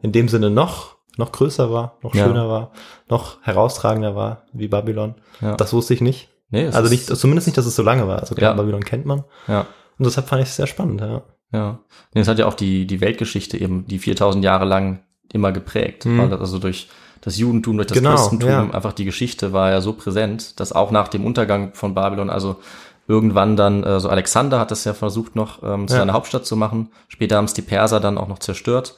in 0.00 0.10
dem 0.12 0.28
Sinne 0.28 0.48
noch, 0.48 0.96
noch 1.16 1.32
größer 1.32 1.72
war, 1.72 1.96
noch 2.02 2.14
Ja. 2.14 2.24
schöner 2.26 2.48
war, 2.48 2.70
noch 3.08 3.38
herausragender 3.42 4.14
war, 4.14 4.42
wie 4.52 4.68
Babylon. 4.68 5.14
Ja. 5.40 5.56
Das 5.56 5.72
wusste 5.72 5.94
ich 5.94 6.00
nicht. 6.00 6.28
nee, 6.50 6.66
Also 6.66 6.88
nicht, 6.90 7.06
zumindest 7.06 7.46
nicht, 7.46 7.56
dass 7.58 7.66
es 7.66 7.76
so 7.76 7.82
lange 7.82 8.08
war. 8.08 8.18
Also 8.20 8.34
klar, 8.34 8.52
Ja. 8.52 8.56
Babylon 8.56 8.84
kennt 8.84 9.06
man. 9.06 9.24
Ja. 9.48 9.60
Und 9.98 10.06
deshalb 10.06 10.28
fand 10.28 10.42
ich 10.42 10.48
es 10.48 10.56
sehr 10.56 10.66
spannend, 10.66 11.00
ja. 11.00 11.22
Ja. 11.52 11.78
Nee, 12.14 12.20
es 12.22 12.28
hat 12.28 12.38
ja 12.38 12.46
auch 12.46 12.54
die, 12.54 12.86
die 12.86 13.00
Weltgeschichte 13.00 13.58
eben, 13.58 13.86
die 13.86 13.98
4000 13.98 14.44
Jahre 14.44 14.64
lang 14.64 15.00
immer 15.32 15.52
geprägt. 15.52 16.06
Mhm. 16.06 16.32
Also 16.32 16.58
durch 16.58 16.88
das 17.20 17.36
Judentum, 17.36 17.76
durch 17.76 17.88
das 17.88 17.98
Genau, 17.98 18.14
Christentum, 18.14 18.48
ja. 18.48 18.70
einfach 18.70 18.92
die 18.92 19.04
Geschichte 19.04 19.52
war 19.52 19.70
ja 19.70 19.80
so 19.80 19.92
präsent, 19.92 20.58
dass 20.58 20.72
auch 20.72 20.90
nach 20.90 21.08
dem 21.08 21.24
Untergang 21.26 21.74
von 21.74 21.94
Babylon, 21.94 22.30
also 22.30 22.56
irgendwann 23.08 23.56
dann, 23.56 23.82
äh, 23.84 24.00
so 24.00 24.08
Alexander 24.08 24.58
hat 24.60 24.70
das 24.70 24.84
ja 24.84 24.94
versucht 24.94 25.34
noch 25.36 25.62
ähm, 25.62 25.86
zu 25.88 25.94
Ja. 25.94 26.00
seiner 26.00 26.12
Hauptstadt 26.14 26.46
zu 26.46 26.56
machen. 26.56 26.90
Später 27.08 27.36
haben 27.36 27.44
es 27.46 27.54
die 27.54 27.62
Perser 27.62 28.00
dann 28.00 28.16
auch 28.18 28.28
noch 28.28 28.38
zerstört. 28.38 28.96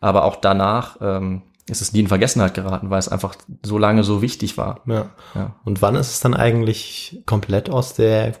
Aber 0.00 0.24
auch 0.24 0.36
danach 0.36 0.98
ähm, 1.00 1.42
ist 1.68 1.80
es 1.80 1.92
nie 1.92 2.00
in 2.00 2.08
Vergessenheit 2.08 2.54
geraten, 2.54 2.90
weil 2.90 2.98
es 2.98 3.08
einfach 3.08 3.36
so 3.62 3.78
lange 3.78 4.04
so 4.04 4.22
wichtig 4.22 4.56
war. 4.58 4.82
ja. 4.86 5.10
Ja. 5.34 5.56
Und 5.64 5.82
wann 5.82 5.96
ist 5.96 6.10
es 6.10 6.20
dann 6.20 6.34
eigentlich 6.34 7.22
komplett 7.26 7.70
aus 7.70 7.94
der, 7.94 8.34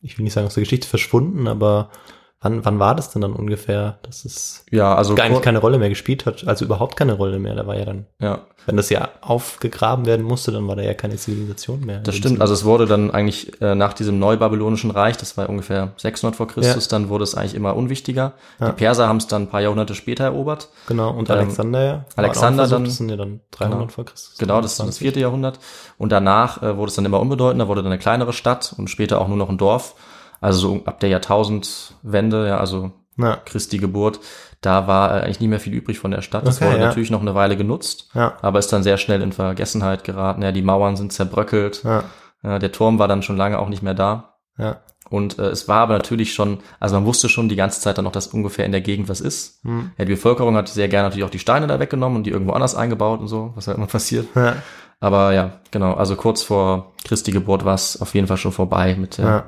ich 0.00 0.16
will 0.16 0.24
nicht 0.24 0.32
sagen 0.32 0.46
aus 0.46 0.54
der 0.54 0.62
Geschichte 0.62 0.86
verschwunden, 0.86 1.48
aber 1.48 1.90
wann, 2.40 2.64
wann 2.64 2.78
war 2.78 2.94
das 2.94 3.10
denn 3.10 3.22
dann 3.22 3.32
ungefähr, 3.32 3.98
dass 4.02 4.24
es 4.24 4.64
Ja, 4.70 4.94
also 4.94 5.14
eigentlich 5.16 5.42
keine 5.42 5.58
Rolle 5.58 5.78
mehr 5.78 5.88
gespielt 5.88 6.26
hat, 6.26 6.46
also 6.46 6.64
überhaupt 6.64 6.96
keine 6.96 7.14
Rolle 7.14 7.38
mehr. 7.38 7.54
Da 7.54 7.66
war 7.66 7.76
ja 7.76 7.84
dann, 7.84 8.06
ja. 8.20 8.40
wenn 8.66 8.76
das 8.76 8.90
ja 8.90 9.08
aufgegraben 9.20 10.06
werden 10.06 10.24
musste, 10.24 10.52
dann 10.52 10.66
war 10.68 10.76
da 10.76 10.82
ja 10.82 10.94
keine 10.94 11.16
Zivilisation 11.16 11.80
mehr. 11.84 12.00
Das 12.00 12.14
stimmt, 12.16 12.40
also 12.40 12.54
es 12.54 12.64
wurde 12.64 12.86
dann 12.86 13.10
eigentlich 13.10 13.60
äh, 13.60 13.74
nach 13.74 13.92
diesem 13.92 14.18
neubabylonischen 14.18 14.90
Reich, 14.90 15.16
das 15.16 15.36
war 15.36 15.48
ungefähr 15.48 15.92
600 15.96 16.36
vor 16.36 16.46
Christus, 16.48 16.88
dann 16.88 17.08
wurde 17.08 17.24
es 17.24 17.34
eigentlich 17.34 17.54
immer 17.54 17.74
unwichtiger. 17.76 18.34
Ja. 18.60 18.68
Die 18.70 18.72
Perser 18.76 19.08
haben 19.08 19.16
es 19.18 19.26
dann 19.26 19.42
ein 19.42 19.48
paar 19.48 19.60
Jahrhunderte 19.60 19.94
später 19.94 20.24
erobert. 20.24 20.68
genau. 20.86 21.10
Und 21.10 21.28
ähm, 21.30 21.36
Alexander 21.36 21.84
ja. 21.84 22.04
Alexander 22.16 22.62
versucht, 22.64 22.74
dann- 22.76 22.84
das 22.84 22.96
sind 22.96 23.08
ja 23.10 23.16
dann 23.16 23.40
300 23.50 23.78
Genau. 23.80 23.90
vor 23.92 24.04
Christus. 24.04 24.38
Genau, 24.38 24.60
das 24.60 24.72
ist 24.72 24.78
das 24.78 24.86
20. 24.86 24.98
vierte 25.02 25.20
Jahrhundert. 25.20 25.58
Und 25.96 26.12
danach 26.12 26.62
äh, 26.62 26.76
wurde 26.76 26.90
es 26.90 26.94
dann 26.94 27.04
immer 27.04 27.20
unbedeutender, 27.20 27.66
wurde 27.68 27.82
dann 27.82 27.90
eine 27.92 27.98
kleinere 28.00 28.32
Stadt 28.32 28.74
und 28.76 28.88
später 28.88 29.20
auch 29.20 29.28
nur 29.28 29.36
noch 29.36 29.48
ein 29.48 29.58
Dorf. 29.58 29.94
Also 30.40 30.58
so 30.68 30.80
ab 30.84 31.00
der 31.00 31.08
Jahrtausendwende, 31.08 32.48
ja, 32.48 32.58
also 32.58 32.92
Na, 33.16 33.36
Christi 33.44 33.78
Geburt, 33.78 34.20
da 34.60 34.86
war 34.86 35.10
äh, 35.16 35.22
eigentlich 35.24 35.40
nie 35.40 35.48
mehr 35.48 35.60
viel 35.60 35.74
übrig 35.74 35.98
von 35.98 36.10
der 36.10 36.22
Stadt. 36.22 36.46
Das 36.46 36.56
Okay, 36.60 36.66
wurde 36.70 36.80
ja. 36.80 36.86
natürlich 36.86 37.10
noch 37.10 37.20
eine 37.20 37.34
Weile 37.34 37.56
genutzt, 37.56 38.10
ja, 38.14 38.34
aber 38.42 38.58
ist 38.58 38.72
dann 38.72 38.82
sehr 38.82 38.96
schnell 38.98 39.22
in 39.22 39.32
Vergessenheit 39.32 40.04
geraten. 40.04 40.42
Ja, 40.42 40.52
die 40.52 40.62
Mauern 40.62 40.96
sind 40.96 41.12
zerbröckelt. 41.12 41.82
ja, 41.84 42.04
Ja, 42.42 42.58
der 42.58 42.72
Turm 42.72 42.98
war 42.98 43.08
dann 43.08 43.22
schon 43.22 43.36
lange 43.36 43.58
auch 43.58 43.68
nicht 43.68 43.82
mehr 43.82 43.94
da. 43.94 44.34
ja. 44.58 44.80
Und 45.10 45.38
äh, 45.38 45.46
es 45.48 45.68
war 45.68 45.78
aber 45.80 45.94
natürlich 45.94 46.34
schon, 46.34 46.58
also 46.80 46.94
man 46.96 47.06
wusste 47.06 47.30
schon 47.30 47.48
die 47.48 47.56
ganze 47.56 47.80
Zeit 47.80 47.96
dann 47.96 48.04
noch, 48.04 48.12
dass 48.12 48.26
ungefähr 48.26 48.66
in 48.66 48.72
der 48.72 48.82
Gegend 48.82 49.08
was 49.08 49.22
ist. 49.22 49.64
Hm. 49.64 49.92
Ja, 49.96 50.04
die 50.04 50.12
Bevölkerung 50.12 50.54
hat 50.54 50.68
sehr 50.68 50.88
gerne 50.88 51.08
natürlich 51.08 51.24
auch 51.24 51.30
die 51.30 51.38
Steine 51.38 51.66
da 51.66 51.80
weggenommen 51.80 52.18
und 52.18 52.24
die 52.24 52.30
irgendwo 52.30 52.52
anders 52.52 52.74
eingebaut 52.74 53.18
und 53.20 53.28
so, 53.28 53.52
was 53.54 53.66
halt 53.68 53.78
immer 53.78 53.86
passiert. 53.86 54.26
ja. 54.34 54.56
Aber 55.00 55.32
ja, 55.32 55.60
genau, 55.70 55.94
also 55.94 56.14
kurz 56.14 56.42
vor 56.42 56.92
Christi 57.04 57.30
Geburt 57.30 57.64
war 57.64 57.74
es 57.74 57.98
auf 58.02 58.14
jeden 58.14 58.26
Fall 58.26 58.36
schon 58.36 58.52
vorbei 58.52 58.96
mit 59.00 59.16
der, 59.16 59.24
ja. 59.24 59.44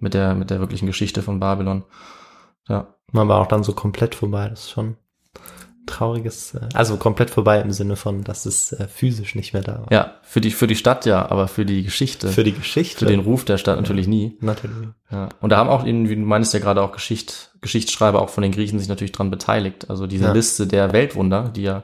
Mit 0.00 0.14
der, 0.14 0.34
mit 0.34 0.50
der 0.50 0.60
wirklichen 0.60 0.86
Geschichte 0.86 1.22
von 1.22 1.38
Babylon. 1.40 1.84
Ja, 2.68 2.94
Man 3.12 3.28
war 3.28 3.40
auch 3.40 3.46
dann 3.46 3.62
so 3.64 3.72
komplett 3.72 4.14
vorbei. 4.14 4.48
Das 4.48 4.60
ist 4.60 4.70
schon 4.70 4.96
trauriges, 5.86 6.54
äh, 6.54 6.68
also 6.74 6.96
komplett 6.98 7.30
vorbei 7.30 7.60
im 7.60 7.72
Sinne 7.72 7.96
von, 7.96 8.22
dass 8.22 8.46
es 8.46 8.72
äh, 8.72 8.86
physisch 8.86 9.34
nicht 9.34 9.52
mehr 9.54 9.62
da 9.62 9.80
war. 9.80 9.86
ja, 9.92 10.14
für 10.22 10.40
die, 10.40 10.50
für 10.50 10.66
die 10.66 10.76
Stadt 10.76 11.04
ja, 11.06 11.28
aber 11.30 11.48
für 11.48 11.64
die 11.66 11.82
Geschichte, 11.82 12.28
Für 12.28 12.44
die 12.44 12.52
Geschichte. 12.52 13.00
für 13.00 13.10
den 13.10 13.20
Ruf 13.20 13.44
der 13.44 13.58
Stadt 13.58 13.78
natürlich 13.78 14.06
nie. 14.06 14.36
Natürlich. 14.40 14.88
Ja. 15.10 15.30
Und 15.40 15.50
da 15.50 15.56
haben 15.56 15.68
auch, 15.68 15.84
wie 15.84 15.92
du 16.16 16.20
meinst 16.22 16.54
ja 16.54 16.60
gerade 16.60 16.82
auch 16.82 16.92
Geschicht, 16.92 17.50
Geschichtsschreiber 17.60 18.22
auch 18.22 18.28
von 18.28 18.42
den 18.42 18.52
Griechen 18.52 18.78
sich 18.78 18.88
natürlich 18.88 19.12
dran 19.12 19.30
beteiligt. 19.30 19.90
Also 19.90 20.06
diese 20.06 20.26
Ja. 20.26 20.32
Liste 20.32 20.66
der 20.66 20.92
Weltwunder, 20.92 21.50
die 21.54 21.62
ja 21.62 21.82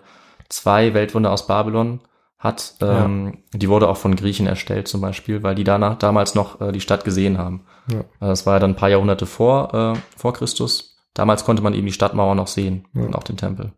zwei 0.48 0.94
Weltwunder 0.94 1.32
aus 1.32 1.46
Babylon 1.48 2.00
hat, 2.46 2.74
ähm, 2.80 3.42
die 3.52 3.68
wurde 3.68 3.88
auch 3.88 3.96
von 3.98 4.16
Griechen 4.16 4.46
erstellt 4.46 4.88
zum 4.88 5.00
Beispiel, 5.00 5.42
weil 5.42 5.54
die 5.54 5.64
danach 5.64 5.98
damals 5.98 6.34
noch 6.34 6.60
äh, 6.60 6.72
die 6.72 6.80
Stadt 6.80 7.04
gesehen 7.04 7.36
haben. 7.38 7.66
Ja. 7.92 7.98
Also 8.20 8.30
das 8.32 8.46
war 8.46 8.54
ja 8.54 8.60
dann 8.60 8.70
ein 8.70 8.76
paar 8.76 8.88
Jahrhunderte 8.88 9.26
vor, 9.26 9.74
äh, 9.74 9.98
vor 10.16 10.32
Christus. 10.32 10.96
Damals 11.14 11.44
konnte 11.44 11.62
man 11.62 11.74
eben 11.74 11.86
die 11.86 11.92
Stadtmauer 11.92 12.34
noch 12.34 12.46
sehen 12.46 12.86
Ja. 12.94 13.02
und 13.02 13.14
auch 13.16 13.22
den 13.24 13.36
Tempel. 13.36 13.72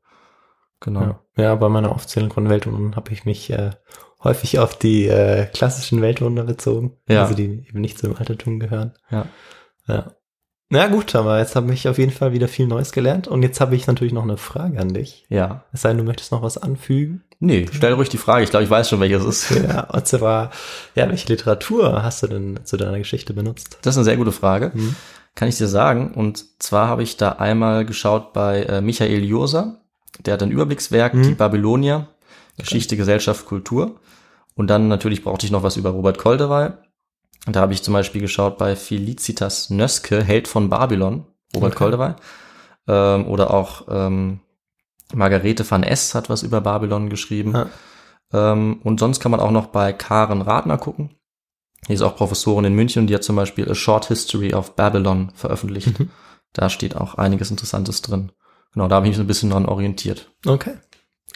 Genau. 0.80 1.00
Ja. 1.36 1.42
ja, 1.42 1.54
bei 1.56 1.68
meiner 1.68 1.90
Aufzählung 1.92 2.30
von 2.32 2.48
Weltwundern 2.48 2.94
habe 2.94 3.10
ich 3.12 3.24
mich 3.24 3.50
äh, 3.50 3.70
häufig 4.22 4.58
auf 4.60 4.76
die 4.78 5.06
äh, 5.08 5.46
klassischen 5.46 6.00
Weltwunder 6.02 6.44
bezogen, 6.44 6.92
Ja. 7.08 7.22
also 7.22 7.34
die 7.34 7.66
eben 7.68 7.80
nicht 7.80 7.98
zum 7.98 8.16
Altertum 8.16 8.60
gehören. 8.60 8.94
Ja. 9.10 9.26
Ja. 9.86 10.12
Na 10.70 10.86
gut, 10.88 11.14
aber 11.14 11.38
jetzt 11.38 11.56
habe 11.56 11.72
ich 11.72 11.88
auf 11.88 11.96
jeden 11.98 12.12
Fall 12.12 12.32
wieder 12.32 12.46
viel 12.46 12.66
Neues 12.66 12.92
gelernt 12.92 13.26
und 13.26 13.42
jetzt 13.42 13.60
habe 13.60 13.74
ich 13.74 13.86
natürlich 13.86 14.12
noch 14.12 14.22
eine 14.24 14.36
Frage 14.36 14.78
an 14.78 14.92
dich. 14.92 15.24
Ja. 15.30 15.64
Es 15.72 15.80
sei 15.82 15.88
denn, 15.90 15.98
du 15.98 16.04
möchtest 16.04 16.30
noch 16.30 16.42
was 16.42 16.58
anfügen. 16.58 17.24
Nee, 17.40 17.66
stell 17.72 17.92
ruhig 17.92 18.08
die 18.08 18.18
Frage. 18.18 18.42
Ich 18.44 18.50
glaube, 18.50 18.64
ich 18.64 18.70
weiß 18.70 18.88
schon, 18.88 18.98
welches 19.00 19.22
es 19.24 19.50
ist. 19.50 19.62
Ja, 19.62 19.84
und 19.90 20.06
zwar, 20.06 20.50
ja, 20.96 21.08
welche 21.08 21.28
Literatur 21.28 22.02
hast 22.02 22.22
du 22.22 22.26
denn 22.26 22.58
zu 22.64 22.76
deiner 22.76 22.98
Geschichte 22.98 23.32
benutzt? 23.32 23.78
Das 23.82 23.94
ist 23.94 23.98
eine 23.98 24.04
sehr 24.04 24.16
gute 24.16 24.32
Frage. 24.32 24.72
Mhm. 24.74 24.96
Kann 25.36 25.48
ich 25.48 25.56
dir 25.56 25.68
sagen. 25.68 26.12
Und 26.14 26.44
zwar 26.60 26.88
habe 26.88 27.04
ich 27.04 27.16
da 27.16 27.32
einmal 27.32 27.84
geschaut 27.84 28.32
bei 28.32 28.62
äh, 28.64 28.80
Michael 28.80 29.22
Josa. 29.24 29.76
Der 30.26 30.34
hat 30.34 30.42
ein 30.42 30.50
Überblickswerk, 30.50 31.14
Mhm. 31.14 31.22
die 31.22 31.34
Babylonier, 31.34 32.08
Geschichte, 32.56 32.96
Gesellschaft, 32.96 33.46
Kultur. 33.46 34.00
Und 34.56 34.66
dann 34.66 34.88
natürlich 34.88 35.22
brauchte 35.22 35.46
ich 35.46 35.52
noch 35.52 35.62
was 35.62 35.76
über 35.76 35.90
Robert 35.90 36.18
Koldewey. 36.18 36.70
Und 37.46 37.54
da 37.54 37.60
habe 37.60 37.72
ich 37.72 37.84
zum 37.84 37.94
Beispiel 37.94 38.20
geschaut 38.20 38.58
bei 38.58 38.74
Felicitas 38.74 39.70
Nöske, 39.70 40.24
Held 40.24 40.48
von 40.48 40.68
Babylon, 40.68 41.24
Robert 41.54 41.70
Okay. 41.76 41.78
Koldewey. 41.84 42.14
Ähm, 42.88 43.28
oder 43.28 43.54
auch 43.54 43.86
ähm, 43.88 44.40
Margarete 45.14 45.68
van 45.68 45.82
S. 45.82 46.14
hat 46.14 46.28
was 46.28 46.42
über 46.42 46.60
Babylon 46.60 47.08
geschrieben. 47.08 47.56
Ah. 47.56 47.66
Ähm, 48.32 48.80
und 48.84 49.00
sonst 49.00 49.20
kann 49.20 49.30
man 49.30 49.40
auch 49.40 49.50
noch 49.50 49.66
bei 49.66 49.92
Karen 49.92 50.42
Radner 50.42 50.78
gucken. 50.78 51.10
Die 51.88 51.94
ist 51.94 52.02
auch 52.02 52.16
Professorin 52.16 52.66
in 52.66 52.74
München 52.74 53.02
und 53.02 53.06
die 53.06 53.14
hat 53.14 53.24
zum 53.24 53.36
Beispiel 53.36 53.70
A 53.70 53.74
Short 53.74 54.06
History 54.06 54.52
of 54.52 54.76
Babylon 54.76 55.30
veröffentlicht. 55.34 55.98
Mhm. 55.98 56.10
Da 56.52 56.68
steht 56.68 56.96
auch 56.96 57.14
einiges 57.14 57.50
Interessantes 57.50 58.02
drin. 58.02 58.32
Genau, 58.72 58.88
da 58.88 58.96
habe 58.96 59.06
ich 59.06 59.10
mich 59.10 59.16
so 59.16 59.22
ein 59.22 59.28
bisschen 59.28 59.50
dran 59.50 59.66
orientiert. 59.66 60.30
Okay. 60.46 60.74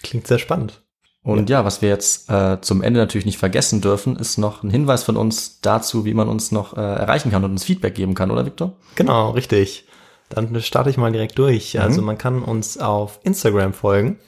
Klingt 0.02 0.26
sehr 0.26 0.38
spannend. 0.38 0.82
Und 1.22 1.48
ja, 1.48 1.64
was 1.64 1.82
wir 1.82 1.88
jetzt 1.88 2.28
äh, 2.30 2.60
zum 2.60 2.82
Ende 2.82 2.98
natürlich 2.98 3.26
nicht 3.26 3.38
vergessen 3.38 3.80
dürfen, 3.80 4.16
ist 4.16 4.38
noch 4.38 4.64
ein 4.64 4.70
Hinweis 4.70 5.04
von 5.04 5.16
uns 5.16 5.60
dazu, 5.60 6.04
wie 6.04 6.14
man 6.14 6.28
uns 6.28 6.50
noch 6.50 6.76
äh, 6.76 6.80
erreichen 6.80 7.30
kann 7.30 7.44
und 7.44 7.52
uns 7.52 7.64
Feedback 7.64 7.94
geben 7.94 8.14
kann, 8.14 8.32
oder 8.32 8.44
Victor? 8.44 8.76
Genau, 8.96 9.30
richtig. 9.30 9.86
Dann 10.34 10.60
starte 10.62 10.90
ich 10.90 10.96
mal 10.96 11.12
direkt 11.12 11.38
durch. 11.38 11.74
Mhm. 11.74 11.80
Also 11.80 12.02
man 12.02 12.18
kann 12.18 12.42
uns 12.42 12.78
auf 12.78 13.20
Instagram 13.22 13.72
folgen. 13.72 14.18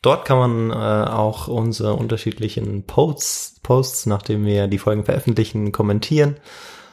Dort 0.00 0.24
kann 0.24 0.38
man 0.38 0.70
äh, 0.70 1.10
auch 1.10 1.48
unsere 1.48 1.94
unterschiedlichen 1.94 2.84
Posts, 2.84 3.60
Posts, 3.62 4.06
nachdem 4.06 4.44
wir 4.44 4.68
die 4.68 4.78
Folgen 4.78 5.04
veröffentlichen, 5.04 5.72
kommentieren. 5.72 6.36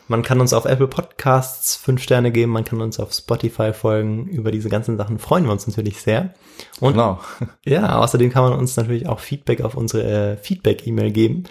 Man 0.07 0.21
kann 0.21 0.39
uns 0.39 0.53
auf 0.53 0.65
Apple 0.65 0.87
Podcasts 0.87 1.75
fünf 1.75 2.01
Sterne 2.01 2.31
geben, 2.31 2.51
man 2.51 2.63
kann 2.63 2.81
uns 2.81 2.99
auf 2.99 3.11
Spotify 3.11 3.73
folgen. 3.73 4.27
Über 4.27 4.51
diese 4.51 4.69
ganzen 4.69 4.97
Sachen 4.97 5.17
freuen 5.17 5.45
wir 5.45 5.51
uns 5.51 5.65
natürlich 5.67 6.01
sehr. 6.01 6.33
Und 6.79 6.93
Genau. 6.93 7.19
ja, 7.65 7.97
außerdem 7.99 8.31
kann 8.31 8.43
man 8.43 8.59
uns 8.59 8.77
natürlich 8.77 9.07
auch 9.07 9.19
Feedback 9.19 9.61
auf 9.61 9.75
unsere 9.75 10.33
äh, 10.33 10.37
Feedback-E-Mail 10.37 11.11
geben, 11.11 11.45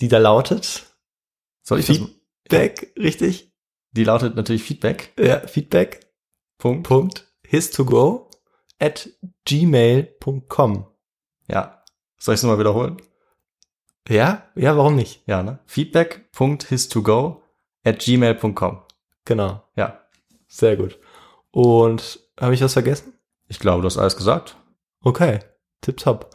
die 0.00 0.08
da 0.08 0.18
lautet 0.18 0.86
Soll 1.62 1.80
ich 1.80 1.86
das? 1.86 1.98
Feedback, 1.98 2.92
richtig? 2.98 3.52
Die 3.92 4.04
lautet 4.04 4.36
natürlich 4.36 4.62
Feedback. 4.62 5.12
Ja, 5.18 5.40
Feedback. 5.40 6.09
Punkt. 6.60 6.86
Punkt 6.86 7.26
histogo 7.46 8.30
at 8.78 9.08
gmail.com. 9.46 10.86
Ja. 11.48 11.82
Soll 12.18 12.34
ich 12.34 12.38
es 12.38 12.42
nochmal 12.44 12.58
wiederholen? 12.60 12.96
Ja, 14.08 14.44
ja, 14.54 14.76
warum 14.76 14.94
nicht? 14.96 15.22
Ja, 15.26 15.42
ne? 15.42 15.58
Feedback.histogo 15.66 17.42
at 17.84 17.98
gmail.com. 18.00 18.82
Genau, 19.24 19.62
Ja. 19.76 20.00
sehr 20.48 20.76
gut. 20.76 20.98
Und 21.50 22.20
habe 22.38 22.54
ich 22.54 22.62
was 22.62 22.72
vergessen? 22.72 23.14
Ich 23.48 23.58
glaube, 23.58 23.82
du 23.82 23.86
hast 23.86 23.98
alles 23.98 24.16
gesagt. 24.16 24.56
Okay, 25.02 25.40
tipptopp. 25.80 26.34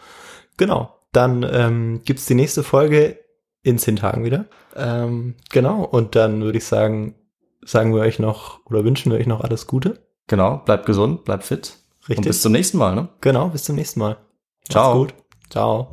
Genau, 0.57 0.93
dann 1.11 1.43
ähm, 1.49 2.01
gibt's 2.03 2.25
die 2.25 2.35
nächste 2.35 2.63
Folge 2.63 3.19
in 3.63 3.77
zehn 3.77 3.95
Tagen 3.95 4.23
wieder. 4.23 4.45
Ähm, 4.75 5.35
genau, 5.49 5.83
und 5.83 6.15
dann 6.15 6.41
würde 6.41 6.57
ich 6.57 6.65
sagen, 6.65 7.15
sagen 7.63 7.93
wir 7.93 8.01
euch 8.01 8.19
noch 8.19 8.65
oder 8.65 8.83
wünschen 8.83 9.11
wir 9.11 9.19
euch 9.19 9.27
noch 9.27 9.41
alles 9.41 9.67
Gute. 9.67 10.05
Genau, 10.27 10.57
bleibt 10.57 10.85
gesund, 10.85 11.23
bleibt 11.23 11.43
fit. 11.43 11.77
Richtig. 12.09 12.17
Und 12.17 12.25
bis 12.25 12.41
zum 12.41 12.51
nächsten 12.51 12.77
Mal, 12.77 12.95
ne? 12.95 13.09
genau, 13.21 13.49
bis 13.49 13.63
zum 13.63 13.75
nächsten 13.75 13.99
Mal. 13.99 14.17
Ciao. 14.69 15.03
Macht's 15.03 15.13
gut. 15.13 15.23
Ciao. 15.51 15.87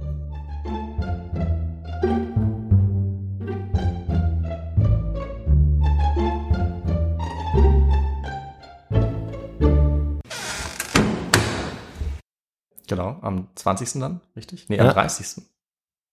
Genau, 12.88 13.18
am 13.22 13.48
20. 13.54 14.00
dann, 14.00 14.20
richtig? 14.36 14.68
Nee, 14.68 14.78
am 14.78 14.86
Ja. 14.86 14.92
30. 14.92 15.42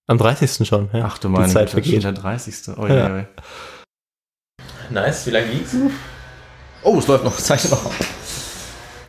Am 0.06 0.18
30. 0.18 0.66
schon, 0.66 0.88
ja. 0.92 1.04
Ach 1.04 1.18
du 1.18 1.28
meine 1.28 1.46
Die 1.46 1.52
Zeit 1.52 1.70
Güte, 1.70 1.82
vergeht. 1.82 2.02
schon 2.02 2.14
der 2.14 2.22
30. 2.22 2.68
Oh, 2.78 2.86
Ja. 2.86 3.18
ja. 3.18 3.26
Nice, 4.90 5.26
wie 5.26 5.30
lange 5.30 5.46
liegt's? 5.46 5.76
Oh 6.82 6.98
es 6.98 7.06
läuft 7.06 7.24
noch, 7.24 7.36
zeichnet 7.36 7.72
noch. 7.72 7.92